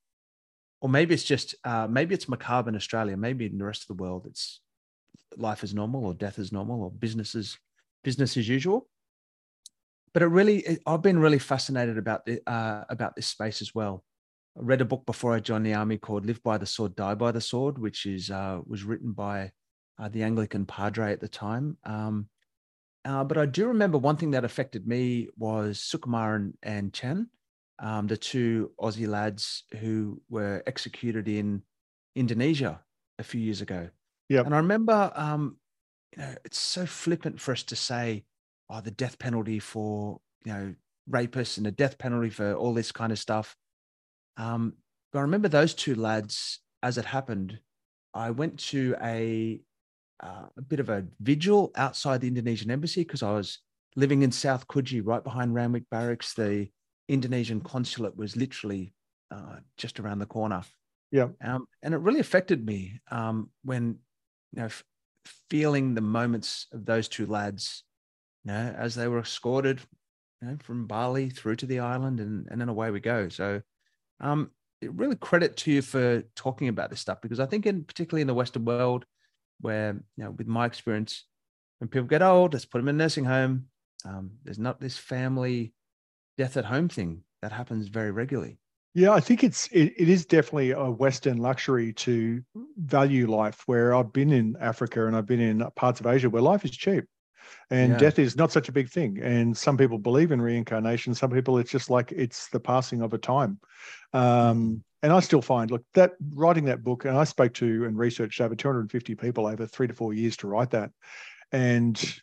or 0.81 0.89
maybe 0.89 1.13
it's 1.13 1.23
just 1.23 1.55
uh, 1.63 1.87
maybe 1.89 2.13
it's 2.13 2.29
macabre 2.29 2.69
in 2.69 2.75
Australia. 2.75 3.17
Maybe 3.17 3.45
in 3.45 3.57
the 3.57 3.65
rest 3.65 3.83
of 3.83 3.87
the 3.87 4.01
world, 4.01 4.27
it's 4.27 4.61
life 5.35 5.63
is 5.63 5.73
normal, 5.73 6.05
or 6.05 6.13
death 6.13 6.37
is 6.37 6.51
normal, 6.51 6.83
or 6.83 6.91
business 6.91 7.33
is 7.33 7.57
business 8.03 8.37
as 8.37 8.47
usual. 8.47 8.87
But 10.13 10.23
it 10.23 10.27
really, 10.27 10.59
it, 10.59 10.81
I've 10.85 11.01
been 11.01 11.19
really 11.19 11.39
fascinated 11.39 11.97
about 11.97 12.25
the, 12.25 12.41
uh, 12.49 12.85
about 12.89 13.15
this 13.15 13.27
space 13.27 13.61
as 13.61 13.75
well. 13.75 14.03
Read 14.59 14.81
a 14.81 14.85
book 14.85 15.05
before 15.05 15.35
I 15.35 15.39
joined 15.39 15.65
the 15.65 15.75
army 15.75 15.97
called 15.97 16.25
"Live 16.25 16.41
by 16.41 16.57
the 16.57 16.65
Sword, 16.65 16.95
Die 16.95 17.15
by 17.15 17.31
the 17.31 17.41
Sword," 17.41 17.77
which 17.77 18.05
is 18.05 18.31
uh, 18.31 18.59
was 18.65 18.83
written 18.83 19.11
by 19.11 19.51
uh, 19.99 20.09
the 20.09 20.23
Anglican 20.23 20.65
padre 20.65 21.11
at 21.11 21.21
the 21.21 21.27
time. 21.27 21.77
Um, 21.83 22.29
uh, 23.05 23.23
but 23.23 23.37
I 23.37 23.45
do 23.45 23.67
remember 23.67 23.97
one 23.97 24.17
thing 24.17 24.31
that 24.31 24.43
affected 24.43 24.87
me 24.87 25.29
was 25.37 25.77
Sukumar 25.79 26.35
and, 26.35 26.53
and 26.63 26.93
Chan, 26.93 27.29
um, 27.79 28.07
the 28.07 28.17
two 28.17 28.71
Aussie 28.79 29.07
lads 29.07 29.63
who 29.79 30.21
were 30.29 30.63
executed 30.65 31.27
in 31.27 31.61
Indonesia 32.15 32.81
a 33.19 33.23
few 33.23 33.39
years 33.39 33.61
ago. 33.61 33.89
Yeah, 34.27 34.41
and 34.41 34.53
I 34.53 34.57
remember, 34.57 35.11
um, 35.15 35.57
you 36.15 36.23
know, 36.23 36.35
it's 36.43 36.59
so 36.59 36.85
flippant 36.85 37.39
for 37.39 37.51
us 37.51 37.63
to 37.63 37.75
say, 37.75 38.25
"Oh, 38.69 38.81
the 38.81 38.91
death 38.91 39.19
penalty 39.19 39.59
for 39.59 40.19
you 40.45 40.53
know 40.53 40.75
rapists 41.09 41.57
and 41.57 41.65
the 41.65 41.71
death 41.71 41.97
penalty 41.97 42.31
for 42.31 42.53
all 42.55 42.73
this 42.73 42.91
kind 42.91 43.11
of 43.11 43.19
stuff." 43.19 43.55
Um, 44.37 44.73
but 45.11 45.19
I 45.19 45.23
remember 45.23 45.47
those 45.47 45.73
two 45.73 45.95
lads 45.95 46.59
as 46.83 46.97
it 46.97 47.05
happened. 47.05 47.59
I 48.13 48.31
went 48.31 48.59
to 48.59 48.95
a 49.01 49.61
uh, 50.19 50.47
a 50.57 50.61
bit 50.61 50.79
of 50.79 50.89
a 50.89 51.05
vigil 51.21 51.71
outside 51.75 52.21
the 52.21 52.27
Indonesian 52.27 52.71
embassy 52.71 53.01
because 53.01 53.21
I 53.21 53.31
was 53.33 53.59
living 53.95 54.23
in 54.23 54.31
South 54.31 54.67
Coogee, 54.67 55.05
right 55.05 55.23
behind 55.23 55.53
Randwick 55.53 55.83
Barracks. 55.91 56.33
The 56.33 56.69
Indonesian 57.07 57.61
consulate 57.61 58.17
was 58.17 58.35
literally 58.35 58.93
uh, 59.31 59.57
just 59.77 59.99
around 59.99 60.19
the 60.19 60.25
corner. 60.25 60.63
Yeah, 61.11 61.29
um, 61.43 61.67
and 61.83 61.93
it 61.93 61.97
really 61.97 62.19
affected 62.19 62.65
me 62.65 62.99
um, 63.11 63.49
when 63.63 63.99
you 64.53 64.61
know 64.61 64.65
f- 64.65 64.83
feeling 65.49 65.93
the 65.93 66.01
moments 66.01 66.67
of 66.73 66.85
those 66.85 67.07
two 67.07 67.25
lads, 67.25 67.83
you 68.43 68.51
know, 68.51 68.75
as 68.77 68.95
they 68.95 69.07
were 69.07 69.19
escorted, 69.19 69.79
you 70.41 70.47
know, 70.47 70.57
from 70.63 70.87
Bali 70.87 71.29
through 71.29 71.55
to 71.57 71.65
the 71.65 71.79
island, 71.79 72.19
and 72.19 72.47
and 72.49 72.59
then 72.59 72.69
away 72.69 72.91
we 72.91 72.99
go. 72.99 73.29
So 73.29 73.61
um, 74.19 74.51
really 74.81 75.15
credit 75.15 75.57
to 75.57 75.71
you 75.71 75.81
for 75.81 76.23
talking 76.35 76.67
about 76.67 76.89
this 76.89 76.99
stuff 76.99 77.21
because 77.21 77.39
I 77.39 77.45
think, 77.45 77.65
in 77.65 77.83
particularly 77.83 78.21
in 78.21 78.27
the 78.27 78.33
Western 78.33 78.65
world, 78.65 79.05
where 79.61 79.93
you 80.15 80.23
know, 80.23 80.31
with 80.31 80.47
my 80.47 80.65
experience, 80.65 81.25
when 81.79 81.87
people 81.87 82.07
get 82.07 82.21
old, 82.21 82.53
let's 82.53 82.65
put 82.65 82.79
them 82.79 82.87
in 82.87 82.95
a 82.95 82.97
nursing 82.97 83.25
home. 83.25 83.65
Um, 84.05 84.31
there's 84.43 84.59
not 84.59 84.79
this 84.79 84.97
family 84.97 85.73
death 86.37 86.57
at 86.57 86.65
home 86.65 86.89
thing 86.89 87.23
that 87.41 87.51
happens 87.51 87.87
very 87.87 88.11
regularly. 88.11 88.59
Yeah, 88.93 89.11
I 89.11 89.19
think 89.19 89.43
it's 89.43 89.67
it, 89.67 89.93
it 89.97 90.09
is 90.09 90.25
definitely 90.25 90.71
a 90.71 90.89
Western 90.89 91.37
luxury 91.37 91.93
to 91.93 92.41
value 92.77 93.29
life. 93.29 93.63
Where 93.67 93.93
I've 93.93 94.11
been 94.11 94.31
in 94.31 94.55
Africa 94.59 95.05
and 95.05 95.15
I've 95.15 95.27
been 95.27 95.39
in 95.39 95.63
parts 95.75 95.99
of 95.99 96.07
Asia 96.07 96.29
where 96.29 96.41
life 96.41 96.65
is 96.65 96.71
cheap, 96.71 97.05
and 97.69 97.93
yeah. 97.93 97.97
death 97.97 98.19
is 98.19 98.35
not 98.35 98.51
such 98.51 98.69
a 98.69 98.71
big 98.71 98.89
thing. 98.89 99.19
And 99.21 99.55
some 99.55 99.77
people 99.77 99.97
believe 99.97 100.31
in 100.31 100.41
reincarnation. 100.41 101.13
Some 101.15 101.31
people 101.31 101.57
it's 101.57 101.71
just 101.71 101.89
like 101.89 102.11
it's 102.11 102.49
the 102.49 102.59
passing 102.59 103.01
of 103.01 103.13
a 103.13 103.17
time. 103.17 103.59
Um, 104.13 104.83
and 105.03 105.13
I 105.13 105.19
still 105.19 105.41
find 105.41 105.69
look 105.69 105.83
that 105.93 106.13
writing 106.33 106.65
that 106.65 106.83
book, 106.83 107.05
and 107.05 107.17
I 107.17 107.23
spoke 107.23 107.53
to 107.55 107.85
and 107.85 107.97
researched 107.97 108.41
over 108.41 108.55
250 108.55 109.15
people 109.15 109.47
over 109.47 109.65
three 109.65 109.87
to 109.87 109.93
four 109.93 110.13
years 110.13 110.37
to 110.37 110.47
write 110.47 110.71
that, 110.71 110.91
and 111.51 112.21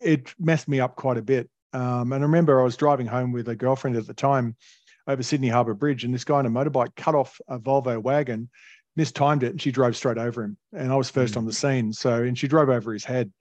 it 0.00 0.34
messed 0.38 0.68
me 0.68 0.80
up 0.80 0.96
quite 0.96 1.18
a 1.18 1.22
bit. 1.22 1.48
Um, 1.72 2.12
and 2.12 2.22
I 2.22 2.26
remember 2.26 2.60
I 2.60 2.64
was 2.64 2.76
driving 2.76 3.06
home 3.06 3.32
with 3.32 3.48
a 3.48 3.56
girlfriend 3.56 3.96
at 3.96 4.06
the 4.06 4.14
time 4.14 4.56
over 5.06 5.22
Sydney 5.22 5.48
Harbour 5.48 5.74
Bridge, 5.74 6.04
and 6.04 6.12
this 6.12 6.24
guy 6.24 6.38
on 6.38 6.46
a 6.46 6.50
motorbike 6.50 6.96
cut 6.96 7.14
off 7.14 7.40
a 7.48 7.58
Volvo 7.58 8.02
wagon, 8.02 8.50
mistimed 8.96 9.42
it, 9.42 9.52
and 9.52 9.62
she 9.62 9.70
drove 9.70 9.96
straight 9.96 10.18
over 10.18 10.42
him. 10.42 10.56
And 10.72 10.90
I 10.90 10.96
was 10.96 11.10
first 11.10 11.34
mm. 11.34 11.38
on 11.38 11.44
the 11.44 11.52
scene, 11.52 11.92
so 11.92 12.22
and 12.22 12.36
she 12.36 12.48
drove 12.48 12.68
over 12.68 12.92
his 12.92 13.04
head. 13.04 13.32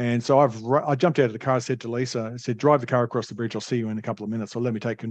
And 0.00 0.24
so 0.24 0.38
I've 0.38 0.64
I 0.64 0.94
jumped 0.94 1.18
out 1.18 1.26
of 1.26 1.34
the 1.34 1.38
car, 1.38 1.56
I 1.56 1.58
said 1.58 1.78
to 1.82 1.90
Lisa, 1.90 2.30
I 2.32 2.38
said, 2.38 2.56
drive 2.56 2.80
the 2.80 2.86
car 2.86 3.02
across 3.02 3.26
the 3.26 3.34
bridge. 3.34 3.54
I'll 3.54 3.60
see 3.60 3.76
you 3.76 3.90
in 3.90 3.98
a 3.98 4.02
couple 4.02 4.24
of 4.24 4.30
minutes. 4.30 4.52
So 4.52 4.58
let 4.58 4.72
me 4.72 4.80
take 4.80 5.04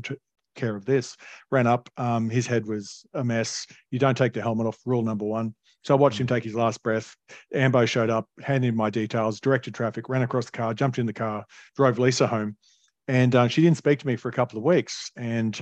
care 0.56 0.76
of 0.76 0.84
this. 0.84 1.16
Ran 1.52 1.68
up. 1.68 1.92
Um, 1.98 2.28
his 2.28 2.48
head 2.48 2.66
was 2.66 3.06
a 3.14 3.24
mess. 3.24 3.68
You 3.92 4.00
don't 4.00 4.18
take 4.18 4.34
the 4.34 4.42
helmet 4.42 4.66
off. 4.66 4.80
Rule 4.88 5.04
number 5.04 5.26
one. 5.26 5.54
So 5.84 5.94
I 5.94 5.98
watched 5.98 6.20
him 6.20 6.26
mm. 6.26 6.30
take 6.30 6.44
his 6.44 6.56
last 6.56 6.82
breath. 6.82 7.16
Ambo 7.54 7.86
showed 7.86 8.10
up, 8.10 8.28
handed 8.42 8.70
in 8.70 8.76
my 8.76 8.90
details, 8.90 9.40
directed 9.40 9.76
traffic, 9.76 10.10
ran 10.10 10.24
across 10.24 10.46
the 10.46 10.54
car, 10.54 10.74
jumped 10.74 10.98
in 10.98 11.06
the 11.06 11.14
car, 11.14 11.46
drove 11.76 12.00
Lisa 12.00 12.26
home. 12.26 12.58
And 13.08 13.36
uh, 13.36 13.48
she 13.48 13.62
didn't 13.62 13.78
speak 13.78 14.00
to 14.00 14.08
me 14.08 14.16
for 14.16 14.30
a 14.30 14.34
couple 14.34 14.58
of 14.58 14.64
weeks. 14.64 15.12
And 15.16 15.60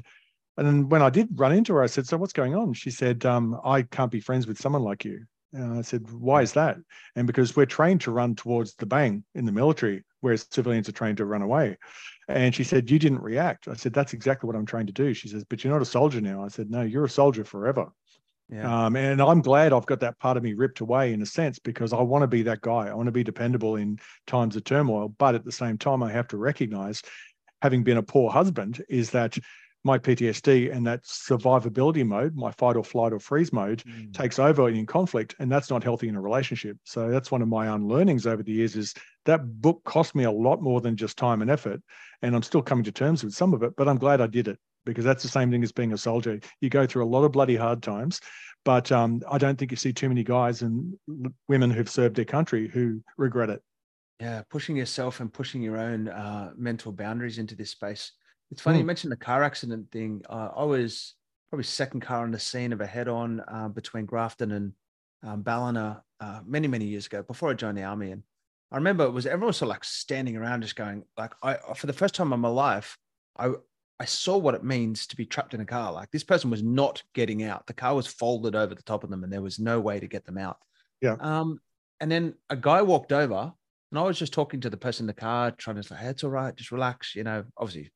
and 0.55 0.65
then 0.65 0.87
when 0.87 1.01
I 1.01 1.09
did 1.09 1.27
run 1.33 1.51
into 1.51 1.73
her, 1.73 1.83
I 1.83 1.87
said, 1.87 2.07
So 2.07 2.15
what's 2.15 2.31
going 2.31 2.55
on? 2.55 2.73
She 2.75 2.91
said, 2.91 3.25
um, 3.25 3.59
I 3.65 3.81
can't 3.81 4.09
be 4.09 4.21
friends 4.21 4.47
with 4.47 4.57
someone 4.57 4.83
like 4.83 5.03
you. 5.03 5.25
And 5.53 5.77
I 5.77 5.81
said, 5.81 6.09
Why 6.11 6.41
is 6.41 6.53
that? 6.53 6.77
And 7.15 7.27
because 7.27 7.55
we're 7.55 7.65
trained 7.65 8.01
to 8.01 8.11
run 8.11 8.35
towards 8.35 8.75
the 8.75 8.85
bang 8.85 9.23
in 9.35 9.45
the 9.45 9.51
military, 9.51 10.03
whereas 10.21 10.45
civilians 10.51 10.89
are 10.89 10.93
trained 10.93 11.17
to 11.17 11.25
run 11.25 11.41
away. 11.41 11.77
And 12.27 12.53
she 12.53 12.63
said, 12.63 12.89
You 12.89 12.99
didn't 12.99 13.21
react. 13.21 13.67
I 13.67 13.75
said, 13.75 13.93
That's 13.93 14.13
exactly 14.13 14.47
what 14.47 14.55
I'm 14.55 14.65
trying 14.65 14.87
to 14.87 14.93
do. 14.93 15.13
She 15.13 15.29
says, 15.29 15.43
But 15.43 15.63
you're 15.63 15.73
not 15.73 15.81
a 15.81 15.85
soldier 15.85 16.21
now. 16.21 16.43
I 16.43 16.49
said, 16.49 16.69
No, 16.69 16.81
you're 16.81 17.05
a 17.05 17.09
soldier 17.09 17.45
forever. 17.45 17.91
Yeah. 18.49 18.85
Um, 18.85 18.95
and 18.95 19.21
I'm 19.21 19.41
glad 19.41 19.73
I've 19.73 19.85
got 19.85 19.99
that 20.01 20.19
part 20.19 20.37
of 20.37 20.43
me 20.43 20.53
ripped 20.53 20.79
away 20.79 21.11
in 21.11 21.21
a 21.21 21.25
sense 21.25 21.59
because 21.59 21.91
I 21.91 22.01
want 22.01 22.23
to 22.23 22.27
be 22.27 22.43
that 22.43 22.61
guy. 22.61 22.87
I 22.87 22.93
want 22.93 23.07
to 23.07 23.11
be 23.11 23.23
dependable 23.23 23.75
in 23.75 23.99
times 24.25 24.55
of 24.55 24.63
turmoil. 24.63 25.09
But 25.09 25.35
at 25.35 25.43
the 25.43 25.51
same 25.51 25.77
time, 25.77 26.01
I 26.01 26.11
have 26.11 26.29
to 26.29 26.37
recognize, 26.37 27.01
having 27.61 27.83
been 27.83 27.97
a 27.97 28.03
poor 28.03 28.31
husband, 28.31 28.83
is 28.87 29.11
that 29.11 29.37
my 29.83 29.97
PTSD 29.97 30.75
and 30.75 30.85
that 30.85 31.03
survivability 31.03 32.05
mode, 32.05 32.35
my 32.35 32.51
fight 32.51 32.75
or 32.75 32.83
flight 32.83 33.13
or 33.13 33.19
freeze 33.19 33.53
mode, 33.53 33.83
mm. 33.83 34.13
takes 34.13 34.39
over 34.39 34.69
in 34.69 34.85
conflict, 34.85 35.35
and 35.39 35.51
that's 35.51 35.69
not 35.69 35.83
healthy 35.83 36.07
in 36.07 36.15
a 36.15 36.21
relationship. 36.21 36.77
So 36.83 37.09
that's 37.09 37.31
one 37.31 37.41
of 37.41 37.47
my 37.47 37.67
unlearnings 37.67 38.27
over 38.27 38.43
the 38.43 38.51
years. 38.51 38.75
Is 38.75 38.93
that 39.25 39.61
book 39.61 39.83
cost 39.85 40.15
me 40.15 40.25
a 40.25 40.31
lot 40.31 40.61
more 40.61 40.81
than 40.81 40.95
just 40.95 41.17
time 41.17 41.41
and 41.41 41.49
effort, 41.49 41.81
and 42.21 42.35
I'm 42.35 42.43
still 42.43 42.61
coming 42.61 42.83
to 42.85 42.91
terms 42.91 43.23
with 43.23 43.33
some 43.33 43.53
of 43.53 43.63
it. 43.63 43.75
But 43.77 43.87
I'm 43.87 43.97
glad 43.97 44.21
I 44.21 44.27
did 44.27 44.47
it 44.47 44.59
because 44.85 45.05
that's 45.05 45.23
the 45.23 45.29
same 45.29 45.51
thing 45.51 45.63
as 45.63 45.71
being 45.71 45.93
a 45.93 45.97
soldier. 45.97 46.39
You 46.61 46.69
go 46.69 46.85
through 46.85 47.05
a 47.05 47.07
lot 47.07 47.23
of 47.23 47.31
bloody 47.31 47.55
hard 47.55 47.81
times, 47.83 48.19
but 48.65 48.91
um, 48.91 49.21
I 49.29 49.37
don't 49.37 49.57
think 49.57 49.71
you 49.71 49.77
see 49.77 49.93
too 49.93 50.09
many 50.09 50.23
guys 50.23 50.61
and 50.61 50.93
women 51.47 51.69
who've 51.69 51.89
served 51.89 52.15
their 52.15 52.25
country 52.25 52.67
who 52.67 53.01
regret 53.17 53.49
it. 53.49 53.61
Yeah, 54.19 54.41
pushing 54.49 54.75
yourself 54.75 55.19
and 55.19 55.31
pushing 55.31 55.61
your 55.61 55.77
own 55.77 56.07
uh, 56.07 56.51
mental 56.57 56.91
boundaries 56.91 57.37
into 57.37 57.55
this 57.55 57.69
space 57.69 58.13
it's 58.51 58.61
funny 58.61 58.75
mm. 58.75 58.79
you 58.79 58.83
hmm. 58.83 58.87
mentioned 58.87 59.11
the 59.11 59.17
car 59.17 59.43
accident 59.43 59.91
thing. 59.91 60.21
Uh, 60.29 60.49
I 60.55 60.63
was 60.63 61.15
probably 61.49 61.63
second 61.63 62.01
car 62.01 62.23
on 62.23 62.31
the 62.31 62.39
scene 62.39 62.73
of 62.73 62.81
a 62.81 62.85
head-on 62.85 63.41
uh, 63.47 63.69
between 63.69 64.05
Grafton 64.05 64.51
and 64.51 64.73
um, 65.23 65.41
Ballina 65.41 66.03
uh, 66.19 66.41
many 66.45 66.67
many 66.67 66.85
years 66.85 67.05
ago 67.05 67.23
before 67.23 67.49
I 67.49 67.53
joined 67.53 67.77
the 67.77 67.83
army, 67.83 68.11
and 68.11 68.23
I 68.71 68.75
remember 68.75 69.05
it 69.05 69.11
was 69.11 69.25
everyone 69.25 69.47
was 69.47 69.57
sort 69.57 69.67
of 69.67 69.75
like 69.75 69.83
standing 69.83 70.37
around 70.37 70.61
just 70.61 70.75
going 70.75 71.03
like 71.17 71.33
I 71.43 71.57
for 71.75 71.87
the 71.87 71.93
first 71.93 72.15
time 72.15 72.33
in 72.33 72.39
my 72.39 72.49
life 72.49 72.97
I 73.37 73.51
I 73.99 74.05
saw 74.05 74.37
what 74.37 74.53
it 74.53 74.63
means 74.63 75.07
to 75.07 75.15
be 75.15 75.25
trapped 75.25 75.53
in 75.53 75.61
a 75.61 75.65
car. 75.65 75.91
Like 75.91 76.11
this 76.11 76.23
person 76.23 76.49
was 76.49 76.61
not 76.61 77.01
getting 77.13 77.43
out. 77.43 77.65
The 77.65 77.73
car 77.73 77.95
was 77.95 78.07
folded 78.07 78.55
over 78.55 78.75
the 78.75 78.83
top 78.83 79.03
of 79.03 79.09
them, 79.09 79.23
and 79.23 79.33
there 79.33 79.41
was 79.41 79.59
no 79.59 79.79
way 79.79 79.99
to 79.99 80.07
get 80.07 80.25
them 80.25 80.37
out. 80.37 80.57
Yeah. 81.01 81.15
Um, 81.19 81.59
and 81.99 82.11
then 82.11 82.35
a 82.49 82.55
guy 82.55 82.83
walked 82.83 83.11
over, 83.11 83.51
and 83.91 83.99
I 83.99 84.03
was 84.03 84.19
just 84.19 84.33
talking 84.33 84.61
to 84.61 84.69
the 84.69 84.77
person 84.77 85.03
in 85.03 85.07
the 85.07 85.13
car, 85.13 85.51
trying 85.51 85.77
to 85.77 85.83
say, 85.83 85.95
"Hey, 85.95 86.09
it's 86.09 86.23
all 86.23 86.29
right, 86.29 86.55
just 86.55 86.71
relax." 86.71 87.15
You 87.15 87.23
know, 87.23 87.43
obviously 87.57 87.91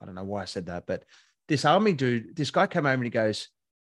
I 0.00 0.06
don't 0.06 0.14
know 0.14 0.24
why 0.24 0.42
I 0.42 0.46
said 0.46 0.66
that, 0.66 0.84
but 0.86 1.04
this 1.48 1.64
army 1.64 1.92
dude, 1.92 2.36
this 2.36 2.50
guy 2.50 2.66
came 2.66 2.86
over 2.86 2.94
and 2.94 3.04
he 3.04 3.10
goes, 3.10 3.48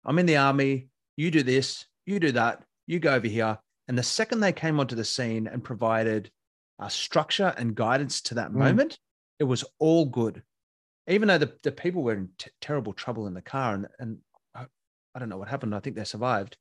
I'm 0.05 0.19
in 0.19 0.27
the 0.27 0.37
army. 0.37 0.89
You 1.17 1.31
do 1.31 1.43
this, 1.43 1.87
you 2.07 2.19
do 2.19 2.33
that, 2.33 2.65
you 2.87 2.99
go 2.99 3.15
over 3.15 3.27
here. 3.27 3.59
And 3.89 3.97
the 3.97 4.03
second 4.03 4.41
they 4.41 4.53
came 4.53 4.81
onto 4.81 4.97
the 4.97 5.05
scene 5.05 5.47
and 5.47 5.63
provided 5.63 6.31
a 6.79 6.91
structure 6.91 7.55
and 7.57 7.75
guidance 7.75 8.21
to 8.23 8.35
that 8.35 8.51
mm. 8.51 8.55
moment, 8.55 8.99
it 9.39 9.45
was 9.45 9.65
all 9.79 10.07
good. 10.07 10.43
Even 11.07 11.29
though 11.29 11.39
the, 11.39 11.53
the 11.63 11.73
people 11.73 12.03
were 12.03 12.15
in 12.15 12.31
t- 12.39 12.51
terrible 12.61 12.93
trouble 12.93 13.27
in 13.27 13.35
the 13.35 13.43
car 13.43 13.75
and, 13.75 13.87
and 13.99 14.19
I, 14.55 14.67
I 15.15 15.19
don't 15.19 15.29
know 15.29 15.37
what 15.37 15.49
happened. 15.49 15.75
I 15.75 15.81
think 15.81 15.97
they 15.97 16.05
survived. 16.05 16.57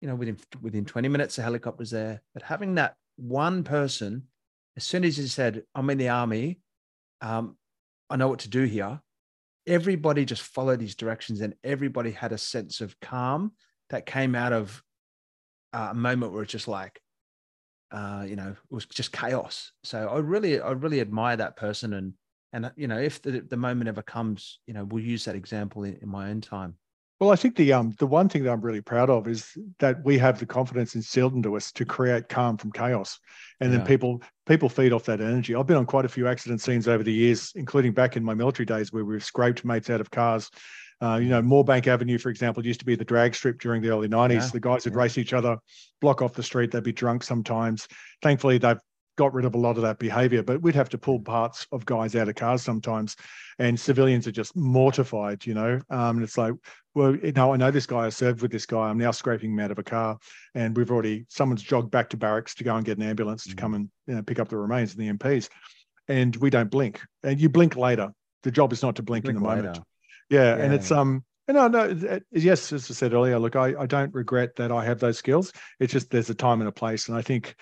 You 0.00 0.08
know, 0.08 0.14
within 0.14 0.38
within 0.62 0.84
20 0.84 1.08
minutes, 1.08 1.36
the 1.36 1.42
helicopter's 1.42 1.90
there. 1.90 2.22
But 2.32 2.44
having 2.44 2.76
that 2.76 2.94
one 3.16 3.64
person, 3.64 4.28
as 4.76 4.84
soon 4.84 5.04
as 5.04 5.16
he 5.16 5.26
said, 5.26 5.64
I'm 5.74 5.90
in 5.90 5.98
the 5.98 6.10
army, 6.10 6.60
um, 7.20 7.56
I 8.10 8.16
know 8.16 8.28
what 8.28 8.40
to 8.40 8.48
do 8.48 8.64
here. 8.64 9.00
Everybody 9.66 10.24
just 10.24 10.42
followed 10.42 10.80
his 10.80 10.94
directions 10.94 11.40
and 11.40 11.54
everybody 11.62 12.10
had 12.10 12.32
a 12.32 12.38
sense 12.38 12.80
of 12.80 12.98
calm 13.00 13.52
that 13.90 14.06
came 14.06 14.34
out 14.34 14.52
of 14.52 14.82
uh, 15.72 15.88
a 15.90 15.94
moment 15.94 16.32
where 16.32 16.42
it's 16.42 16.52
just 16.52 16.68
like, 16.68 17.00
uh, 17.90 18.24
you 18.26 18.36
know, 18.36 18.50
it 18.50 18.74
was 18.74 18.86
just 18.86 19.12
chaos. 19.12 19.72
So 19.84 20.08
I 20.08 20.18
really, 20.18 20.60
I 20.60 20.70
really 20.70 21.00
admire 21.00 21.36
that 21.36 21.56
person. 21.56 21.94
And, 21.94 22.14
and, 22.52 22.70
you 22.76 22.88
know, 22.88 22.98
if 22.98 23.20
the, 23.20 23.40
the 23.40 23.56
moment 23.56 23.88
ever 23.88 24.02
comes, 24.02 24.60
you 24.66 24.74
know, 24.74 24.84
we'll 24.84 25.04
use 25.04 25.24
that 25.26 25.36
example 25.36 25.84
in, 25.84 25.98
in 26.02 26.08
my 26.08 26.30
own 26.30 26.40
time. 26.40 26.76
Well, 27.20 27.30
I 27.30 27.36
think 27.36 27.56
the 27.56 27.72
um 27.72 27.94
the 27.98 28.06
one 28.06 28.28
thing 28.28 28.44
that 28.44 28.52
I'm 28.52 28.60
really 28.60 28.80
proud 28.80 29.10
of 29.10 29.26
is 29.26 29.56
that 29.80 30.04
we 30.04 30.18
have 30.18 30.38
the 30.38 30.46
confidence 30.46 30.94
instilled 30.94 31.34
into 31.34 31.56
us 31.56 31.72
to 31.72 31.84
create 31.84 32.28
calm 32.28 32.56
from 32.56 32.70
chaos, 32.70 33.18
and 33.60 33.72
yeah. 33.72 33.78
then 33.78 33.86
people 33.86 34.22
people 34.46 34.68
feed 34.68 34.92
off 34.92 35.04
that 35.04 35.20
energy. 35.20 35.54
I've 35.54 35.66
been 35.66 35.76
on 35.76 35.86
quite 35.86 36.04
a 36.04 36.08
few 36.08 36.28
accident 36.28 36.60
scenes 36.60 36.86
over 36.86 37.02
the 37.02 37.12
years, 37.12 37.52
including 37.56 37.92
back 37.92 38.16
in 38.16 38.22
my 38.22 38.34
military 38.34 38.66
days 38.66 38.92
where 38.92 39.04
we've 39.04 39.24
scraped 39.24 39.64
mates 39.64 39.90
out 39.90 40.00
of 40.00 40.10
cars. 40.10 40.50
Uh, 41.00 41.16
you 41.16 41.28
know, 41.28 41.40
Moorebank 41.40 41.86
Avenue, 41.86 42.18
for 42.18 42.28
example, 42.28 42.64
used 42.66 42.80
to 42.80 42.86
be 42.86 42.96
the 42.96 43.04
drag 43.04 43.34
strip 43.34 43.60
during 43.60 43.80
the 43.80 43.88
early 43.88 44.08
90s. 44.08 44.32
Yeah. 44.32 44.48
The 44.54 44.60
guys 44.60 44.84
would 44.84 44.94
yeah. 44.94 45.00
race 45.00 45.16
each 45.16 45.32
other, 45.32 45.56
block 46.00 46.22
off 46.22 46.34
the 46.34 46.42
street. 46.42 46.72
They'd 46.72 46.82
be 46.82 46.92
drunk 46.92 47.22
sometimes. 47.22 47.86
Thankfully, 48.20 48.58
they've 48.58 48.80
got 49.18 49.34
rid 49.34 49.44
of 49.44 49.54
a 49.56 49.58
lot 49.58 49.76
of 49.76 49.82
that 49.82 49.98
behavior, 49.98 50.42
but 50.42 50.62
we'd 50.62 50.76
have 50.76 50.88
to 50.88 50.96
pull 50.96 51.18
parts 51.18 51.66
of 51.72 51.84
guys 51.84 52.14
out 52.14 52.28
of 52.28 52.36
cars 52.36 52.62
sometimes. 52.62 53.16
And 53.58 53.78
civilians 53.78 54.28
are 54.28 54.32
just 54.32 54.56
mortified, 54.56 55.44
you 55.44 55.54
know. 55.54 55.80
Um, 55.90 56.16
and 56.16 56.22
it's 56.22 56.38
like, 56.38 56.54
well, 56.94 57.16
no, 57.34 57.52
I 57.52 57.56
know 57.56 57.72
this 57.72 57.84
guy. 57.84 58.06
I 58.06 58.08
served 58.10 58.40
with 58.40 58.52
this 58.52 58.64
guy. 58.64 58.88
I'm 58.88 58.96
now 58.96 59.10
scraping 59.10 59.52
him 59.52 59.58
out 59.58 59.72
of 59.72 59.78
a 59.78 59.82
car. 59.82 60.18
And 60.54 60.76
we've 60.76 60.90
already, 60.90 61.26
someone's 61.28 61.62
jogged 61.62 61.90
back 61.90 62.08
to 62.10 62.16
barracks 62.16 62.54
to 62.54 62.64
go 62.64 62.76
and 62.76 62.86
get 62.86 62.96
an 62.96 63.02
ambulance 63.02 63.42
mm-hmm. 63.42 63.56
to 63.56 63.60
come 63.60 63.74
and 63.74 63.90
you 64.06 64.14
know, 64.14 64.22
pick 64.22 64.38
up 64.38 64.48
the 64.48 64.56
remains 64.56 64.92
of 64.92 64.98
the 64.98 65.10
MPs. 65.10 65.48
And 66.06 66.34
we 66.36 66.48
don't 66.48 66.70
blink. 66.70 67.02
And 67.24 67.40
you 67.40 67.48
blink 67.48 67.76
later. 67.76 68.12
The 68.44 68.52
job 68.52 68.72
is 68.72 68.82
not 68.82 68.96
to 68.96 69.02
blink, 69.02 69.24
blink 69.24 69.36
in 69.36 69.42
the 69.42 69.48
later. 69.48 69.62
moment. 69.62 69.84
Yeah, 70.30 70.56
yeah. 70.56 70.62
And 70.62 70.72
it's, 70.72 70.92
um, 70.92 71.24
and 71.48 71.56
no, 71.56 71.66
no, 71.66 72.20
yes, 72.30 72.72
as 72.72 72.90
I 72.90 72.94
said 72.94 73.14
earlier, 73.14 73.38
look, 73.38 73.56
I, 73.56 73.74
I 73.80 73.86
don't 73.86 74.14
regret 74.14 74.54
that 74.56 74.70
I 74.70 74.84
have 74.84 75.00
those 75.00 75.16
skills. 75.16 75.50
It's 75.80 75.92
just 75.92 76.10
there's 76.10 76.28
a 76.28 76.34
time 76.34 76.60
and 76.60 76.68
a 76.68 76.72
place. 76.72 77.08
And 77.08 77.16
I 77.16 77.22
think 77.22 77.56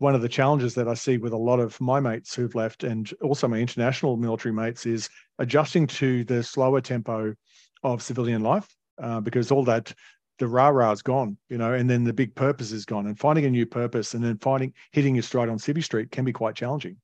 one 0.00 0.14
of 0.14 0.22
the 0.22 0.28
challenges 0.28 0.74
that 0.74 0.88
I 0.88 0.94
see 0.94 1.18
with 1.18 1.34
a 1.34 1.36
lot 1.36 1.60
of 1.60 1.78
my 1.78 2.00
mates 2.00 2.34
who've 2.34 2.54
left 2.54 2.84
and 2.84 3.12
also 3.20 3.46
my 3.46 3.58
international 3.58 4.16
military 4.16 4.52
mates 4.52 4.86
is 4.86 5.10
adjusting 5.38 5.86
to 5.88 6.24
the 6.24 6.42
slower 6.42 6.80
tempo 6.80 7.34
of 7.82 8.02
civilian 8.02 8.42
life 8.42 8.66
uh, 9.02 9.20
because 9.20 9.50
all 9.50 9.62
that 9.64 9.92
the 10.38 10.48
rah 10.48 10.68
rah 10.68 10.90
is 10.90 11.02
gone, 11.02 11.36
you 11.50 11.58
know, 11.58 11.74
and 11.74 11.88
then 11.88 12.02
the 12.02 12.14
big 12.14 12.34
purpose 12.34 12.72
is 12.72 12.86
gone, 12.86 13.06
and 13.06 13.18
finding 13.18 13.44
a 13.44 13.50
new 13.50 13.66
purpose 13.66 14.14
and 14.14 14.24
then 14.24 14.38
finding 14.38 14.72
hitting 14.90 15.14
your 15.14 15.22
stride 15.22 15.50
on 15.50 15.58
Civvy 15.58 15.84
Street 15.84 16.10
can 16.10 16.24
be 16.24 16.32
quite 16.32 16.54
challenging, 16.54 16.96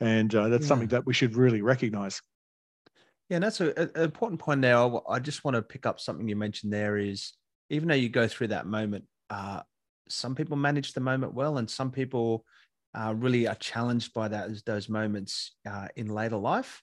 and 0.00 0.34
uh, 0.34 0.48
that's 0.48 0.64
yeah. 0.64 0.68
something 0.68 0.88
that 0.88 1.06
we 1.06 1.14
should 1.14 1.36
really 1.36 1.62
recognise. 1.62 2.20
Yeah, 3.28 3.36
and 3.36 3.44
that's 3.44 3.60
an 3.60 3.90
important 3.94 4.40
point 4.40 4.60
there. 4.60 4.76
I 5.08 5.20
just 5.20 5.44
want 5.44 5.54
to 5.54 5.62
pick 5.62 5.86
up 5.86 6.00
something 6.00 6.28
you 6.28 6.34
mentioned 6.34 6.72
there 6.72 6.98
is 6.98 7.32
even 7.68 7.88
though 7.88 7.94
you 7.94 8.08
go 8.08 8.26
through 8.26 8.48
that 8.48 8.66
moment, 8.66 9.04
uh, 9.30 9.60
some 10.10 10.34
people 10.34 10.56
manage 10.56 10.92
the 10.92 11.00
moment 11.00 11.34
well, 11.34 11.58
and 11.58 11.68
some 11.68 11.90
people 11.90 12.44
uh, 12.94 13.14
really 13.16 13.46
are 13.46 13.54
challenged 13.56 14.12
by 14.12 14.28
that 14.28 14.48
those 14.66 14.88
moments 14.88 15.52
uh, 15.68 15.88
in 15.96 16.08
later 16.08 16.36
life. 16.36 16.82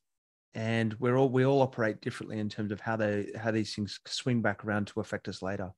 And 0.53 0.95
we're 0.99 1.17
all 1.17 1.29
we 1.29 1.45
all 1.45 1.61
operate 1.61 2.01
differently 2.01 2.39
in 2.39 2.49
terms 2.49 2.71
of 2.71 2.79
how 2.79 2.95
they 2.95 3.27
how 3.37 3.51
these 3.51 3.75
things 3.75 3.99
swing 4.05 4.41
back 4.41 4.65
around 4.65 4.87
to 4.87 4.99
affect 4.99 5.27
us 5.27 5.41
later. 5.41 5.71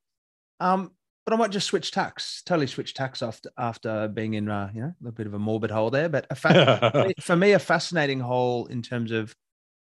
Um, 0.59 0.91
but 1.25 1.33
I 1.33 1.37
might 1.37 1.51
just 1.51 1.67
switch 1.67 1.91
tacks, 1.91 2.41
totally 2.43 2.67
switch 2.67 2.93
tacks 2.93 3.21
after 3.21 3.49
after 3.57 4.07
being 4.07 4.35
in 4.35 4.49
uh, 4.49 4.71
you 4.73 4.81
know 4.81 4.93
a 5.05 5.11
bit 5.11 5.27
of 5.27 5.33
a 5.33 5.39
morbid 5.39 5.71
hole 5.71 5.89
there. 5.89 6.09
But 6.09 6.27
a 6.29 6.35
fa- 6.35 7.13
for 7.21 7.35
me, 7.35 7.51
a 7.51 7.59
fascinating 7.59 8.19
hole 8.19 8.67
in 8.67 8.81
terms 8.81 9.11
of 9.11 9.35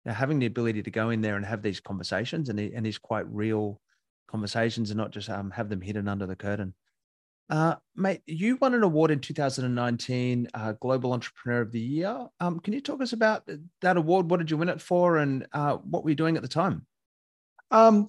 you 0.05 0.11
know, 0.11 0.13
having 0.13 0.39
the 0.39 0.45
ability 0.45 0.83
to 0.83 0.91
go 0.91 1.09
in 1.09 1.21
there 1.21 1.35
and 1.35 1.45
have 1.45 1.61
these 1.61 1.79
conversations 1.79 2.49
and, 2.49 2.59
and 2.59 2.85
these 2.85 2.97
quite 2.97 3.27
real 3.27 3.81
conversations 4.27 4.91
and 4.91 4.97
not 4.97 5.11
just 5.11 5.29
um, 5.29 5.51
have 5.51 5.69
them 5.69 5.81
hidden 5.81 6.07
under 6.07 6.25
the 6.25 6.35
curtain. 6.35 6.73
Uh, 7.49 7.75
mate, 7.95 8.21
you 8.25 8.57
won 8.57 8.73
an 8.73 8.83
award 8.83 9.11
in 9.11 9.19
2019, 9.19 10.47
uh, 10.53 10.71
Global 10.73 11.13
Entrepreneur 11.13 11.61
of 11.61 11.71
the 11.71 11.79
Year. 11.79 12.27
Um, 12.39 12.59
can 12.59 12.73
you 12.73 12.81
talk 12.81 13.01
us 13.01 13.13
about 13.13 13.47
that 13.81 13.97
award? 13.97 14.29
What 14.29 14.37
did 14.37 14.49
you 14.49 14.57
win 14.57 14.69
it 14.69 14.81
for, 14.81 15.17
and 15.17 15.45
uh, 15.53 15.77
what 15.77 16.03
were 16.03 16.09
you 16.09 16.15
doing 16.15 16.37
at 16.37 16.41
the 16.41 16.47
time? 16.47 16.85
Um, 17.69 18.07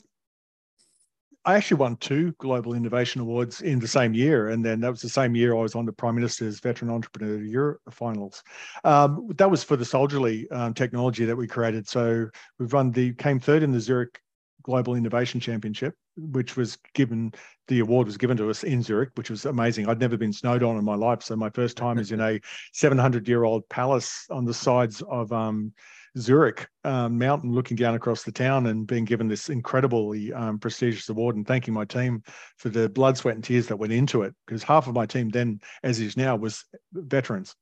I 1.45 1.55
actually 1.55 1.77
won 1.77 1.97
two 1.97 2.33
Global 2.39 2.75
Innovation 2.75 3.21
Awards 3.21 3.61
in 3.61 3.79
the 3.79 3.87
same 3.87 4.15
year, 4.15 4.49
and 4.49 4.65
then 4.65 4.81
that 4.81 4.91
was 4.91 5.01
the 5.01 5.09
same 5.09 5.37
year 5.37 5.55
I 5.55 5.61
was 5.61 5.77
on 5.77 5.87
the 5.87 5.93
Prime 5.93 6.17
Minister's 6.17 6.59
Veteran 6.59 6.91
Entrepreneur 6.91 7.37
of 7.37 7.45
Year 7.45 7.81
finals. 7.91 8.43
Um, 8.83 9.29
that 9.37 9.49
was 9.49 9.63
for 9.63 9.77
the 9.77 9.85
Soldierly 9.85 10.51
um, 10.51 10.75
technology 10.75 11.25
that 11.25 11.37
we 11.37 11.47
created. 11.47 11.87
So 11.87 12.29
we've 12.59 12.73
run 12.73 12.91
the 12.91 13.13
came 13.15 13.39
third 13.39 13.63
in 13.63 13.71
the 13.71 13.81
Zurich 13.81 14.19
Global 14.63 14.97
Innovation 14.97 15.39
Championship, 15.39 15.95
which 16.17 16.57
was 16.57 16.79
given 16.95 17.33
the 17.69 17.81
award 17.81 18.07
was 18.07 18.17
given 18.17 18.37
to 18.37 18.49
us 18.49 18.63
in 18.63 18.83
Zurich, 18.83 19.11
which 19.17 19.31
was 19.31 19.45
amazing. 19.45 19.89
I'd 19.89 20.01
never 20.01 20.17
been 20.17 20.33
snowed 20.33 20.63
on 20.63 20.77
in 20.77 20.85
my 20.85 20.95
life, 20.95 21.23
so 21.23 21.37
my 21.37 21.51
first 21.51 21.77
time 21.77 21.99
is 21.99 22.13
in 22.13 22.21
a 22.21 22.41
700 22.73 23.29
year 23.29 23.45
old 23.45 23.69
palace 23.69 24.27
on 24.31 24.45
the 24.45 24.55
sides 24.55 25.03
of 25.09 25.33
um, 25.33 25.73
Zurich 26.19 26.69
um, 26.85 27.19
mountain, 27.19 27.53
looking 27.53 27.77
down 27.77 27.95
across 27.95 28.23
the 28.23 28.33
town 28.33 28.67
and 28.67 28.87
being 28.87 29.05
given 29.05 29.29
this 29.29 29.51
incredibly 29.51 30.33
um, 30.33 30.59
prestigious 30.59 31.09
award, 31.09 31.37
and 31.37 31.47
thanking 31.47 31.75
my 31.75 31.85
team 31.85 32.23
for 32.57 32.69
the 32.69 32.89
blood, 32.89 33.19
sweat, 33.19 33.35
and 33.35 33.45
tears 33.45 33.67
that 33.67 33.77
went 33.77 33.93
into 33.93 34.23
it. 34.23 34.35
Because 34.47 34.63
half 34.63 34.87
of 34.87 34.95
my 34.95 35.07
team 35.07 35.29
then, 35.29 35.61
as 35.83 36.01
is 36.01 36.17
now, 36.17 36.37
was 36.37 36.65
veterans, 36.93 37.55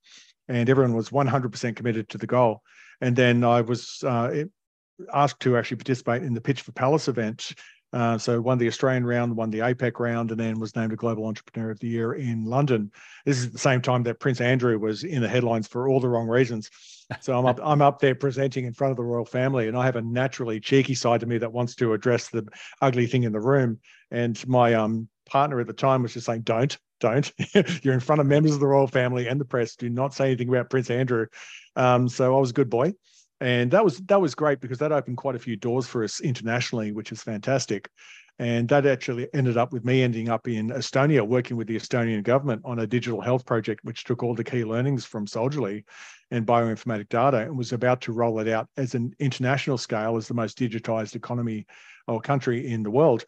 and 0.48 0.68
everyone 0.68 0.94
was 0.94 1.10
100% 1.10 1.76
committed 1.76 2.08
to 2.10 2.18
the 2.18 2.26
goal. 2.26 2.62
And 3.00 3.16
then 3.16 3.42
I 3.42 3.62
was 3.62 4.04
uh, 4.06 4.44
asked 5.12 5.40
to 5.40 5.56
actually 5.56 5.78
participate 5.78 6.22
in 6.22 6.34
the 6.34 6.40
Pitch 6.40 6.62
for 6.62 6.72
Palace 6.72 7.08
event. 7.08 7.52
Uh, 7.94 8.18
so 8.18 8.40
won 8.40 8.58
the 8.58 8.66
Australian 8.66 9.06
round, 9.06 9.36
won 9.36 9.50
the 9.50 9.60
APEC 9.60 10.00
round, 10.00 10.32
and 10.32 10.40
then 10.40 10.58
was 10.58 10.74
named 10.74 10.92
a 10.92 10.96
Global 10.96 11.26
Entrepreneur 11.26 11.70
of 11.70 11.78
the 11.78 11.86
Year 11.86 12.14
in 12.14 12.44
London. 12.44 12.90
This 13.24 13.38
is 13.38 13.52
the 13.52 13.58
same 13.58 13.80
time 13.80 14.02
that 14.02 14.18
Prince 14.18 14.40
Andrew 14.40 14.76
was 14.80 15.04
in 15.04 15.22
the 15.22 15.28
headlines 15.28 15.68
for 15.68 15.88
all 15.88 16.00
the 16.00 16.08
wrong 16.08 16.26
reasons. 16.26 16.70
So 17.20 17.38
I'm 17.38 17.46
up, 17.46 17.60
I'm 17.62 17.82
up 17.82 18.00
there 18.00 18.16
presenting 18.16 18.64
in 18.64 18.72
front 18.72 18.90
of 18.90 18.96
the 18.96 19.04
royal 19.04 19.24
family, 19.24 19.68
and 19.68 19.76
I 19.76 19.84
have 19.84 19.94
a 19.94 20.02
naturally 20.02 20.58
cheeky 20.58 20.96
side 20.96 21.20
to 21.20 21.26
me 21.26 21.38
that 21.38 21.52
wants 21.52 21.76
to 21.76 21.92
address 21.92 22.30
the 22.30 22.48
ugly 22.82 23.06
thing 23.06 23.22
in 23.22 23.32
the 23.32 23.40
room. 23.40 23.78
And 24.10 24.44
my 24.48 24.74
um, 24.74 25.08
partner 25.26 25.60
at 25.60 25.68
the 25.68 25.72
time 25.72 26.02
was 26.02 26.14
just 26.14 26.26
saying, 26.26 26.40
"Don't, 26.42 26.76
don't. 26.98 27.30
You're 27.84 27.94
in 27.94 28.00
front 28.00 28.20
of 28.20 28.26
members 28.26 28.54
of 28.54 28.60
the 28.60 28.66
royal 28.66 28.88
family 28.88 29.28
and 29.28 29.40
the 29.40 29.44
press. 29.44 29.76
Do 29.76 29.88
not 29.88 30.14
say 30.14 30.26
anything 30.26 30.48
about 30.48 30.68
Prince 30.68 30.90
Andrew." 30.90 31.26
Um, 31.76 32.08
so 32.08 32.36
I 32.36 32.40
was 32.40 32.50
a 32.50 32.54
good 32.54 32.70
boy 32.70 32.94
and 33.40 33.70
that 33.72 33.84
was 33.84 33.98
that 34.06 34.20
was 34.20 34.34
great 34.34 34.60
because 34.60 34.78
that 34.78 34.92
opened 34.92 35.16
quite 35.16 35.34
a 35.34 35.40
few 35.40 35.56
doors 35.56 35.86
for 35.86 36.04
us 36.04 36.20
internationally, 36.20 36.92
which 36.92 37.12
is 37.12 37.22
fantastic. 37.22 37.88
And 38.38 38.68
that 38.68 38.84
actually 38.84 39.28
ended 39.32 39.56
up 39.56 39.72
with 39.72 39.84
me 39.84 40.02
ending 40.02 40.28
up 40.28 40.48
in 40.48 40.70
Estonia, 40.70 41.24
working 41.26 41.56
with 41.56 41.68
the 41.68 41.76
Estonian 41.76 42.22
government 42.24 42.62
on 42.64 42.80
a 42.80 42.86
digital 42.86 43.20
health 43.20 43.46
project, 43.46 43.84
which 43.84 44.02
took 44.02 44.24
all 44.24 44.34
the 44.34 44.42
key 44.42 44.64
learnings 44.64 45.04
from 45.04 45.26
Soldierly 45.26 45.84
and 46.32 46.44
bioinformatic 46.44 47.08
data 47.08 47.38
and 47.38 47.56
was 47.56 47.72
about 47.72 48.00
to 48.02 48.12
roll 48.12 48.40
it 48.40 48.48
out 48.48 48.68
as 48.76 48.96
an 48.96 49.14
international 49.20 49.78
scale 49.78 50.16
as 50.16 50.26
the 50.26 50.34
most 50.34 50.58
digitized 50.58 51.14
economy 51.14 51.64
or 52.08 52.20
country 52.20 52.66
in 52.66 52.82
the 52.82 52.90
world. 52.90 53.24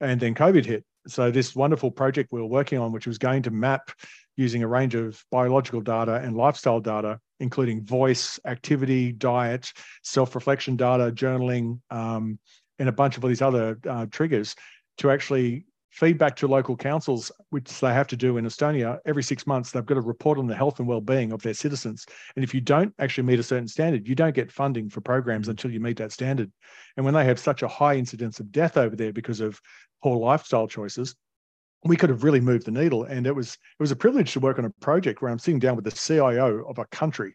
And 0.00 0.18
then 0.18 0.34
COVID 0.34 0.64
hit. 0.64 0.84
So 1.06 1.30
this 1.30 1.54
wonderful 1.54 1.92
project 1.92 2.32
we 2.32 2.40
were 2.40 2.46
working 2.46 2.78
on, 2.78 2.90
which 2.90 3.06
was 3.06 3.18
going 3.18 3.42
to 3.42 3.50
map 3.50 3.90
using 4.38 4.62
a 4.62 4.68
range 4.68 4.94
of 4.94 5.22
biological 5.32 5.80
data 5.80 6.14
and 6.14 6.36
lifestyle 6.36 6.80
data, 6.80 7.18
including 7.40 7.84
voice, 7.84 8.38
activity, 8.46 9.12
diet, 9.12 9.72
self 10.02 10.34
reflection 10.34 10.76
data, 10.76 11.12
journaling, 11.12 11.80
um, 11.90 12.38
and 12.78 12.88
a 12.88 12.92
bunch 12.92 13.16
of 13.16 13.24
all 13.24 13.28
these 13.28 13.42
other 13.42 13.78
uh, 13.86 14.06
triggers 14.06 14.54
to 14.98 15.10
actually 15.10 15.66
feedback 15.90 16.36
to 16.36 16.46
local 16.46 16.76
councils, 16.76 17.32
which 17.50 17.80
they 17.80 17.92
have 17.92 18.06
to 18.06 18.16
do 18.16 18.36
in 18.36 18.44
Estonia 18.44 19.00
every 19.04 19.22
six 19.22 19.44
months. 19.44 19.72
They've 19.72 19.84
got 19.84 19.94
to 19.94 20.00
report 20.00 20.38
on 20.38 20.46
the 20.46 20.54
health 20.54 20.78
and 20.78 20.86
well-being 20.86 21.32
of 21.32 21.42
their 21.42 21.54
citizens. 21.54 22.06
And 22.36 22.44
if 22.44 22.54
you 22.54 22.60
don't 22.60 22.94
actually 23.00 23.24
meet 23.24 23.40
a 23.40 23.42
certain 23.42 23.66
standard, 23.66 24.06
you 24.06 24.14
don't 24.14 24.34
get 24.34 24.52
funding 24.52 24.88
for 24.88 25.00
programs 25.00 25.46
mm-hmm. 25.46 25.52
until 25.52 25.72
you 25.72 25.80
meet 25.80 25.96
that 25.96 26.12
standard. 26.12 26.52
And 26.96 27.04
when 27.04 27.14
they 27.14 27.24
have 27.24 27.40
such 27.40 27.62
a 27.62 27.68
high 27.68 27.96
incidence 27.96 28.38
of 28.38 28.52
death 28.52 28.76
over 28.76 28.94
there 28.94 29.12
because 29.12 29.40
of 29.40 29.60
poor 30.00 30.16
lifestyle 30.16 30.68
choices, 30.68 31.16
we 31.84 31.96
could 31.96 32.10
have 32.10 32.24
really 32.24 32.40
moved 32.40 32.66
the 32.66 32.70
needle. 32.70 33.04
And 33.04 33.26
it 33.26 33.34
was 33.34 33.52
it 33.54 33.82
was 33.82 33.90
a 33.90 33.96
privilege 33.96 34.32
to 34.32 34.40
work 34.40 34.58
on 34.58 34.64
a 34.64 34.70
project 34.80 35.22
where 35.22 35.30
I'm 35.30 35.38
sitting 35.38 35.60
down 35.60 35.76
with 35.76 35.84
the 35.84 35.90
CIO 35.90 36.64
of 36.68 36.78
a 36.78 36.86
country 36.86 37.34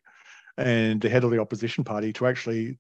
and 0.58 1.02
the 1.02 1.10
head 1.10 1.24
of 1.24 1.32
the 1.32 1.40
opposition 1.40 1.84
party 1.84 2.14
to 2.14 2.28
actually 2.28 2.78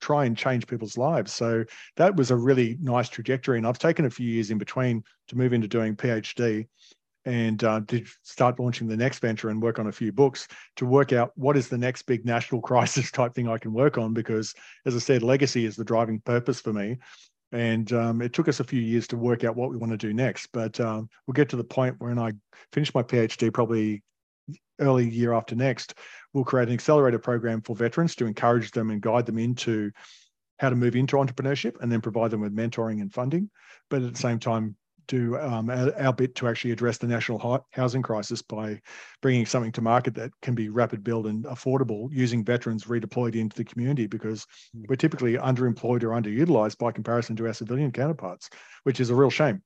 try 0.00 0.24
and 0.24 0.36
change 0.36 0.66
people's 0.66 0.96
lives. 0.96 1.32
So 1.32 1.64
that 1.96 2.16
was 2.16 2.30
a 2.30 2.36
really 2.36 2.78
nice 2.80 3.08
trajectory. 3.08 3.58
And 3.58 3.66
I've 3.66 3.78
taken 3.78 4.04
a 4.04 4.10
few 4.10 4.28
years 4.28 4.50
in 4.50 4.58
between 4.58 5.02
to 5.28 5.36
move 5.36 5.52
into 5.52 5.68
doing 5.68 5.96
PhD 5.96 6.66
and 7.24 7.62
uh, 7.62 7.80
to 7.86 8.04
start 8.22 8.58
launching 8.58 8.88
the 8.88 8.96
next 8.96 9.20
venture 9.20 9.48
and 9.48 9.62
work 9.62 9.78
on 9.78 9.86
a 9.86 9.92
few 9.92 10.12
books 10.12 10.48
to 10.76 10.86
work 10.86 11.12
out 11.12 11.30
what 11.36 11.56
is 11.56 11.68
the 11.68 11.78
next 11.78 12.02
big 12.02 12.24
national 12.24 12.60
crisis 12.68 13.10
type 13.10 13.34
thing 13.34 13.48
I 13.48 13.58
can 13.58 13.72
work 13.72 13.98
on. 13.98 14.12
Because 14.12 14.54
as 14.86 14.94
I 14.96 14.98
said, 14.98 15.22
legacy 15.22 15.64
is 15.64 15.76
the 15.76 15.84
driving 15.84 16.20
purpose 16.20 16.60
for 16.60 16.72
me. 16.72 16.98
And 17.52 17.92
um, 17.92 18.22
it 18.22 18.32
took 18.32 18.48
us 18.48 18.60
a 18.60 18.64
few 18.64 18.80
years 18.80 19.06
to 19.08 19.16
work 19.16 19.44
out 19.44 19.56
what 19.56 19.70
we 19.70 19.76
want 19.76 19.92
to 19.92 19.98
do 19.98 20.14
next. 20.14 20.48
But 20.52 20.80
um, 20.80 21.08
we'll 21.26 21.34
get 21.34 21.50
to 21.50 21.56
the 21.56 21.64
point 21.64 21.96
when 21.98 22.18
I 22.18 22.32
finish 22.72 22.94
my 22.94 23.02
PhD, 23.02 23.52
probably 23.52 24.02
early 24.80 25.08
year 25.08 25.32
after 25.32 25.54
next, 25.54 25.94
we'll 26.32 26.44
create 26.44 26.68
an 26.68 26.74
accelerator 26.74 27.18
program 27.18 27.60
for 27.60 27.76
veterans 27.76 28.16
to 28.16 28.26
encourage 28.26 28.70
them 28.72 28.90
and 28.90 29.00
guide 29.00 29.26
them 29.26 29.38
into 29.38 29.90
how 30.58 30.70
to 30.70 30.76
move 30.76 30.96
into 30.96 31.16
entrepreneurship 31.16 31.80
and 31.80 31.90
then 31.90 32.00
provide 32.00 32.30
them 32.30 32.40
with 32.40 32.56
mentoring 32.56 33.00
and 33.00 33.12
funding. 33.12 33.50
But 33.90 34.02
at 34.02 34.12
the 34.12 34.18
same 34.18 34.38
time, 34.38 34.76
do 35.06 35.38
um, 35.38 35.70
our, 35.70 35.94
our, 36.00 36.12
bit 36.12 36.34
to 36.36 36.48
actually 36.48 36.70
address 36.70 36.98
the 36.98 37.06
national 37.06 37.64
housing 37.70 38.02
crisis 38.02 38.42
by 38.42 38.80
bringing 39.20 39.46
something 39.46 39.72
to 39.72 39.80
market 39.80 40.14
that 40.14 40.30
can 40.42 40.54
be 40.54 40.68
rapid 40.68 41.02
build 41.02 41.26
and 41.26 41.44
affordable 41.44 42.08
using 42.10 42.44
veterans 42.44 42.84
redeployed 42.84 43.34
into 43.34 43.56
the 43.56 43.64
community 43.64 44.06
because 44.06 44.46
hmm. 44.74 44.84
we're 44.88 44.96
typically 44.96 45.34
underemployed 45.34 46.02
or 46.02 46.10
underutilized 46.10 46.78
by 46.78 46.92
comparison 46.92 47.36
to 47.36 47.46
our 47.46 47.54
civilian 47.54 47.92
counterparts, 47.92 48.50
which 48.84 49.00
is 49.00 49.10
a 49.10 49.14
real 49.14 49.30
shame. 49.30 49.62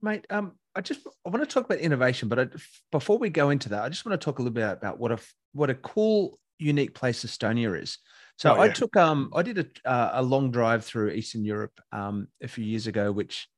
Mate, 0.00 0.26
um, 0.30 0.52
I 0.74 0.80
just 0.80 1.00
I 1.26 1.30
want 1.30 1.42
to 1.42 1.52
talk 1.52 1.64
about 1.64 1.78
innovation, 1.78 2.28
but 2.28 2.38
I, 2.38 2.46
before 2.92 3.18
we 3.18 3.30
go 3.30 3.50
into 3.50 3.68
that, 3.70 3.82
I 3.82 3.88
just 3.88 4.06
want 4.06 4.18
to 4.20 4.24
talk 4.24 4.38
a 4.38 4.42
little 4.42 4.54
bit 4.54 4.70
about 4.70 4.98
what 4.98 5.10
a 5.10 5.18
what 5.52 5.70
a 5.70 5.74
cool, 5.74 6.38
unique 6.58 6.94
place 6.94 7.24
Estonia 7.24 7.80
is. 7.80 7.98
So 8.36 8.54
oh, 8.54 8.60
I 8.60 8.68
took 8.68 8.96
um 8.96 9.32
I 9.34 9.42
did 9.42 9.58
a 9.58 9.88
uh, 9.88 10.10
a 10.14 10.22
long 10.22 10.52
drive 10.52 10.84
through 10.84 11.10
Eastern 11.10 11.44
Europe 11.44 11.72
um 11.92 12.28
a 12.40 12.46
few 12.46 12.64
years 12.64 12.86
ago, 12.86 13.10
which 13.10 13.48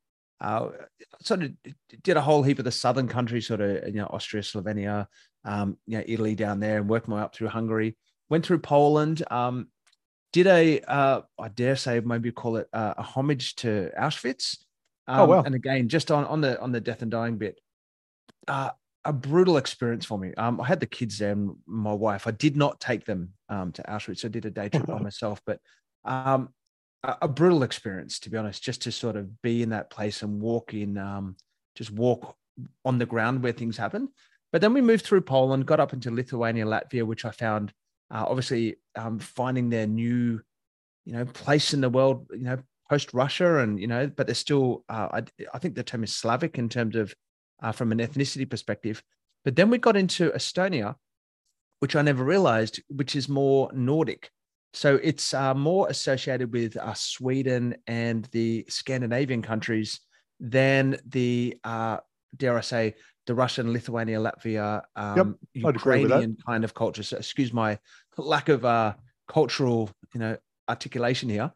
uh, 0.40 0.68
sort 1.20 1.42
of 1.42 1.52
did 2.02 2.16
a 2.16 2.20
whole 2.20 2.42
heap 2.42 2.58
of 2.58 2.64
the 2.64 2.72
southern 2.72 3.08
countries, 3.08 3.46
sort 3.46 3.60
of 3.60 3.86
you 3.88 4.00
know 4.00 4.06
Austria, 4.06 4.42
Slovenia, 4.42 5.06
um, 5.44 5.76
you 5.86 5.98
know 5.98 6.04
Italy 6.06 6.34
down 6.34 6.60
there, 6.60 6.78
and 6.78 6.88
worked 6.88 7.08
my 7.08 7.16
way 7.16 7.22
up 7.22 7.34
through 7.34 7.48
Hungary. 7.48 7.96
Went 8.28 8.46
through 8.46 8.60
Poland. 8.60 9.22
Um, 9.30 9.68
did 10.32 10.46
a 10.46 10.80
uh, 10.80 11.22
I 11.38 11.48
dare 11.48 11.76
say 11.76 12.00
maybe 12.00 12.32
call 12.32 12.56
it 12.56 12.68
uh, 12.72 12.94
a 12.96 13.02
homage 13.02 13.56
to 13.56 13.90
Auschwitz. 13.98 14.58
Oh, 15.08 15.14
um, 15.14 15.20
oh 15.20 15.26
well. 15.26 15.42
And 15.44 15.54
again, 15.54 15.88
just 15.88 16.10
on 16.10 16.24
on 16.24 16.40
the 16.40 16.60
on 16.60 16.72
the 16.72 16.80
death 16.80 17.02
and 17.02 17.10
dying 17.10 17.36
bit, 17.36 17.60
uh, 18.48 18.70
a 19.04 19.12
brutal 19.12 19.56
experience 19.56 20.04
for 20.04 20.18
me. 20.18 20.32
Um, 20.34 20.60
I 20.60 20.66
had 20.66 20.80
the 20.80 20.86
kids 20.86 21.18
there 21.18 21.32
and 21.32 21.56
my 21.66 21.92
wife. 21.92 22.26
I 22.26 22.32
did 22.32 22.56
not 22.56 22.80
take 22.80 23.04
them 23.04 23.30
um, 23.48 23.72
to 23.72 23.82
Auschwitz. 23.82 24.24
I 24.24 24.28
did 24.28 24.46
a 24.46 24.50
day 24.50 24.68
trip 24.68 24.86
by 24.86 24.98
myself, 25.00 25.40
but 25.44 25.58
um, 26.04 26.50
a, 27.02 27.28
brutal 27.28 27.62
experience 27.62 28.18
to 28.20 28.30
be 28.30 28.36
honest. 28.36 28.62
Just 28.62 28.82
to 28.82 28.92
sort 28.92 29.16
of 29.16 29.40
be 29.42 29.62
in 29.62 29.70
that 29.70 29.90
place 29.90 30.22
and 30.22 30.40
walk 30.40 30.74
in, 30.74 30.98
um, 30.98 31.36
just 31.74 31.90
walk 31.90 32.36
on 32.84 32.98
the 32.98 33.06
ground 33.06 33.42
where 33.42 33.52
things 33.52 33.76
happen. 33.76 34.08
But 34.52 34.60
then 34.60 34.74
we 34.74 34.80
moved 34.80 35.04
through 35.04 35.22
Poland, 35.22 35.66
got 35.66 35.80
up 35.80 35.92
into 35.92 36.10
Lithuania, 36.10 36.64
Latvia, 36.64 37.04
which 37.04 37.24
I 37.24 37.30
found 37.30 37.72
uh, 38.10 38.24
obviously 38.28 38.76
um, 38.96 39.18
finding 39.18 39.70
their 39.70 39.86
new, 39.86 40.40
you 41.04 41.12
know, 41.12 41.24
place 41.24 41.72
in 41.72 41.80
the 41.80 41.88
world. 41.88 42.26
You 42.32 42.42
know, 42.42 42.58
post 42.88 43.14
Russia, 43.14 43.58
and 43.58 43.80
you 43.80 43.86
know, 43.86 44.08
but 44.08 44.26
they're 44.26 44.34
still. 44.34 44.84
Uh, 44.88 45.08
I, 45.12 45.46
I 45.54 45.58
think 45.58 45.74
the 45.74 45.82
term 45.82 46.02
is 46.02 46.14
Slavic 46.14 46.58
in 46.58 46.68
terms 46.68 46.96
of 46.96 47.14
uh, 47.62 47.72
from 47.72 47.92
an 47.92 47.98
ethnicity 47.98 48.48
perspective. 48.48 49.02
But 49.44 49.56
then 49.56 49.70
we 49.70 49.78
got 49.78 49.96
into 49.96 50.30
Estonia, 50.30 50.96
which 51.78 51.96
I 51.96 52.02
never 52.02 52.24
realized, 52.24 52.82
which 52.88 53.16
is 53.16 53.28
more 53.28 53.70
Nordic. 53.72 54.30
So 54.72 55.00
it's 55.02 55.34
uh, 55.34 55.54
more 55.54 55.88
associated 55.88 56.52
with 56.52 56.76
uh, 56.76 56.94
Sweden 56.94 57.76
and 57.86 58.26
the 58.32 58.64
Scandinavian 58.68 59.42
countries 59.42 60.00
than 60.38 60.98
the, 61.06 61.58
uh, 61.64 61.98
dare 62.36 62.56
I 62.56 62.60
say, 62.60 62.94
the 63.26 63.34
Russian, 63.34 63.72
Lithuania, 63.72 64.18
Latvia, 64.18 64.82
um, 64.96 65.36
yep, 65.54 65.64
Ukrainian 65.74 66.36
kind 66.46 66.64
of 66.64 66.74
culture. 66.74 67.02
So 67.02 67.16
excuse 67.16 67.52
my 67.52 67.78
lack 68.16 68.48
of 68.48 68.64
uh, 68.64 68.94
cultural, 69.28 69.90
you 70.14 70.20
know, 70.20 70.36
articulation 70.68 71.28
here. 71.28 71.52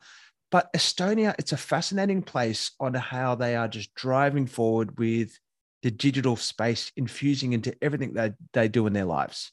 But 0.51 0.73
Estonia, 0.73 1.35
it's 1.39 1.53
a 1.53 1.57
fascinating 1.57 2.23
place 2.23 2.73
on 2.79 2.95
how 2.95 3.35
they 3.35 3.57
are 3.57 3.69
just 3.69 3.95
driving 3.95 4.47
forward 4.47 4.99
with 4.99 5.39
the 5.83 5.91
digital 5.91 6.37
space 6.37 6.93
infusing 6.97 7.53
into 7.53 7.77
everything 7.83 8.15
that 8.15 8.35
they 8.53 8.69
do 8.69 8.87
in 8.87 8.93
their 8.93 9.05
lives. 9.05 9.53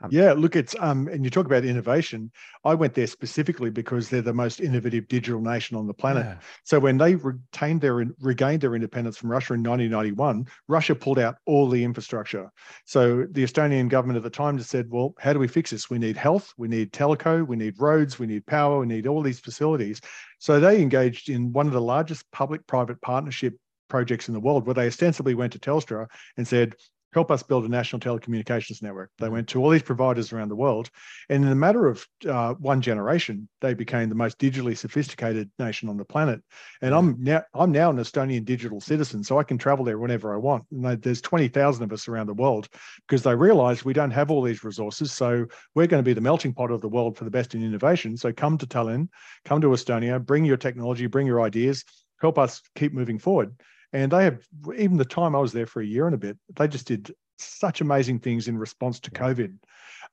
Um, 0.00 0.10
yeah, 0.12 0.32
look, 0.32 0.54
it's 0.54 0.76
um, 0.78 1.08
and 1.08 1.24
you 1.24 1.30
talk 1.30 1.46
about 1.46 1.64
innovation. 1.64 2.30
I 2.64 2.74
went 2.74 2.94
there 2.94 3.06
specifically 3.06 3.70
because 3.70 4.08
they're 4.08 4.22
the 4.22 4.32
most 4.32 4.60
innovative 4.60 5.08
digital 5.08 5.40
nation 5.40 5.76
on 5.76 5.86
the 5.86 5.94
planet. 5.94 6.24
Yeah. 6.24 6.36
So 6.64 6.78
when 6.78 6.98
they 6.98 7.16
retained 7.16 7.80
their 7.80 8.06
regained 8.20 8.60
their 8.60 8.74
independence 8.76 9.16
from 9.16 9.30
Russia 9.30 9.54
in 9.54 9.62
1991, 9.62 10.46
Russia 10.68 10.94
pulled 10.94 11.18
out 11.18 11.36
all 11.46 11.68
the 11.68 11.82
infrastructure. 11.82 12.50
So 12.84 13.26
the 13.30 13.42
Estonian 13.42 13.88
government 13.88 14.18
at 14.18 14.22
the 14.22 14.30
time 14.30 14.56
just 14.56 14.70
said, 14.70 14.86
"Well, 14.88 15.14
how 15.18 15.32
do 15.32 15.40
we 15.40 15.48
fix 15.48 15.70
this? 15.70 15.90
We 15.90 15.98
need 15.98 16.16
health, 16.16 16.52
we 16.56 16.68
need 16.68 16.92
teleco, 16.92 17.44
we 17.46 17.56
need 17.56 17.74
roads, 17.78 18.18
we 18.18 18.26
need 18.26 18.46
power, 18.46 18.78
we 18.78 18.86
need 18.86 19.06
all 19.08 19.22
these 19.22 19.40
facilities." 19.40 20.00
So 20.38 20.60
they 20.60 20.80
engaged 20.80 21.28
in 21.28 21.52
one 21.52 21.66
of 21.66 21.72
the 21.72 21.80
largest 21.80 22.30
public-private 22.30 23.00
partnership 23.00 23.54
projects 23.88 24.28
in 24.28 24.34
the 24.34 24.40
world, 24.40 24.64
where 24.66 24.74
they 24.74 24.86
ostensibly 24.86 25.34
went 25.34 25.52
to 25.54 25.58
Telstra 25.58 26.06
and 26.36 26.46
said, 26.46 26.74
help 27.12 27.30
us 27.30 27.42
build 27.42 27.64
a 27.64 27.68
national 27.68 28.00
telecommunications 28.00 28.82
network. 28.82 29.10
They 29.18 29.26
mm-hmm. 29.26 29.34
went 29.34 29.48
to 29.48 29.62
all 29.62 29.70
these 29.70 29.82
providers 29.82 30.32
around 30.32 30.48
the 30.48 30.56
world. 30.56 30.90
And 31.28 31.44
in 31.44 31.50
a 31.50 31.54
matter 31.54 31.86
of 31.86 32.06
uh, 32.28 32.54
one 32.54 32.80
generation, 32.80 33.48
they 33.60 33.74
became 33.74 34.08
the 34.08 34.14
most 34.14 34.38
digitally 34.38 34.76
sophisticated 34.76 35.50
nation 35.58 35.88
on 35.88 35.96
the 35.96 36.04
planet. 36.04 36.42
And 36.82 36.94
I'm 36.94 37.16
now 37.22 37.42
I'm 37.54 37.72
now 37.72 37.90
an 37.90 37.96
Estonian 37.96 38.44
digital 38.44 38.80
citizen, 38.80 39.24
so 39.24 39.38
I 39.38 39.42
can 39.42 39.58
travel 39.58 39.84
there 39.84 39.98
whenever 39.98 40.34
I 40.34 40.36
want. 40.36 40.64
And 40.70 41.00
there's 41.02 41.20
20,000 41.20 41.82
of 41.82 41.92
us 41.92 42.08
around 42.08 42.26
the 42.26 42.34
world 42.34 42.68
because 43.06 43.22
they 43.22 43.34
realized 43.34 43.84
we 43.84 43.92
don't 43.92 44.10
have 44.10 44.30
all 44.30 44.42
these 44.42 44.64
resources. 44.64 45.12
So 45.12 45.46
we're 45.74 45.86
going 45.86 46.02
to 46.02 46.08
be 46.08 46.14
the 46.14 46.20
melting 46.20 46.54
pot 46.54 46.70
of 46.70 46.80
the 46.80 46.88
world 46.88 47.16
for 47.16 47.24
the 47.24 47.30
best 47.30 47.54
in 47.54 47.64
innovation. 47.64 48.16
So 48.16 48.32
come 48.32 48.58
to 48.58 48.66
Tallinn, 48.66 49.08
come 49.44 49.60
to 49.60 49.68
Estonia, 49.68 50.24
bring 50.24 50.44
your 50.44 50.56
technology, 50.56 51.06
bring 51.06 51.26
your 51.26 51.40
ideas, 51.40 51.84
help 52.20 52.38
us 52.38 52.62
keep 52.74 52.92
moving 52.92 53.18
forward. 53.18 53.54
And 53.92 54.12
they 54.12 54.24
have, 54.24 54.40
even 54.76 54.96
the 54.96 55.04
time 55.04 55.34
I 55.34 55.40
was 55.40 55.52
there 55.52 55.66
for 55.66 55.80
a 55.80 55.86
year 55.86 56.06
and 56.06 56.14
a 56.14 56.18
bit, 56.18 56.36
they 56.56 56.68
just 56.68 56.86
did 56.86 57.14
such 57.38 57.80
amazing 57.80 58.18
things 58.18 58.48
in 58.48 58.58
response 58.58 59.00
to 59.00 59.10
COVID 59.10 59.56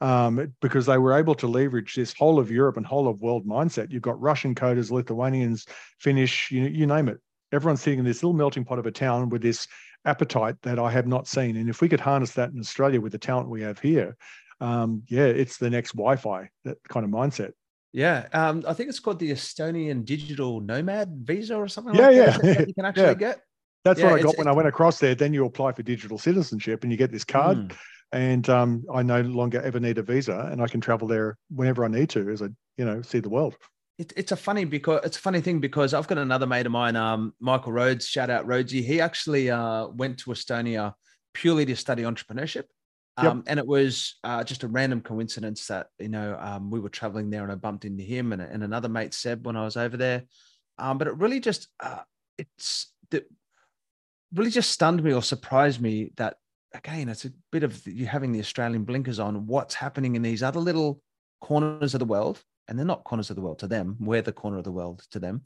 um, 0.01 0.53
because 0.61 0.85
they 0.85 0.97
were 0.97 1.13
able 1.13 1.35
to 1.35 1.47
leverage 1.47 1.95
this 1.95 2.13
whole 2.13 2.39
of 2.39 2.51
Europe 2.51 2.77
and 2.77 2.85
whole 2.85 3.07
of 3.07 3.21
world 3.21 3.45
mindset. 3.45 3.91
You've 3.91 4.01
got 4.01 4.19
Russian 4.21 4.55
coders, 4.55 4.91
Lithuanians, 4.91 5.65
Finnish, 5.99 6.51
you, 6.51 6.63
you 6.63 6.85
name 6.85 7.09
it. 7.09 7.19
Everyone's 7.51 7.81
sitting 7.81 7.99
in 7.99 8.05
this 8.05 8.23
little 8.23 8.35
melting 8.35 8.65
pot 8.65 8.79
of 8.79 8.85
a 8.85 8.91
town 8.91 9.29
with 9.29 9.41
this 9.41 9.67
appetite 10.05 10.55
that 10.63 10.79
I 10.79 10.91
have 10.91 11.07
not 11.07 11.27
seen. 11.27 11.55
And 11.57 11.69
if 11.69 11.81
we 11.81 11.89
could 11.89 11.99
harness 11.99 12.31
that 12.31 12.51
in 12.51 12.59
Australia 12.59 13.01
with 13.01 13.11
the 13.11 13.17
talent 13.17 13.49
we 13.49 13.61
have 13.61 13.79
here, 13.79 14.15
um, 14.61 15.03
yeah, 15.07 15.25
it's 15.25 15.57
the 15.57 15.69
next 15.69 15.93
Wi-Fi, 15.93 16.49
that 16.63 16.77
kind 16.87 17.05
of 17.05 17.11
mindset. 17.11 17.51
Yeah, 17.91 18.27
um, 18.33 18.63
I 18.67 18.73
think 18.73 18.89
it's 18.89 18.99
called 18.99 19.19
the 19.19 19.31
Estonian 19.31 20.03
Digital 20.03 20.59
Nomad 20.59 21.21
Visa 21.23 21.55
or 21.55 21.69
something. 21.69 21.95
Yeah, 21.95 22.07
like 22.07 22.15
yeah, 22.15 22.37
that 22.37 22.67
you 22.67 22.73
can 22.73 22.85
actually 22.85 23.03
yeah. 23.03 23.13
get. 23.13 23.41
That's 23.85 23.99
yeah, 23.99 24.11
what 24.11 24.19
I 24.19 24.23
got 24.23 24.37
when 24.37 24.47
I 24.47 24.51
went 24.51 24.67
across 24.67 24.99
there. 24.99 25.13
Then 25.13 25.31
you 25.31 25.45
apply 25.45 25.71
for 25.71 25.83
digital 25.83 26.17
citizenship 26.17 26.83
and 26.83 26.91
you 26.91 26.97
get 26.97 27.11
this 27.11 27.23
card. 27.23 27.57
Mm. 27.57 27.75
And 28.11 28.49
um, 28.49 28.83
I 28.93 29.03
no 29.03 29.21
longer 29.21 29.61
ever 29.61 29.79
need 29.79 29.97
a 29.97 30.03
visa, 30.03 30.49
and 30.51 30.61
I 30.61 30.67
can 30.67 30.81
travel 30.81 31.07
there 31.07 31.37
whenever 31.49 31.85
I 31.85 31.87
need 31.87 32.09
to, 32.11 32.29
as 32.29 32.41
I 32.41 32.47
you 32.77 32.85
know 32.85 33.01
see 33.01 33.19
the 33.19 33.29
world. 33.29 33.55
It, 33.97 34.11
it's 34.17 34.31
a 34.31 34.35
funny 34.35 34.65
because 34.65 35.01
it's 35.03 35.17
a 35.17 35.21
funny 35.21 35.39
thing 35.39 35.59
because 35.59 35.93
I've 35.93 36.07
got 36.07 36.17
another 36.17 36.47
mate 36.47 36.65
of 36.65 36.71
mine, 36.71 36.95
um, 36.95 37.33
Michael 37.39 37.73
Rhodes. 37.73 38.07
Shout 38.07 38.29
out 38.29 38.45
Rhodesy. 38.45 38.83
He 38.83 39.01
actually 39.01 39.49
uh, 39.49 39.87
went 39.87 40.19
to 40.19 40.31
Estonia 40.31 40.93
purely 41.33 41.65
to 41.65 41.75
study 41.75 42.03
entrepreneurship. 42.03 42.63
Um, 43.17 43.37
yep. 43.37 43.45
And 43.47 43.59
it 43.59 43.67
was 43.67 44.15
uh, 44.23 44.43
just 44.43 44.63
a 44.63 44.67
random 44.67 45.01
coincidence 45.01 45.67
that 45.67 45.87
you 45.99 46.09
know 46.09 46.37
um, 46.39 46.71
we 46.71 46.79
were 46.79 46.89
traveling 46.89 47.29
there 47.29 47.43
and 47.43 47.51
I 47.51 47.55
bumped 47.55 47.85
into 47.85 48.03
him 48.03 48.33
and, 48.33 48.41
and 48.41 48.63
another 48.63 48.89
mate 48.89 49.13
Seb 49.13 49.45
when 49.45 49.55
I 49.55 49.63
was 49.63 49.77
over 49.77 49.97
there. 49.97 50.23
Um, 50.77 50.97
but 50.97 51.07
it 51.07 51.17
really 51.17 51.39
just 51.39 51.67
uh, 51.79 52.01
it's 52.37 52.93
the 53.11 53.25
really 54.35 54.51
just 54.51 54.71
stunned 54.71 55.03
me 55.03 55.13
or 55.13 55.21
surprised 55.21 55.81
me 55.81 56.11
that 56.17 56.35
again 56.73 57.09
it's 57.09 57.25
a 57.25 57.31
bit 57.51 57.63
of 57.63 57.85
you 57.87 58.05
having 58.05 58.31
the 58.31 58.39
australian 58.39 58.83
blinkers 58.83 59.19
on 59.19 59.47
what's 59.47 59.73
happening 59.73 60.15
in 60.15 60.21
these 60.21 60.43
other 60.43 60.59
little 60.59 61.01
corners 61.41 61.93
of 61.93 61.99
the 61.99 62.05
world 62.05 62.41
and 62.67 62.77
they're 62.77 62.85
not 62.85 63.03
corners 63.03 63.29
of 63.29 63.35
the 63.35 63.41
world 63.41 63.59
to 63.59 63.67
them 63.67 63.95
we're 63.99 64.21
the 64.21 64.31
corner 64.31 64.57
of 64.57 64.63
the 64.63 64.71
world 64.71 65.03
to 65.11 65.19
them 65.19 65.41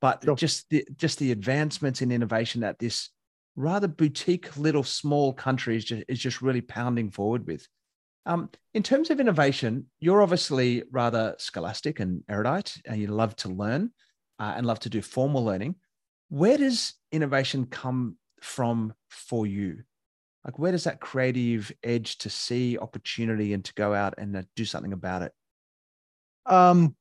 but 0.00 0.22
sure. 0.24 0.34
just 0.34 0.68
the 0.70 0.84
just 0.96 1.18
the 1.18 1.32
advancements 1.32 2.02
in 2.02 2.10
innovation 2.10 2.60
that 2.60 2.78
this 2.78 3.10
rather 3.54 3.88
boutique 3.88 4.56
little 4.56 4.82
small 4.82 5.32
country 5.32 5.76
is 5.76 5.84
just, 5.84 6.02
is 6.08 6.18
just 6.18 6.42
really 6.42 6.62
pounding 6.62 7.10
forward 7.10 7.46
with 7.46 7.66
um, 8.24 8.48
in 8.72 8.82
terms 8.82 9.10
of 9.10 9.20
innovation 9.20 9.86
you're 10.00 10.22
obviously 10.22 10.82
rather 10.90 11.34
scholastic 11.38 12.00
and 12.00 12.22
erudite 12.28 12.76
and 12.86 13.00
you 13.00 13.08
love 13.08 13.36
to 13.36 13.48
learn 13.48 13.90
uh, 14.38 14.54
and 14.56 14.66
love 14.66 14.80
to 14.80 14.90
do 14.90 15.02
formal 15.02 15.44
learning 15.44 15.74
where 16.28 16.56
does 16.56 16.94
innovation 17.12 17.66
come 17.66 18.16
from 18.42 18.94
for 19.08 19.46
you? 19.46 19.82
Like, 20.44 20.58
where 20.58 20.72
does 20.72 20.84
that 20.84 21.00
creative 21.00 21.70
edge 21.82 22.18
to 22.18 22.30
see 22.30 22.78
opportunity 22.78 23.52
and 23.52 23.64
to 23.64 23.74
go 23.74 23.94
out 23.94 24.14
and 24.18 24.36
uh, 24.36 24.42
do 24.56 24.64
something 24.64 24.92
about 24.92 25.22
it? 25.22 25.32
Um, 26.46 26.96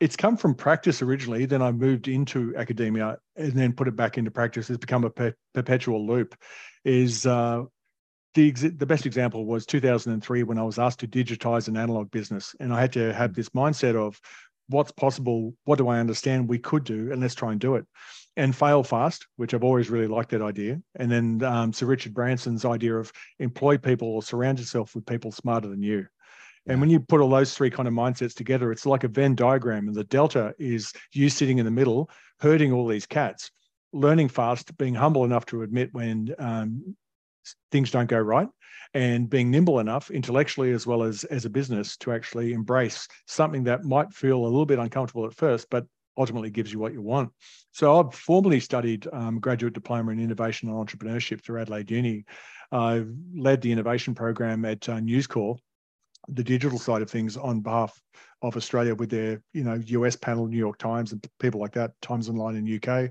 it's 0.00 0.16
come 0.16 0.36
from 0.36 0.54
practice 0.54 1.02
originally. 1.02 1.46
Then 1.46 1.62
I 1.62 1.72
moved 1.72 2.08
into 2.08 2.54
academia 2.56 3.18
and 3.36 3.52
then 3.52 3.72
put 3.72 3.88
it 3.88 3.96
back 3.96 4.18
into 4.18 4.30
practice. 4.30 4.70
It's 4.70 4.78
become 4.78 5.04
a 5.04 5.10
per- 5.10 5.34
perpetual 5.54 6.06
loop. 6.06 6.36
Is 6.84 7.26
uh, 7.26 7.62
the 8.34 8.48
ex- 8.48 8.60
the 8.62 8.86
best 8.86 9.06
example 9.06 9.46
was 9.46 9.66
2003 9.66 10.42
when 10.42 10.58
I 10.58 10.62
was 10.62 10.78
asked 10.78 11.00
to 11.00 11.08
digitize 11.08 11.68
an 11.68 11.76
analog 11.76 12.10
business, 12.10 12.54
and 12.60 12.72
I 12.72 12.80
had 12.80 12.92
to 12.92 13.12
have 13.12 13.34
this 13.34 13.48
mindset 13.50 13.96
of 13.96 14.20
what's 14.68 14.92
possible, 14.92 15.54
what 15.64 15.78
do 15.78 15.88
I 15.88 15.98
understand 15.98 16.48
we 16.48 16.58
could 16.58 16.84
do, 16.84 17.12
and 17.12 17.20
let's 17.20 17.34
try 17.34 17.52
and 17.52 17.60
do 17.60 17.76
it 17.76 17.86
and 18.36 18.54
fail 18.54 18.82
fast, 18.82 19.26
which 19.36 19.54
I've 19.54 19.64
always 19.64 19.90
really 19.90 20.06
liked 20.06 20.30
that 20.30 20.42
idea. 20.42 20.80
And 20.96 21.10
then 21.10 21.42
um, 21.44 21.72
Sir 21.72 21.86
Richard 21.86 22.14
Branson's 22.14 22.64
idea 22.64 22.96
of 22.96 23.12
employ 23.38 23.78
people 23.78 24.08
or 24.08 24.22
surround 24.22 24.58
yourself 24.58 24.94
with 24.94 25.06
people 25.06 25.30
smarter 25.30 25.68
than 25.68 25.82
you. 25.82 26.06
And 26.66 26.80
when 26.80 26.90
you 26.90 26.98
put 26.98 27.20
all 27.20 27.28
those 27.28 27.54
three 27.54 27.70
kind 27.70 27.86
of 27.86 27.94
mindsets 27.94 28.34
together, 28.34 28.72
it's 28.72 28.86
like 28.86 29.04
a 29.04 29.08
Venn 29.08 29.34
diagram. 29.34 29.86
And 29.86 29.94
the 29.94 30.04
delta 30.04 30.54
is 30.58 30.92
you 31.12 31.28
sitting 31.28 31.58
in 31.58 31.64
the 31.64 31.70
middle, 31.70 32.10
herding 32.40 32.72
all 32.72 32.88
these 32.88 33.06
cats, 33.06 33.50
learning 33.92 34.30
fast, 34.30 34.76
being 34.78 34.94
humble 34.94 35.24
enough 35.24 35.46
to 35.46 35.62
admit 35.62 35.90
when 35.92 36.34
um, 36.38 36.96
things 37.70 37.90
don't 37.90 38.08
go 38.08 38.18
right, 38.18 38.48
and 38.94 39.28
being 39.28 39.50
nimble 39.50 39.80
enough 39.80 40.10
intellectually 40.10 40.72
as 40.72 40.86
well 40.86 41.02
as 41.02 41.24
as 41.24 41.44
a 41.44 41.50
business 41.50 41.96
to 41.98 42.12
actually 42.12 42.52
embrace 42.52 43.08
something 43.26 43.64
that 43.64 43.84
might 43.84 44.12
feel 44.12 44.38
a 44.38 44.44
little 44.44 44.66
bit 44.66 44.78
uncomfortable 44.78 45.26
at 45.26 45.34
first, 45.34 45.68
but 45.70 45.86
ultimately 46.16 46.50
gives 46.50 46.72
you 46.72 46.78
what 46.78 46.92
you 46.92 47.02
want. 47.02 47.30
So 47.72 47.98
I've 47.98 48.14
formally 48.14 48.60
studied 48.60 49.06
um, 49.12 49.40
graduate 49.40 49.72
diploma 49.72 50.12
in 50.12 50.20
innovation 50.20 50.68
and 50.68 50.78
entrepreneurship 50.78 51.42
through 51.42 51.60
Adelaide 51.60 51.90
Uni. 51.90 52.24
I've 52.70 53.12
led 53.34 53.60
the 53.60 53.72
innovation 53.72 54.14
program 54.14 54.64
at 54.64 54.88
uh, 54.88 55.00
News 55.00 55.26
Corp, 55.26 55.58
the 56.28 56.44
digital 56.44 56.78
side 56.78 57.02
of 57.02 57.10
things 57.10 57.36
on 57.36 57.60
behalf 57.60 58.00
of 58.42 58.56
Australia 58.56 58.94
with 58.94 59.10
their, 59.10 59.42
you 59.52 59.64
know, 59.64 59.74
US 59.74 60.16
panel, 60.16 60.46
New 60.46 60.58
York 60.58 60.78
Times 60.78 61.12
and 61.12 61.26
people 61.40 61.60
like 61.60 61.72
that, 61.72 61.92
Times 62.00 62.28
Online 62.28 62.56
in 62.56 62.76
UK. 62.76 63.10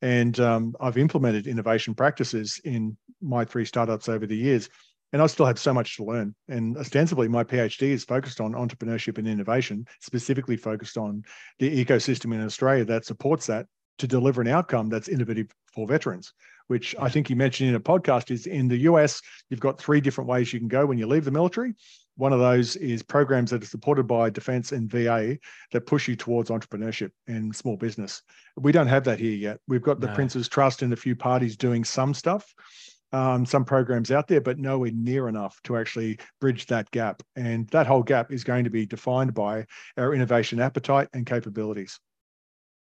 And 0.00 0.38
um, 0.38 0.76
I've 0.80 0.98
implemented 0.98 1.46
innovation 1.46 1.94
practices 1.94 2.60
in 2.64 2.96
my 3.20 3.44
three 3.44 3.64
startups 3.64 4.08
over 4.08 4.26
the 4.26 4.36
years 4.36 4.68
and 5.12 5.22
I 5.22 5.26
still 5.26 5.46
have 5.46 5.58
so 5.58 5.72
much 5.72 5.96
to 5.96 6.04
learn. 6.04 6.34
And 6.48 6.76
ostensibly, 6.76 7.28
my 7.28 7.44
PhD 7.44 7.88
is 7.88 8.04
focused 8.04 8.40
on 8.40 8.52
entrepreneurship 8.52 9.18
and 9.18 9.26
innovation, 9.26 9.86
specifically 10.00 10.56
focused 10.56 10.98
on 10.98 11.22
the 11.58 11.84
ecosystem 11.84 12.34
in 12.34 12.44
Australia 12.44 12.84
that 12.86 13.06
supports 13.06 13.46
that 13.46 13.66
to 13.98 14.06
deliver 14.06 14.40
an 14.42 14.48
outcome 14.48 14.88
that's 14.88 15.08
innovative 15.08 15.48
for 15.74 15.86
veterans. 15.86 16.32
Which 16.66 16.94
I 17.00 17.08
think 17.08 17.30
you 17.30 17.36
mentioned 17.36 17.70
in 17.70 17.74
a 17.74 17.80
podcast 17.80 18.30
is 18.30 18.46
in 18.46 18.68
the 18.68 18.76
US, 18.80 19.22
you've 19.48 19.60
got 19.60 19.80
three 19.80 20.02
different 20.02 20.28
ways 20.28 20.52
you 20.52 20.58
can 20.58 20.68
go 20.68 20.84
when 20.84 20.98
you 20.98 21.06
leave 21.06 21.24
the 21.24 21.30
military. 21.30 21.72
One 22.18 22.32
of 22.32 22.40
those 22.40 22.76
is 22.76 23.02
programs 23.02 23.50
that 23.50 23.62
are 23.62 23.66
supported 23.66 24.06
by 24.06 24.28
defense 24.28 24.72
and 24.72 24.90
VA 24.90 25.38
that 25.72 25.86
push 25.86 26.06
you 26.06 26.16
towards 26.16 26.50
entrepreneurship 26.50 27.10
and 27.26 27.54
small 27.54 27.76
business. 27.76 28.22
We 28.56 28.72
don't 28.72 28.88
have 28.88 29.04
that 29.04 29.18
here 29.18 29.36
yet. 29.36 29.58
We've 29.68 29.82
got 29.82 30.00
the 30.00 30.08
no. 30.08 30.14
Prince's 30.14 30.48
Trust 30.48 30.82
and 30.82 30.92
a 30.92 30.96
few 30.96 31.16
parties 31.16 31.56
doing 31.56 31.84
some 31.84 32.12
stuff 32.12 32.52
um, 33.12 33.46
some 33.46 33.64
programs 33.64 34.10
out 34.10 34.28
there, 34.28 34.40
but 34.40 34.58
nowhere 34.58 34.90
near 34.92 35.28
enough 35.28 35.60
to 35.64 35.76
actually 35.76 36.18
bridge 36.40 36.66
that 36.66 36.90
gap. 36.90 37.22
And 37.36 37.68
that 37.68 37.86
whole 37.86 38.02
gap 38.02 38.32
is 38.32 38.44
going 38.44 38.64
to 38.64 38.70
be 38.70 38.86
defined 38.86 39.34
by 39.34 39.66
our 39.96 40.14
innovation 40.14 40.60
appetite 40.60 41.08
and 41.12 41.24
capabilities. 41.24 41.98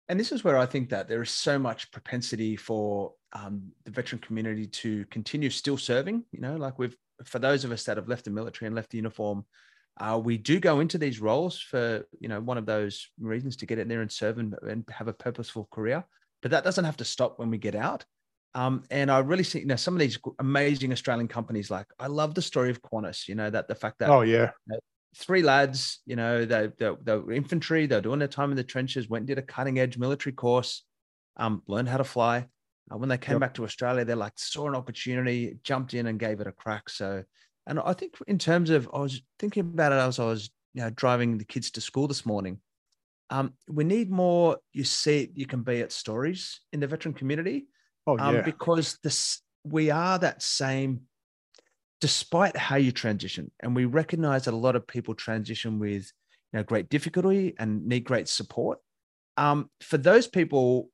And 0.09 0.19
this 0.19 0.33
is 0.33 0.45
where 0.45 0.59
I 0.59 0.67
think 0.67 0.91
that 0.91 1.09
there 1.09 1.23
is 1.23 1.31
so 1.31 1.59
much 1.59 1.91
propensity 1.91 2.57
for 2.57 3.15
um, 3.33 3.73
the 3.85 3.91
veteran 3.91 4.21
community 4.21 4.67
to 4.67 5.05
continue 5.07 5.49
still 5.49 5.79
serving. 5.79 6.25
You 6.33 6.41
know, 6.41 6.57
like 6.57 6.79
we've, 6.79 6.97
for 7.25 7.39
those 7.39 7.65
of 7.65 7.73
us 7.73 7.85
that 7.85 7.97
have 7.97 8.09
left 8.09 8.25
the 8.25 8.31
military 8.31 8.67
and 8.67 8.77
left 8.77 8.91
the 8.91 8.99
uniform, 8.99 9.45
uh, 9.99 10.21
we 10.23 10.39
do 10.39 10.59
go 10.59 10.81
into 10.81 10.99
these 10.99 11.21
roles 11.21 11.61
for, 11.61 12.07
you 12.19 12.29
know, 12.29 12.41
one 12.41 12.59
of 12.59 12.67
those 12.67 13.09
reasons 13.21 13.57
to 13.57 13.67
get 13.67 13.79
in 13.79 13.89
there 13.89 14.01
and 14.01 14.11
serve 14.11 14.39
and, 14.39 14.55
and 14.63 14.85
have 14.91 15.09
a 15.09 15.13
purposeful 15.13 15.69
career. 15.71 16.05
But 16.41 16.51
that 16.51 16.65
doesn't 16.65 16.85
have 16.85 16.97
to 16.99 17.05
stop 17.05 17.39
when 17.39 17.51
we 17.51 17.59
get 17.59 17.75
out. 17.75 18.05
Um, 18.55 18.83
and 18.91 19.11
I 19.11 19.19
really 19.21 19.45
see, 19.45 19.61
you 19.61 19.67
know, 19.67 19.77
some 19.77 19.95
of 19.95 20.01
these 20.01 20.19
amazing 20.39 20.93
Australian 20.93 21.29
companies. 21.29 21.71
Like, 21.71 21.87
I 21.99 22.07
love 22.07 22.35
the 22.35 22.43
story 22.43 22.71
of 22.71 22.83
Qantas. 22.83 23.29
You 23.29 23.35
know 23.35 23.49
that 23.49 23.69
the 23.69 23.75
fact 23.75 23.99
that 24.01 24.11
oh 24.11 24.23
yeah, 24.23 24.51
you 24.67 24.75
know, 24.75 24.79
three 25.17 25.43
lads, 25.43 26.01
you 26.05 26.17
know, 26.17 26.45
they, 26.45 26.69
they 26.79 26.91
they 27.03 27.17
were 27.17 27.33
infantry. 27.33 27.87
They 27.87 27.97
were 27.97 28.03
doing 28.03 28.19
their 28.19 28.29
time 28.29 28.51
in 28.51 28.57
the 28.57 28.65
trenches. 28.65 29.09
Went 29.09 29.23
and 29.23 29.29
did 29.29 29.39
a 29.39 29.43
cutting 29.43 29.79
edge 29.79 29.97
military 29.97 30.35
course. 30.35 30.85
Um, 31.37 31.63
learned 31.67 31.89
how 31.89 31.97
to 31.97 32.05
fly. 32.05 32.47
Uh, 32.91 32.97
when 32.97 33.09
they 33.09 33.19
came 33.19 33.35
yep. 33.35 33.41
back 33.41 33.55
to 33.55 33.65
Australia, 33.65 34.05
they 34.05 34.15
like 34.15 34.33
saw 34.37 34.69
an 34.69 34.75
opportunity, 34.75 35.59
jumped 35.63 35.95
in 35.95 36.07
and 36.07 36.19
gave 36.19 36.41
it 36.41 36.47
a 36.47 36.53
crack. 36.53 36.89
So 36.91 37.25
And 37.67 37.79
I 37.81 37.93
think 37.93 38.15
in 38.27 38.39
terms 38.39 38.71
of, 38.71 38.89
I 38.93 38.99
was 38.99 39.23
thinking 39.39 39.61
about 39.61 39.93
it 39.93 39.97
as 39.97 40.19
I 40.19 40.25
was, 40.25 40.51
you 40.75 40.83
know, 40.83 40.91
driving 40.91 41.39
the 41.39 41.45
kids 41.45 41.71
to 41.73 41.81
school 41.81 42.09
this 42.09 42.27
morning. 42.27 42.59
Um, 43.31 43.55
we 43.69 43.85
need 43.85 44.11
more 44.11 44.59
you 44.73 44.85
see 44.85 45.23
it, 45.23 45.31
you 45.35 45.47
can 45.47 45.63
be 45.63 45.81
at 45.81 45.93
stories 45.93 46.61
in 46.73 46.81
the 46.81 46.87
veteran 46.87 47.15
community. 47.15 47.67
Oh, 48.07 48.19
um, 48.19 48.37
yeah. 48.37 48.43
because 48.43 48.99
this 49.03 49.41
we 49.65 49.91
are 49.91 50.19
that 50.19 50.43
same 50.43 51.03
despite 52.01 52.57
how 52.57 52.75
you 52.75 52.91
transition 52.91 53.51
and 53.63 53.77
we 53.77 53.85
recognize 53.85 54.45
that 54.45 54.55
a 54.55 54.57
lot 54.57 54.75
of 54.75 54.87
people 54.89 55.15
transition 55.15 55.79
with 55.79 56.11
you 56.53 56.59
know 56.59 56.63
great 56.65 56.89
difficulty 56.89 57.55
and 57.61 57.87
need 57.87 58.03
great 58.03 58.29
support 58.29 58.81
um, 59.37 59.71
for 59.81 59.99
those 59.99 60.27
people 60.27 60.91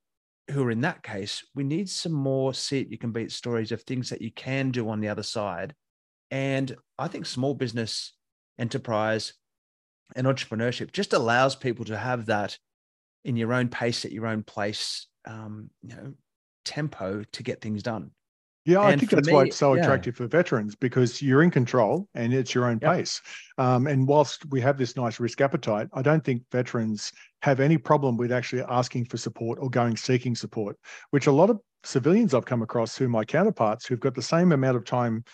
who 0.50 0.64
are 0.64 0.70
in 0.70 0.80
that 0.80 1.02
case 1.02 1.44
we 1.54 1.62
need 1.62 1.88
some 1.88 2.12
more 2.12 2.54
see 2.54 2.80
it 2.80 2.90
you 2.90 2.98
can 2.98 3.12
beat 3.12 3.30
stories 3.30 3.72
of 3.72 3.82
things 3.82 4.10
that 4.10 4.22
you 4.22 4.30
can 4.30 4.70
do 4.70 4.88
on 4.88 5.00
the 5.00 5.08
other 5.08 5.22
side. 5.22 5.74
And 6.30 6.74
i 6.98 7.08
think 7.08 7.26
small 7.26 7.54
business 7.54 8.12
enterprise 8.58 9.34
and 10.16 10.26
entrepreneurship 10.26 10.92
just 10.92 11.12
allows 11.12 11.54
people 11.54 11.84
to 11.86 11.96
have 11.96 12.26
that 12.26 12.58
in 13.24 13.36
your 13.36 13.52
own 13.52 13.68
pace 13.68 14.04
at 14.04 14.12
your 14.12 14.26
own 14.26 14.42
place 14.42 15.06
um, 15.26 15.70
you 15.82 15.94
know 15.94 16.14
tempo 16.64 17.22
to 17.32 17.42
get 17.42 17.60
things 17.60 17.82
done 17.82 18.10
Yeah, 18.68 18.82
I 18.82 18.96
think 18.96 19.10
that's 19.10 19.30
why 19.30 19.44
it's 19.44 19.56
so 19.56 19.72
yeah. 19.74 19.80
attractive 19.80 20.16
for 20.16 20.26
veterans 20.26 20.76
because 20.76 21.22
you're 21.22 21.42
in 21.42 21.50
control 21.50 22.06
and 22.14 22.34
it's 22.34 22.54
your 22.54 22.66
own 22.66 22.78
Yep. 22.82 22.94
pace. 22.96 23.22
Um, 23.56 23.86
and 23.86 24.06
whilst 24.06 24.44
we 24.50 24.60
have 24.60 24.76
this 24.76 24.94
nice 24.94 25.18
risk 25.18 25.40
appetite, 25.40 25.88
I 25.94 26.02
don't 26.02 26.22
think 26.22 26.42
veterans 26.52 27.10
have 27.40 27.60
any 27.60 27.78
problem 27.78 28.18
with 28.18 28.30
actually 28.30 28.62
asking 28.68 29.06
for 29.06 29.16
support 29.16 29.58
or 29.62 29.70
going 29.70 29.96
seeking 29.96 30.34
support, 30.34 30.76
which 31.12 31.26
a 31.26 31.32
lot 31.32 31.48
of 31.48 31.58
civilians 31.82 32.34
I've 32.34 32.44
come 32.44 32.60
across 32.60 32.94
who 32.94 33.06
are 33.06 33.08
my 33.08 33.24
counterparts 33.24 33.86
who've 33.86 34.00
got 34.00 34.14
the 34.14 34.20
same 34.20 34.52
amount 34.52 34.76
of 34.76 34.84
time 34.84 35.24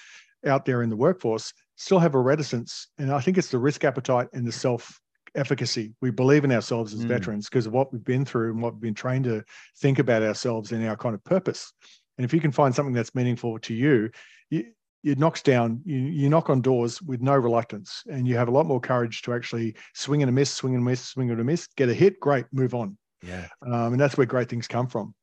out 0.46 0.64
there 0.64 0.82
in 0.82 0.88
the 0.90 0.96
workforce 0.96 1.52
still 1.74 1.98
have 1.98 2.14
a 2.14 2.20
reticence. 2.20 2.88
And 2.98 3.10
I 3.10 3.18
think 3.20 3.36
it's 3.36 3.50
the 3.50 3.58
risk 3.58 3.82
appetite 3.82 4.28
and 4.32 4.46
the 4.46 4.52
self 4.52 5.00
efficacy. 5.34 5.92
We 6.00 6.10
believe 6.12 6.44
in 6.44 6.52
ourselves 6.52 6.94
as 6.94 7.04
Mm. 7.04 7.08
veterans 7.08 7.48
because 7.48 7.66
of 7.66 7.72
what 7.72 7.92
we've 7.92 8.04
been 8.04 8.24
through 8.24 8.52
and 8.52 8.62
what 8.62 8.74
we've 8.74 8.82
been 8.82 8.94
trained 8.94 9.24
to 9.24 9.42
think 9.78 9.98
about 9.98 10.22
ourselves 10.22 10.70
and 10.70 10.86
our 10.86 10.96
kind 10.96 11.16
of 11.16 11.24
purpose. 11.24 11.72
And 12.18 12.24
if 12.24 12.32
you 12.32 12.40
can 12.40 12.52
find 12.52 12.74
something 12.74 12.94
that's 12.94 13.14
meaningful 13.14 13.58
to 13.60 13.74
you, 13.74 14.10
you 14.50 14.66
it 15.02 15.18
knocks 15.18 15.42
down, 15.42 15.82
you, 15.84 15.98
you 15.98 16.30
knock 16.30 16.48
on 16.48 16.62
doors 16.62 17.02
with 17.02 17.20
no 17.20 17.34
reluctance, 17.36 18.02
and 18.10 18.26
you 18.26 18.36
have 18.38 18.48
a 18.48 18.50
lot 18.50 18.64
more 18.64 18.80
courage 18.80 19.20
to 19.22 19.34
actually 19.34 19.76
swing 19.92 20.22
and 20.22 20.30
a 20.30 20.32
miss, 20.32 20.50
swing 20.50 20.74
and 20.74 20.80
a 20.80 20.84
miss, 20.84 21.02
swing 21.02 21.30
and 21.30 21.38
a 21.40 21.44
miss, 21.44 21.66
get 21.76 21.90
a 21.90 21.94
hit, 21.94 22.18
great, 22.20 22.46
move 22.52 22.74
on. 22.74 22.96
yeah 23.22 23.46
Um, 23.66 23.92
and 23.92 24.00
that's 24.00 24.16
where 24.16 24.26
great 24.26 24.48
things 24.48 24.66
come 24.66 24.86
from. 24.86 25.14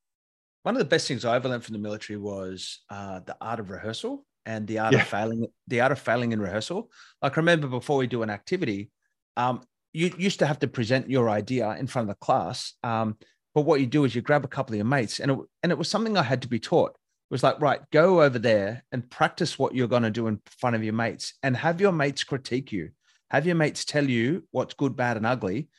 one 0.64 0.76
of 0.76 0.80
the 0.80 0.86
best 0.86 1.08
things 1.08 1.26
I 1.26 1.36
ever 1.36 1.50
learned 1.50 1.64
from 1.64 1.74
the 1.74 1.80
military 1.80 2.18
was 2.18 2.82
uh, 2.92 3.22
the 3.26 3.36
art 3.42 3.60
of 3.60 3.72
rehearsal 3.72 4.24
and 4.46 4.68
the 4.68 4.78
art 4.78 4.94
Yeah. 4.94 5.02
of 5.02 5.08
failing. 5.08 5.48
The 5.68 5.82
art 5.82 5.92
of 5.92 6.00
failing 6.00 6.32
in 6.32 6.40
rehearsal. 6.40 6.92
Like 7.24 7.36
remember 7.38 7.68
before 7.68 7.98
we 7.98 8.06
do 8.06 8.22
an 8.22 8.30
activity, 8.30 8.92
um, 9.36 9.64
you 9.94 10.12
used 10.16 10.40
to 10.40 10.46
have 10.46 10.60
to 10.60 10.68
present 10.68 11.10
your 11.10 11.28
idea 11.28 11.72
in 11.80 11.88
front 11.88 12.08
of 12.08 12.16
the 12.16 12.20
class. 12.26 12.76
Um, 12.84 13.18
but 13.54 13.62
what 13.62 13.80
you 13.80 13.86
do 13.86 14.06
is 14.06 14.16
you 14.16 14.22
grab 14.22 14.46
a 14.46 14.50
couple 14.50 14.74
of 14.74 14.78
your 14.78 14.86
mates, 14.86 15.20
and 15.20 15.32
it, 15.32 15.38
and 15.64 15.72
it 15.72 15.78
was 15.78 15.90
something 15.90 16.18
I 16.18 16.24
had 16.24 16.42
to 16.44 16.48
be 16.48 16.60
taught. 16.60 16.92
It 16.92 17.34
was 17.34 17.44
like, 17.44 17.62
right, 17.62 17.82
go 17.92 18.22
over 18.22 18.40
there 18.40 18.84
and 18.92 19.10
practice 19.10 19.58
what 19.58 19.74
you're 19.74 19.88
going 19.88 20.04
to 20.04 20.12
do 20.12 20.28
in 20.28 20.42
front 20.60 20.76
of 20.76 20.84
your 20.84 20.94
mates, 20.94 21.34
and 21.44 21.56
have 21.58 21.82
your 21.82 21.92
mates 21.92 22.24
critique 22.24 22.72
you. 22.72 22.92
Have 23.30 23.46
your 23.46 23.56
mates 23.56 23.86
tell 23.86 24.10
you 24.10 24.48
what's 24.52 24.74
good, 24.74 24.96
bad, 24.96 25.18
and 25.18 25.26
ugly, 25.26 25.70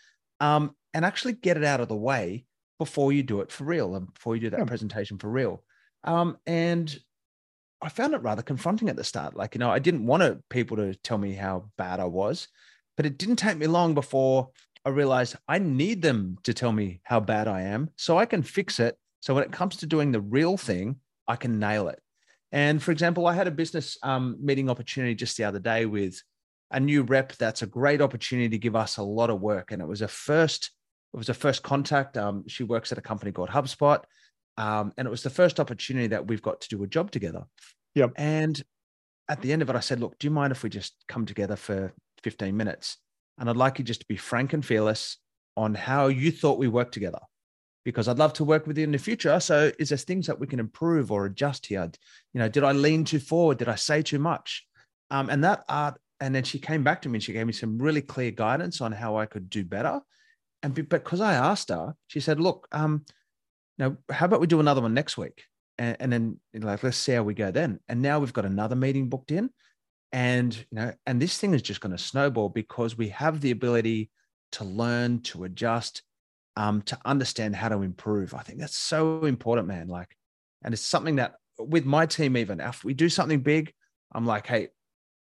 um, 0.41 0.75
and 0.95 1.05
actually 1.05 1.35
get 1.35 1.57
it 1.57 1.65
out 1.65 1.81
of 1.81 1.89
the 1.89 1.97
way 1.97 2.47
before 2.79 3.13
you 3.13 3.23
do 3.23 3.41
it 3.41 3.53
for 3.53 3.65
real 3.65 3.95
and 3.95 4.13
before 4.13 4.35
you 4.35 4.41
do 4.41 4.51
that 4.51 4.61
Yeah. 4.61 4.65
presentation 4.65 5.19
for 5.19 5.29
real. 5.31 5.63
Um, 6.05 6.39
and 6.47 6.99
I 7.81 7.89
found 7.89 8.15
it 8.15 8.23
rather 8.23 8.43
confronting 8.43 8.89
at 8.89 8.97
the 8.97 9.05
start. 9.05 9.37
Like, 9.37 9.55
you 9.55 9.59
know, 9.59 9.71
I 9.71 9.79
didn't 9.79 10.07
want 10.07 10.23
to, 10.23 10.41
people 10.49 10.77
to 10.79 10.95
tell 10.95 11.19
me 11.19 11.35
how 11.35 11.71
bad 11.77 12.01
I 12.01 12.07
was, 12.07 12.49
but 12.97 13.07
it 13.07 13.19
didn't 13.19 13.37
take 13.37 13.59
me 13.59 13.67
long 13.67 13.95
before 13.95 14.51
I 14.85 14.91
realized 14.91 15.37
I 15.47 15.59
need 15.59 16.03
them 16.03 16.39
to 16.43 16.55
tell 16.55 16.73
me 16.73 17.01
how 17.05 17.21
bad 17.21 17.49
I 17.49 17.63
am 17.63 17.91
so 17.97 18.19
I 18.19 18.27
can 18.27 18.43
fix 18.43 18.81
it. 18.81 18.97
So 19.21 19.35
when 19.35 19.45
it 19.45 19.53
comes 19.53 19.77
to 19.77 19.87
doing 19.87 20.11
the 20.11 20.21
real 20.21 20.57
thing, 20.57 20.97
I 21.29 21.37
can 21.37 21.59
nail 21.59 21.89
it. 21.89 22.01
And 22.51 22.83
for 22.83 22.91
example, 22.91 23.27
I 23.27 23.35
had 23.35 23.47
a 23.47 23.53
business 23.53 23.97
um, 24.03 24.37
meeting 24.41 24.69
opportunity 24.69 25.15
just 25.15 25.37
the 25.37 25.45
other 25.45 25.61
day 25.61 25.87
with 25.87 26.21
a 26.71 26.81
new 26.81 27.03
rep. 27.03 27.33
That's 27.37 27.63
a 27.63 27.67
great 27.67 28.03
opportunity 28.03 28.49
to 28.51 28.59
give 28.59 28.77
us 28.77 28.97
a 28.97 29.03
lot 29.03 29.31
of 29.31 29.41
work. 29.41 29.73
And 29.73 29.81
it 29.81 29.89
was 29.89 30.03
a 30.03 30.09
first, 30.09 30.71
it 31.15 31.17
was 31.17 31.29
a 31.29 31.35
first 31.35 31.63
contact. 31.63 32.17
Um, 32.17 32.47
she 32.49 32.65
works 32.65 32.91
at 32.93 32.99
a 32.99 33.03
company 33.03 33.33
called 33.33 33.51
HubSpot. 33.51 34.03
Um, 34.59 34.93
and 34.99 35.07
it 35.07 35.11
was 35.11 35.23
the 35.23 35.31
first 35.31 35.61
opportunity 35.61 36.09
that 36.09 36.27
we've 36.27 36.43
got 36.43 36.61
to 36.61 36.69
do 36.69 36.83
a 36.83 36.87
job 36.87 37.11
together. 37.11 37.45
Yep. 37.95 38.13
And 38.17 38.63
at 39.29 39.41
the 39.41 39.53
end 39.53 39.63
of 39.63 39.71
it, 39.71 39.77
I 39.77 39.81
said, 39.81 40.01
Look, 40.01 40.19
do 40.19 40.27
you 40.27 40.31
mind 40.31 40.51
if 40.51 40.63
we 40.63 40.69
just 40.69 40.95
come 41.09 41.25
together 41.25 41.57
for 41.57 41.93
15 42.23 42.55
minutes? 42.57 42.99
And 43.43 43.51
I'd 43.51 43.57
like 43.57 43.81
you 43.81 43.85
just 43.85 44.03
to 44.03 44.07
be 44.07 44.17
frank 44.17 44.53
and 44.53 44.65
fearless 44.65 45.17
on 45.57 45.75
how 45.75 46.07
you 46.07 46.31
thought 46.31 46.61
we 46.61 46.69
worked 46.69 46.95
together, 46.95 47.19
because 47.85 48.07
I'd 48.07 48.21
love 48.21 48.33
to 48.35 48.45
work 48.45 48.69
with 48.69 48.79
you 48.79 48.85
in 48.85 48.93
the 48.93 48.99
future. 48.99 49.41
So, 49.41 49.73
is 49.81 49.89
there 49.89 49.99
things 49.99 50.29
that 50.29 50.39
we 50.39 50.47
can 50.47 50.61
improve 50.61 51.11
or 51.11 51.27
adjust 51.27 51.67
here? 51.67 51.91
You 52.33 52.39
know, 52.39 52.49
did 52.49 52.63
I 52.63 52.71
lean 52.71 53.05
too 53.05 53.19
forward? 53.19 53.59
Did 53.59 53.69
I 53.69 53.75
say 53.75 54.01
too 54.01 54.21
much? 54.21 54.65
Um, 55.11 55.29
and 55.29 55.43
that 55.43 55.65
art, 55.69 55.99
and 56.21 56.33
then 56.33 56.45
she 56.45 56.61
came 56.61 56.85
back 56.85 57.03
to 57.03 57.09
me 57.09 57.17
and 57.17 57.23
she 57.25 57.33
gave 57.33 57.45
me 57.45 57.53
some 57.53 57.83
really 57.83 58.01
clear 58.01 58.31
guidance 58.31 58.81
on 58.81 58.93
how 58.93 59.17
I 59.17 59.27
could 59.27 59.51
do 59.51 59.65
better. 59.65 60.01
And 60.63 60.73
because 60.73 61.21
I 61.21 61.35
asked 61.35 61.71
her, 61.71 61.97
she 62.07 62.21
said, 62.21 62.39
Look, 62.39 62.69
um, 62.71 63.05
now 63.77 63.97
how 64.09 64.27
about 64.27 64.41
we 64.41 64.47
do 64.47 64.61
another 64.61 64.83
one 64.83 64.95
next 64.95 65.19
week? 65.19 65.43
And, 65.79 65.97
and 65.99 66.13
then 66.13 66.41
you 66.53 66.61
know, 66.61 66.69
like 66.69 66.85
let's 66.85 66.97
see 66.97 67.11
how 67.11 67.25
we 67.25 67.35
go 67.35 67.51
then. 67.51 67.81
And 67.89 68.03
now 68.03 68.21
we've 68.21 68.33
got 68.33 68.47
another 68.47 68.77
meeting 68.77 69.09
booked 69.09 69.33
in. 69.33 69.51
And 70.13 70.55
you 70.55 70.65
know, 70.73 70.93
and 71.07 71.21
this 71.21 71.39
thing 71.39 71.55
is 71.55 71.63
just 71.63 71.81
going 71.81 71.93
to 71.93 71.99
snowball 71.99 72.49
because 72.51 72.97
we 72.97 73.09
have 73.09 73.41
the 73.41 73.51
ability 73.51 74.11
to 74.53 74.65
learn, 74.65 75.23
to 75.23 75.45
adjust, 75.45 76.03
um, 76.57 76.83
to 76.83 76.99
understand 77.05 77.57
how 77.57 77.69
to 77.71 77.83
improve. 77.83 78.35
I 78.35 78.43
think 78.43 78.59
that's 78.59 78.77
so 78.77 79.25
important, 79.25 79.69
man. 79.69 79.89
Like, 79.89 80.15
and 80.63 80.75
it's 80.75 80.83
something 80.83 81.17
that 81.17 81.35
with 81.59 81.87
my 81.87 82.07
team, 82.07 82.37
even 82.37 82.61
if 82.61 82.85
we 82.85 82.95
do 82.95 83.09
something 83.09 83.41
big, 83.41 83.73
I'm 84.13 84.27
like, 84.27 84.47
hey, 84.47 84.69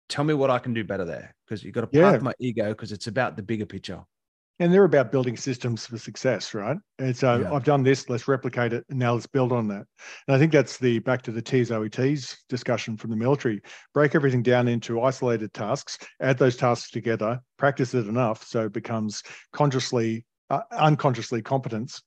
tell 0.09 0.25
me 0.25 0.35
what 0.35 0.51
I 0.51 0.59
can 0.59 0.75
do 0.75 0.85
better 0.85 1.05
there. 1.05 1.35
Because 1.47 1.65
you've 1.65 1.75
got 1.75 1.83
to 1.83 1.87
park 1.87 2.17
Yeah. 2.17 2.21
my 2.21 2.35
ego 2.39 2.69
because 2.71 2.93
it's 2.93 3.07
about 3.07 3.37
the 3.37 3.43
bigger 3.43 3.67
picture. 3.67 4.05
And 4.61 4.73
they're 4.73 4.85
about 4.85 5.11
building 5.11 5.37
systems 5.37 5.85
for 5.85 5.99
success, 5.99 6.55
right? 6.55 6.77
And 7.01 7.17
so 7.17 7.43
Yeah. 7.43 7.53
I've 7.53 7.65
done 7.65 7.83
this, 7.83 8.09
let's 8.09 8.29
replicate 8.29 8.73
it, 8.73 8.85
and 8.89 9.01
now 9.01 9.15
let's 9.15 9.27
build 9.27 9.51
on 9.51 9.67
that. 9.69 9.85
And 10.29 10.37
I 10.37 10.39
think 10.39 10.53
that's 10.53 10.79
the 10.79 11.01
back 11.01 11.23
to 11.23 11.33
the 11.33 11.43
TOETs 11.43 12.37
discussion 12.49 12.97
from 12.97 13.11
the 13.11 13.17
military. 13.17 13.61
Break 13.95 14.15
everything 14.15 14.43
down 14.45 14.69
into 14.69 15.01
isolated 15.01 15.53
tasks, 15.55 15.99
add 16.21 16.39
those 16.39 16.57
tasks 16.57 16.91
together, 16.91 17.41
practice 17.59 17.95
it 17.95 18.07
enough 18.07 18.45
so 18.45 18.67
it 18.67 18.73
becomes 18.73 19.25
consciously, 19.53 20.25
uh, 20.51 20.61
unconsciously 20.71 21.43
competence. 21.43 22.01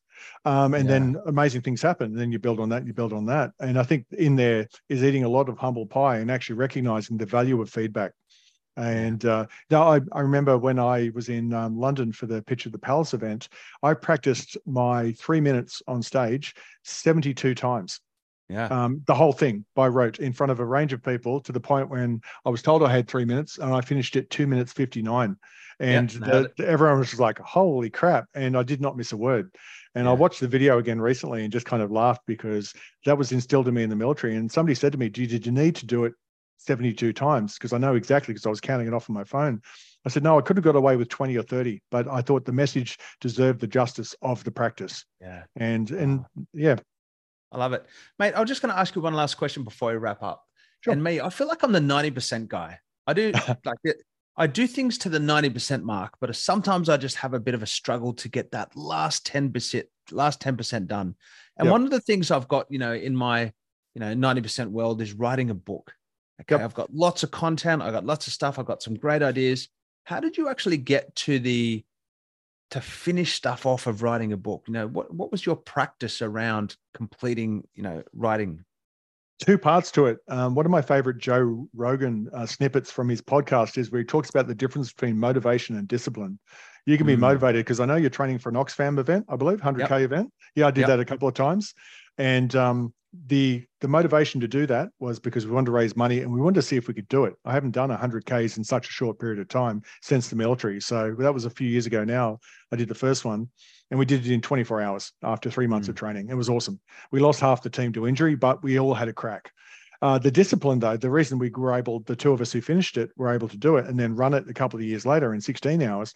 Um, 0.45 0.73
and 0.73 0.85
Yeah. 0.85 0.93
then 0.93 1.15
amazing 1.27 1.61
things 1.61 1.81
happen. 1.81 2.07
And 2.11 2.17
then 2.17 2.31
you 2.31 2.39
build 2.39 2.59
on 2.59 2.69
that, 2.69 2.87
you 2.87 2.93
build 2.93 3.13
on 3.13 3.25
that. 3.25 3.51
And 3.59 3.77
I 3.77 3.83
think 3.83 4.05
in 4.17 4.35
there 4.35 4.67
is 4.89 5.03
eating 5.03 5.23
a 5.23 5.29
lot 5.29 5.49
of 5.49 5.57
humble 5.57 5.85
pie 5.85 6.17
and 6.17 6.31
actually 6.31 6.55
recognizing 6.55 7.17
the 7.17 7.25
value 7.25 7.61
of 7.61 7.69
feedback. 7.69 8.13
And 8.77 9.25
uh, 9.25 9.47
now 9.71 9.91
I, 9.91 10.01
I 10.11 10.21
remember 10.21 10.57
when 10.57 10.77
I 10.77 11.09
was 11.15 11.29
in 11.29 11.51
um, 11.53 11.77
London 11.77 12.11
for 12.13 12.27
the 12.27 12.41
Pitch 12.43 12.65
of 12.67 12.71
the 12.71 12.77
Palace 12.77 13.13
event, 13.15 13.49
I 13.81 13.95
practiced 13.95 14.55
my 14.67 15.11
three 15.13 15.41
minutes 15.41 15.81
on 15.87 16.01
stage 16.03 16.53
72 16.83 17.55
times, 17.55 17.99
Yeah. 18.49 18.67
um, 18.67 19.01
the 19.07 19.15
whole 19.15 19.33
thing 19.33 19.65
by 19.75 19.87
rote 19.87 20.19
in 20.19 20.31
front 20.31 20.51
of 20.51 20.59
a 20.59 20.65
range 20.65 20.93
of 20.93 21.01
people 21.03 21.41
to 21.41 21.51
the 21.51 21.59
point 21.59 21.89
when 21.89 22.21
I 22.45 22.49
was 22.49 22.61
told 22.61 22.83
I 22.83 22.91
had 22.91 23.07
three 23.07 23.25
minutes 23.25 23.57
and 23.57 23.73
I 23.73 23.81
finished 23.81 24.15
it 24.15 24.29
two 24.29 24.45
minutes 24.45 24.71
59. 24.73 25.35
And 25.79 26.21
nailed 26.21 26.49
the, 26.57 26.67
everyone 26.67 26.99
was 26.99 27.19
like, 27.19 27.37
holy 27.39 27.89
crap. 27.89 28.25
And 28.35 28.55
I 28.57 28.63
did 28.63 28.81
not 28.81 28.97
miss 28.97 29.11
a 29.11 29.17
word. 29.17 29.53
And 29.95 30.07
I 30.07 30.13
watched 30.13 30.39
the 30.39 30.47
video 30.47 30.77
again 30.77 31.01
recently 31.01 31.43
and 31.43 31.51
just 31.51 31.65
kind 31.65 31.81
of 31.83 31.91
laughed 31.91 32.21
because 32.27 32.73
that 33.05 33.17
was 33.17 33.31
instilled 33.31 33.67
in 33.67 33.73
me 33.73 33.83
in 33.83 33.89
the 33.89 33.95
military. 33.95 34.35
And 34.35 34.51
somebody 34.51 34.75
said 34.75 34.91
to 34.91 34.97
me, 34.99 35.09
"Do 35.09 35.21
you- 35.21 35.27
Did 35.27 35.45
you 35.47 35.51
need 35.51 35.75
to 35.77 35.85
do 35.87 36.05
it 36.05 36.13
72 36.57 37.13
times? 37.13 37.55
Because 37.55 37.73
I 37.73 37.77
know 37.77 37.95
exactly 37.95 38.33
because 38.33 38.45
I 38.45 38.49
was 38.49 38.61
counting 38.61 38.87
it 38.87 38.93
off 38.93 39.09
on 39.09 39.13
my 39.13 39.23
phone. 39.23 39.61
I 40.05 40.09
said, 40.09 40.23
No, 40.23 40.37
I 40.37 40.41
could 40.41 40.57
have 40.57 40.63
got 40.63 40.75
away 40.75 40.95
with 40.95 41.09
20 41.09 41.35
or 41.37 41.43
30, 41.43 41.81
but 41.91 42.07
I 42.07 42.21
thought 42.21 42.45
the 42.45 42.51
message 42.51 42.97
deserved 43.21 43.59
the 43.59 43.67
justice 43.67 44.15
of 44.21 44.43
the 44.43 44.51
practice. 44.51 45.05
Yeah. 45.21 45.43
And 45.55 45.91
ah. 45.91 45.97
and 45.97 46.25
yeah, 46.53 46.77
I 47.51 47.57
love 47.57 47.73
it. 47.73 47.85
Mate, 48.19 48.33
I'm 48.35 48.45
just 48.45 48.61
going 48.61 48.73
to 48.73 48.79
ask 48.79 48.95
you 48.95 49.01
one 49.01 49.13
last 49.13 49.35
question 49.35 49.63
before 49.63 49.91
we 49.91 49.97
wrap 49.97 50.21
up. 50.21 50.43
Sure. 50.81 50.93
And 50.93 51.03
me, 51.03 51.19
I 51.19 51.29
feel 51.29 51.47
like 51.47 51.63
I'm 51.63 51.71
the 51.71 51.79
90% 51.79 52.47
guy. 52.47 52.79
I 53.05 53.13
do 53.13 53.31
like 53.65 53.79
it. 53.83 53.97
I 54.39 54.45
do 54.45 54.67
things 54.67 54.99
to 54.99 55.09
the 55.09 55.17
90% 55.17 55.81
mark, 55.81 56.13
but 56.21 56.35
sometimes 56.35 56.89
I 56.89 56.97
just 56.97 57.15
have 57.17 57.33
a 57.33 57.39
bit 57.39 57.55
of 57.55 57.63
a 57.63 57.67
struggle 57.67 58.13
to 58.15 58.29
get 58.29 58.51
that 58.51 58.75
last 58.77 59.25
10%, 59.25 59.83
last 60.11 60.39
10% 60.39 60.85
done. 60.85 61.15
And 61.57 61.65
Yep. 61.65 61.71
one 61.71 61.83
of 61.83 61.89
the 61.89 61.99
things 61.99 62.29
I've 62.29 62.47
got, 62.47 62.67
you 62.69 62.77
know, 62.77 62.93
in 62.93 63.15
my, 63.15 63.51
you 63.95 63.99
know, 63.99 64.13
90% 64.13 64.69
world 64.69 65.01
is 65.01 65.13
writing 65.13 65.49
a 65.49 65.55
book. 65.55 65.91
Okay. 66.41 66.55
Yep. 66.55 66.61
I've 66.61 66.73
got 66.73 66.93
lots 66.93 67.23
of 67.23 67.31
content. 67.31 67.81
I've 67.81 67.93
got 67.93 68.05
lots 68.05 68.27
of 68.27 68.33
stuff. 68.33 68.59
I've 68.59 68.65
got 68.65 68.83
some 68.83 68.95
great 68.95 69.23
ideas. 69.23 69.69
How 70.03 70.19
did 70.19 70.37
you 70.37 70.49
actually 70.49 70.77
get 70.77 71.15
to 71.15 71.39
the, 71.39 71.83
to 72.71 72.81
finish 72.81 73.33
stuff 73.33 73.65
off 73.65 73.87
of 73.87 74.03
writing 74.03 74.33
a 74.33 74.37
book? 74.37 74.65
You 74.67 74.73
know, 74.73 74.87
what, 74.87 75.13
what 75.13 75.31
was 75.31 75.45
your 75.45 75.55
practice 75.55 76.21
around 76.21 76.75
completing, 76.93 77.67
you 77.73 77.83
know, 77.83 78.03
writing? 78.13 78.63
two 79.39 79.57
parts 79.57 79.91
to 79.91 80.07
it. 80.07 80.19
Um, 80.27 80.55
one 80.55 80.65
of 80.65 80.71
my 80.71 80.81
favorite 80.81 81.19
Joe 81.19 81.67
Rogan 81.75 82.29
uh, 82.33 82.45
snippets 82.45 82.91
from 82.91 83.09
his 83.09 83.21
podcast 83.21 83.77
is 83.77 83.91
where 83.91 83.99
he 83.99 84.05
talks 84.05 84.29
about 84.29 84.47
the 84.47 84.55
difference 84.55 84.91
between 84.91 85.17
motivation 85.17 85.77
and 85.77 85.87
discipline. 85.87 86.39
You 86.85 86.97
can 86.97 87.05
be 87.05 87.15
mm. 87.15 87.19
motivated 87.19 87.65
because 87.65 87.79
I 87.79 87.85
know 87.85 87.95
you're 87.95 88.09
training 88.09 88.39
for 88.39 88.49
an 88.49 88.55
Oxfam 88.55 88.97
event, 88.97 89.25
I 89.29 89.35
believe, 89.35 89.59
100K 89.59 89.89
yep. 89.89 90.01
event. 90.01 90.33
Yeah, 90.55 90.67
I 90.67 90.71
did 90.71 90.81
yep. 90.81 90.87
that 90.89 90.99
a 90.99 91.05
couple 91.05 91.27
of 91.27 91.33
times. 91.33 91.73
And 92.17 92.55
um, 92.55 92.93
the 93.27 93.63
the 93.81 93.87
motivation 93.87 94.41
to 94.41 94.47
do 94.47 94.65
that 94.65 94.89
was 94.99 95.19
because 95.19 95.45
we 95.45 95.51
wanted 95.51 95.67
to 95.67 95.71
raise 95.71 95.95
money 95.95 96.21
and 96.21 96.31
we 96.31 96.41
wanted 96.41 96.55
to 96.55 96.61
see 96.61 96.75
if 96.75 96.87
we 96.87 96.93
could 96.93 97.07
do 97.07 97.25
it. 97.25 97.35
I 97.45 97.53
haven't 97.53 97.71
done 97.71 97.89
100 97.89 98.25
Ks 98.25 98.57
in 98.57 98.63
such 98.63 98.89
a 98.89 98.91
short 98.91 99.19
period 99.19 99.39
of 99.39 99.47
time 99.47 99.83
since 100.01 100.29
the 100.29 100.35
military. 100.35 100.81
So 100.81 101.15
that 101.19 101.33
was 101.33 101.45
a 101.45 101.49
few 101.49 101.67
years 101.67 101.85
ago 101.85 102.03
now. 102.03 102.39
I 102.71 102.75
did 102.75 102.89
the 102.89 102.95
first 102.95 103.23
one 103.23 103.49
and 103.91 103.99
we 103.99 104.05
did 104.05 104.25
it 104.25 104.31
in 104.31 104.41
24 104.41 104.81
hours 104.81 105.11
after 105.23 105.49
three 105.49 105.67
months 105.67 105.87
mm. 105.87 105.91
of 105.91 105.95
training. 105.95 106.29
It 106.29 106.35
was 106.35 106.49
awesome. 106.49 106.79
We 107.11 107.19
lost 107.19 107.39
half 107.39 107.61
the 107.61 107.69
team 107.69 107.93
to 107.93 108.07
injury, 108.07 108.35
but 108.35 108.63
we 108.63 108.79
all 108.79 108.93
had 108.93 109.07
a 109.07 109.13
crack. 109.13 109.51
Uh, 110.01 110.19
the 110.19 110.31
discipline, 110.31 110.79
though, 110.79 110.97
the 110.97 111.09
reason 111.09 111.39
we 111.39 111.49
were 111.49 111.73
able, 111.73 112.01
the 112.01 112.15
two 112.15 112.31
of 112.31 112.41
us 112.41 112.51
who 112.51 112.61
finished 112.61 112.97
it 112.97 113.09
were 113.17 113.33
able 113.33 113.47
to 113.47 113.57
do 113.57 113.77
it 113.77 113.87
and 113.87 113.99
then 113.99 114.15
run 114.15 114.33
it 114.33 114.49
a 114.49 114.53
couple 114.53 114.79
of 114.79 114.85
years 114.85 115.05
later 115.05 115.33
in 115.33 115.41
16 115.41 115.81
hours 115.81 116.13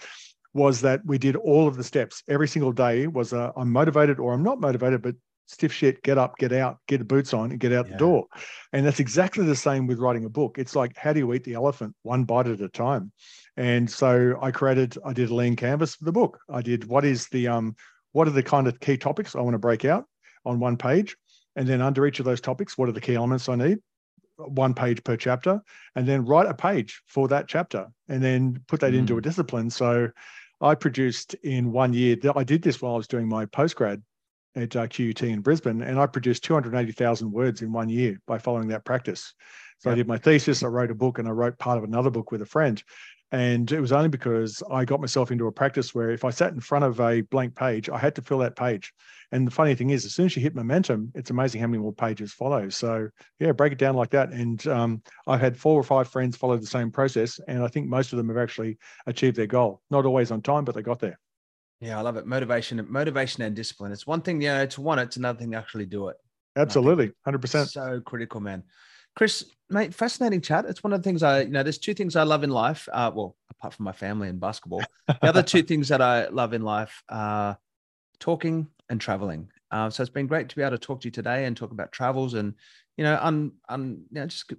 was 0.54 0.82
that 0.82 1.02
we 1.06 1.18
did 1.18 1.36
all 1.36 1.68
of 1.68 1.78
the 1.78 1.84
steps 1.84 2.24
every 2.28 2.48
single 2.48 2.74
day 2.74 3.08
was 3.08 3.34
a, 3.34 3.54
I'm 3.56 3.72
motivated 3.72 4.20
or 4.20 4.34
I'm 4.34 4.44
not 4.44 4.60
motivated, 4.60 5.02
but 5.02 5.16
stiff 5.52 5.74
shit, 5.74 6.02
get 6.04 6.18
up, 6.18 6.38
get 6.38 6.54
out, 6.54 6.78
get 6.88 7.00
the 7.00 7.06
boots 7.06 7.34
on, 7.34 7.52
and 7.52 7.60
get 7.60 7.74
out 7.74 7.86
yeah. 7.86 7.94
the 7.94 7.98
door. 7.98 8.26
And 8.72 8.86
that's 8.86 9.00
exactly 9.00 9.46
the 9.46 9.56
same 9.56 9.86
with 9.86 10.00
writing 10.00 10.26
a 10.26 10.30
book. 10.30 10.58
It's 10.58 10.76
like, 10.76 10.96
how 10.96 11.14
do 11.14 11.20
you 11.20 11.34
eat 11.34 11.44
the 11.44 11.56
elephant 11.56 11.94
one 12.04 12.24
bite 12.24 12.48
at 12.48 12.62
a 12.62 12.70
time? 12.70 13.12
And 13.58 13.90
so 13.90 14.38
I 14.42 14.52
created, 14.52 14.98
I 15.06 15.14
did 15.14 15.30
a 15.30 15.36
lean 15.36 15.56
canvas 15.56 15.96
for 15.96 16.06
the 16.06 16.12
book. 16.12 16.40
I 16.50 16.62
did 16.62 16.86
what 16.86 17.04
is 17.04 17.28
the 17.28 17.50
um, 17.50 17.76
what 18.14 18.28
are 18.28 18.32
the 18.32 18.44
kind 18.44 18.68
of 18.68 18.80
key 18.80 18.98
topics 18.98 19.36
I 19.36 19.42
want 19.42 19.54
to 19.54 19.60
break 19.60 19.86
out 19.86 20.06
on 20.46 20.60
one 20.60 20.78
page, 20.78 21.16
and 21.56 21.68
then 21.68 21.82
under 21.82 22.06
each 22.08 22.20
of 22.20 22.26
those 22.26 22.42
topics, 22.42 22.78
what 22.78 22.90
are 22.90 22.94
the 22.94 23.02
key 23.02 23.16
elements 23.16 23.50
I 23.50 23.56
need? 23.56 23.80
One 24.38 24.74
page 24.74 25.04
per 25.04 25.18
chapter, 25.18 25.62
and 25.96 26.08
then 26.08 26.26
write 26.26 26.48
a 26.48 26.54
page 26.54 27.02
for 27.08 27.28
that 27.28 27.48
chapter, 27.48 27.88
and 28.08 28.24
then 28.24 28.60
put 28.68 28.80
that 28.80 28.94
mm. 28.94 29.00
into 29.00 29.18
a 29.18 29.20
mm. 29.20 29.24
discipline. 29.24 29.70
So 29.70 30.10
I 30.62 30.76
produced 30.76 31.36
in 31.44 31.72
one 31.72 31.94
year. 31.94 32.16
That 32.16 32.38
I 32.38 32.44
did 32.44 32.62
this 32.62 32.82
while 32.82 32.94
I 32.94 32.98
was 32.98 33.08
doing 33.08 33.28
my 33.28 33.46
postgrad 33.46 34.02
at 34.56 34.76
uh, 34.76 34.88
QUT 34.88 35.24
in 35.24 35.42
Brisbane, 35.42 35.82
and 35.82 36.00
I 36.00 36.06
produced 36.06 36.44
280,000 36.44 37.32
words 37.32 37.62
in 37.62 37.72
one 37.72 37.90
year 37.90 38.20
by 38.28 38.38
following 38.38 38.68
that 38.70 38.86
practice. 38.86 39.34
So. 39.80 39.92
I 39.92 39.96
did 39.96 40.08
my 40.08 40.18
thesis, 40.18 40.62
I 40.62 40.68
wrote 40.68 40.92
a 40.92 40.96
book, 40.96 41.18
and 41.18 41.28
I 41.28 41.32
wrote 41.32 41.58
part 41.58 41.78
of 41.78 41.84
another 41.84 42.10
book 42.10 42.32
with 42.32 42.42
a 42.42 42.46
friend. 42.46 42.82
And 43.32 43.72
it 43.72 43.80
was 43.80 43.94
only 43.94 44.10
because 44.10 44.62
I 44.70 44.84
got 44.84 45.00
myself 45.00 45.32
into 45.32 45.48
a 45.48 45.52
practice 45.52 45.96
where 45.96 46.10
if 46.10 46.26
I 46.26 46.32
sat 46.32 46.52
in 46.52 46.60
front 46.60 46.84
of 46.84 47.00
a 47.00 47.22
blank 47.22 47.56
page, 47.56 47.90
I 47.90 47.98
had 47.98 48.14
to 48.16 48.22
fill 48.22 48.40
that 48.40 48.58
page. 48.58 48.94
And 49.32 49.48
the 49.48 49.52
funny 49.52 49.74
thing 49.74 49.92
is, 49.92 50.04
as 50.04 50.14
soon 50.14 50.26
as 50.26 50.36
you 50.36 50.42
hit 50.42 50.54
momentum, 50.54 51.14
it's 51.16 51.30
amazing 51.30 51.62
how 51.62 51.68
many 51.68 51.82
more 51.82 51.94
pages 51.94 52.34
follow. 52.34 52.68
So 52.68 53.08
yeah, 53.40 53.54
break 53.54 53.72
it 53.72 53.80
down 53.80 53.96
like 53.96 54.10
that. 54.10 54.32
And 54.34 54.66
um, 54.68 55.02
I've 55.28 55.40
had 55.40 55.56
four 55.56 55.80
or 55.80 55.84
five 55.84 56.10
friends 56.10 56.36
follow 56.36 56.58
the 56.58 56.66
same 56.68 56.92
process, 56.92 57.40
and 57.48 57.64
I 57.64 57.70
think 57.70 57.88
most 57.88 58.12
of 58.12 58.18
them 58.18 58.28
have 58.28 58.38
actually 58.38 58.78
achieved 59.08 59.38
their 59.38 59.48
goal. 59.48 59.82
Not 59.90 60.06
always 60.06 60.32
on 60.32 60.42
time, 60.42 60.66
but 60.66 60.76
they 60.76 60.82
got 60.82 61.00
there. 61.00 61.18
Yeah, 61.82 61.98
I 61.98 62.02
love 62.02 62.16
it. 62.16 62.28
Motivation, 62.28 62.86
motivation, 62.90 63.42
and 63.42 63.56
discipline. 63.56 63.92
It's 63.92 64.06
one 64.06 64.22
thing, 64.22 64.40
you 64.40 64.50
know, 64.50 64.66
to 64.68 64.82
want 64.82 65.00
it. 65.00 65.04
It's 65.04 65.18
another 65.18 65.40
thing 65.40 65.52
to 65.52 65.58
actually 65.58 65.88
do 65.88 66.10
it. 66.10 66.18
Absolutely, 66.56 67.12
hundred 67.26 67.42
percent. 67.42 67.70
So 67.70 68.00
critical, 68.02 68.40
man. 68.40 68.64
Chris, 69.16 69.46
mate, 69.70 69.94
fascinating 69.94 70.42
chat. 70.42 70.66
It's 70.66 70.84
one 70.84 70.94
of 70.94 71.02
the 71.02 71.04
things 71.04 71.24
I, 71.24 71.42
you 71.42 71.50
know, 71.50 71.64
there's 71.64 71.80
two 71.80 71.94
things 71.94 72.16
I 72.16 72.24
love 72.24 72.44
in 72.44 72.52
life. 72.52 72.88
Uh, 72.94 73.12
well, 73.14 73.36
apart 73.50 73.74
from 73.74 73.86
my 73.86 73.92
family 73.92 74.30
and 74.30 74.40
basketball, 74.40 74.84
the 75.08 75.28
other 75.28 75.44
two 75.44 75.64
things 75.64 75.88
that 75.90 76.02
I 76.02 76.28
love 76.28 76.54
in 76.54 76.62
life 76.62 77.04
are 77.10 77.58
talking 78.20 78.68
and 78.90 79.02
traveling. 79.02 79.50
Uh, 79.72 79.90
so 79.90 80.04
it's 80.04 80.10
been 80.10 80.28
great 80.28 80.50
to 80.50 80.56
be 80.56 80.62
able 80.62 80.72
to 80.72 80.78
talk 80.78 81.02
to 81.02 81.08
you 81.08 81.12
today 81.12 81.46
and 81.46 81.58
talk 81.58 81.72
about 81.72 81.92
travels 81.92 82.36
and, 82.36 82.54
you 82.98 83.04
know, 83.04 83.18
un, 83.22 83.54
un, 83.70 84.04
you 84.12 84.20
know, 84.20 84.28
just 84.28 84.54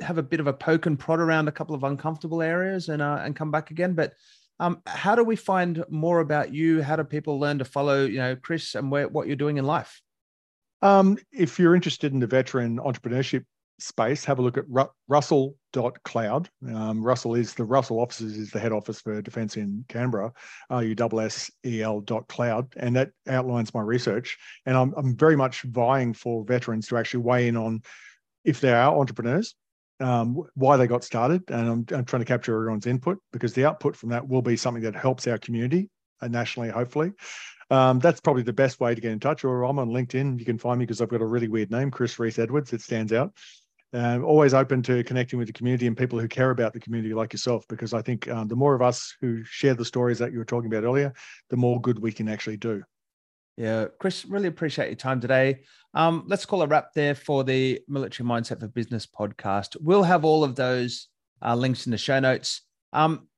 have 0.00 0.18
a 0.18 0.22
bit 0.22 0.40
of 0.40 0.46
a 0.46 0.52
poke 0.52 0.86
and 0.86 0.98
prod 0.98 1.20
around 1.20 1.48
a 1.48 1.52
couple 1.52 1.74
of 1.74 1.82
uncomfortable 1.82 2.42
areas 2.42 2.88
and 2.88 3.02
uh, 3.02 3.18
and 3.22 3.34
come 3.34 3.50
back 3.50 3.70
again. 3.70 3.94
But 3.94 4.12
um, 4.58 4.80
how 4.86 5.14
do 5.14 5.24
we 5.24 5.36
find 5.36 5.84
more 5.88 6.20
about 6.20 6.52
you? 6.52 6.82
How 6.82 6.96
do 6.96 7.04
people 7.04 7.38
learn 7.38 7.58
to 7.58 7.64
follow, 7.64 8.04
you 8.04 8.18
know, 8.18 8.36
Chris 8.36 8.74
and 8.74 8.90
where, 8.90 9.08
what 9.08 9.26
you're 9.26 9.36
doing 9.36 9.58
in 9.58 9.66
life? 9.66 10.00
Um, 10.82 11.18
if 11.32 11.58
you're 11.58 11.74
interested 11.74 12.12
in 12.12 12.20
the 12.20 12.26
veteran 12.26 12.78
entrepreneurship 12.78 13.44
space, 13.78 14.24
have 14.24 14.38
a 14.38 14.42
look 14.42 14.56
at 14.56 14.64
Ru- 14.68 14.90
russell.cloud. 15.08 16.48
Um, 16.74 17.02
Russell 17.02 17.34
is 17.34 17.54
the 17.54 17.64
Russell 17.64 18.00
offices 18.00 18.36
is 18.38 18.50
the 18.50 18.60
head 18.60 18.72
office 18.72 19.00
for 19.00 19.20
defence 19.20 19.56
in 19.56 19.84
Canberra, 19.88 20.32
R-U-S-S-E-L 20.70 22.00
dot 22.00 22.28
cloud. 22.28 22.72
And 22.76 22.96
that 22.96 23.10
outlines 23.28 23.74
my 23.74 23.82
research. 23.82 24.38
And 24.64 24.76
I'm, 24.76 24.94
I'm 24.96 25.16
very 25.16 25.36
much 25.36 25.62
vying 25.62 26.14
for 26.14 26.44
veterans 26.44 26.88
to 26.88 26.96
actually 26.96 27.24
weigh 27.24 27.48
in 27.48 27.56
on 27.56 27.82
if 28.44 28.60
they 28.60 28.72
are 28.72 28.96
entrepreneurs, 28.96 29.54
um, 30.00 30.42
why 30.54 30.76
they 30.76 30.86
got 30.86 31.04
started, 31.04 31.42
and 31.48 31.68
I'm, 31.68 31.86
I'm, 31.96 32.04
trying 32.04 32.20
to 32.20 32.26
capture 32.26 32.54
everyone's 32.54 32.86
input 32.86 33.18
because 33.32 33.54
the 33.54 33.64
output 33.64 33.96
from 33.96 34.10
that 34.10 34.28
will 34.28 34.42
be 34.42 34.56
something 34.56 34.82
that 34.82 34.94
helps 34.94 35.26
our 35.26 35.38
community 35.38 35.88
uh, 36.20 36.28
nationally, 36.28 36.68
hopefully. 36.68 37.12
Um, 37.70 37.98
that's 37.98 38.20
probably 38.20 38.42
the 38.42 38.52
best 38.52 38.78
way 38.78 38.94
to 38.94 39.00
get 39.00 39.12
in 39.12 39.20
touch. 39.20 39.44
Or 39.44 39.64
I'm 39.64 39.78
on 39.78 39.90
LinkedIn. 39.90 40.38
You 40.38 40.44
can 40.44 40.58
find 40.58 40.78
me 40.78 40.84
because 40.84 41.00
I've 41.00 41.08
got 41.08 41.20
a 41.20 41.26
really 41.26 41.48
weird 41.48 41.70
name, 41.70 41.90
Chris 41.90 42.18
Rhyss 42.18 42.38
Edwards. 42.38 42.72
It 42.72 42.80
stands 42.80 43.12
out. 43.12 43.32
Um, 43.92 44.24
always 44.24 44.52
open 44.52 44.82
to 44.82 45.02
connecting 45.04 45.38
with 45.38 45.48
the 45.48 45.52
community 45.52 45.86
and 45.86 45.96
people 45.96 46.18
who 46.18 46.28
care 46.28 46.50
about 46.50 46.72
the 46.72 46.80
community 46.80 47.14
like 47.14 47.32
yourself, 47.32 47.66
because 47.68 47.94
I 47.94 48.02
think 48.02 48.28
um, 48.28 48.48
the 48.48 48.56
more 48.56 48.74
of 48.74 48.82
us 48.82 49.16
who 49.20 49.42
share 49.44 49.74
the 49.74 49.84
stories 49.84 50.18
that 50.18 50.32
you 50.32 50.38
were 50.38 50.44
talking 50.44 50.72
about 50.72 50.84
earlier, 50.84 51.14
the 51.50 51.56
more 51.56 51.80
good 51.80 51.98
we 51.98 52.12
can 52.12 52.28
actually 52.28 52.58
do. 52.58 52.82
Yeah, 53.56 53.86
Chris, 53.98 54.26
really 54.26 54.48
appreciate 54.48 54.88
your 54.88 54.96
time 54.96 55.20
today. 55.20 55.60
Um, 55.94 56.24
let's 56.26 56.44
call 56.44 56.60
a 56.60 56.66
wrap 56.66 56.92
there 56.94 57.14
for 57.14 57.42
the 57.42 57.80
Military 57.88 58.28
Mindset 58.28 58.60
for 58.60 58.68
Business 58.68 59.06
podcast. 59.06 59.76
We'll 59.80 60.02
have 60.02 60.26
all 60.26 60.44
of 60.44 60.54
those 60.54 61.08
uh, 61.42 61.54
links 61.54 61.86
in 61.86 61.92
the 61.92 61.98
show 61.98 62.20
notes. 62.20 62.62
Um, 62.92 63.28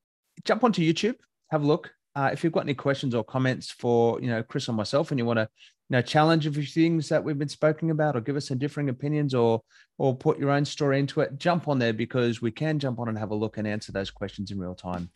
jump 0.45 0.65
onto 0.65 0.83
YouTube, 0.83 1.15
have 1.53 1.63
a 1.63 1.67
look. 1.67 1.93
Uh, 2.17 2.31
if 2.33 2.43
you've 2.43 2.53
got 2.53 2.65
any 2.65 2.75
questions 2.75 3.15
or 3.15 3.23
comments 3.23 3.71
for 3.71 4.21
you 4.21 4.27
know 4.27 4.43
Chris 4.43 4.69
or 4.69 4.73
myself, 4.73 5.13
and 5.13 5.21
you 5.21 5.25
want 5.25 5.39
to 5.39 5.49
you 5.89 5.97
know 5.97 6.03
challenge 6.03 6.47
a 6.47 6.53
few 6.53 6.65
things 6.65 7.09
that 7.09 7.23
we've 7.23 7.39
been 7.39 7.49
speaking 7.49 7.93
about, 7.93 8.17
or 8.17 8.21
give 8.21 8.35
us 8.35 8.49
some 8.49 8.59
differing 8.59 8.89
opinions, 8.89 9.35
or 9.35 9.63
or 9.99 10.17
put 10.17 10.37
your 10.37 10.51
own 10.51 10.65
story 10.65 10.99
into 10.99 11.21
it, 11.21 11.39
jump 11.39 11.69
on 11.69 11.79
there 11.79 11.93
because 11.93 12.43
we 12.43 12.51
can 12.51 12.81
jump 12.81 12.99
on 12.99 13.09
and 13.09 13.17
have 13.17 13.31
a 13.31 13.37
look 13.37 13.57
and 13.57 13.69
answer 13.69 13.93
those 13.93 14.11
questions 14.11 14.51
in 14.51 14.59
real 14.59 14.75
time. 14.75 15.11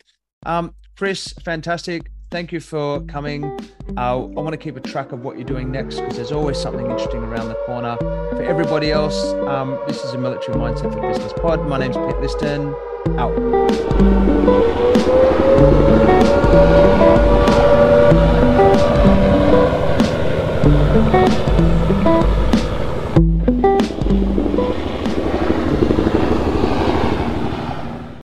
Um, 0.45 0.75
Chris, 0.95 1.33
fantastic 1.43 2.09
thank 2.33 2.51
you 2.51 2.59
for 2.59 2.99
coming. 3.01 3.43
Uh, 3.95 3.99
I 3.99 4.15
want 4.15 4.53
to 4.53 4.57
keep 4.57 4.75
a 4.75 4.79
track 4.79 5.11
of 5.11 5.23
what 5.23 5.37
you're 5.37 5.45
doing 5.45 5.71
next 5.71 5.99
because 5.99 6.15
there's 6.15 6.31
always 6.31 6.59
something 6.59 6.89
interesting 6.89 7.21
around 7.21 7.47
the 7.47 7.53
corner. 7.67 7.95
For 7.99 8.41
everybody 8.41 8.91
else, 8.91 9.33
um, 9.47 9.79
this 9.87 10.03
is 10.03 10.15
a 10.15 10.17
Military 10.17 10.57
Mindset 10.57 10.91
for 10.95 11.01
Business 11.01 11.31
pod. 11.33 11.67
My 11.67 11.77
name's 11.77 11.95
Pete 11.95 12.17
Liston. 12.17 12.73
Out. 13.19 13.33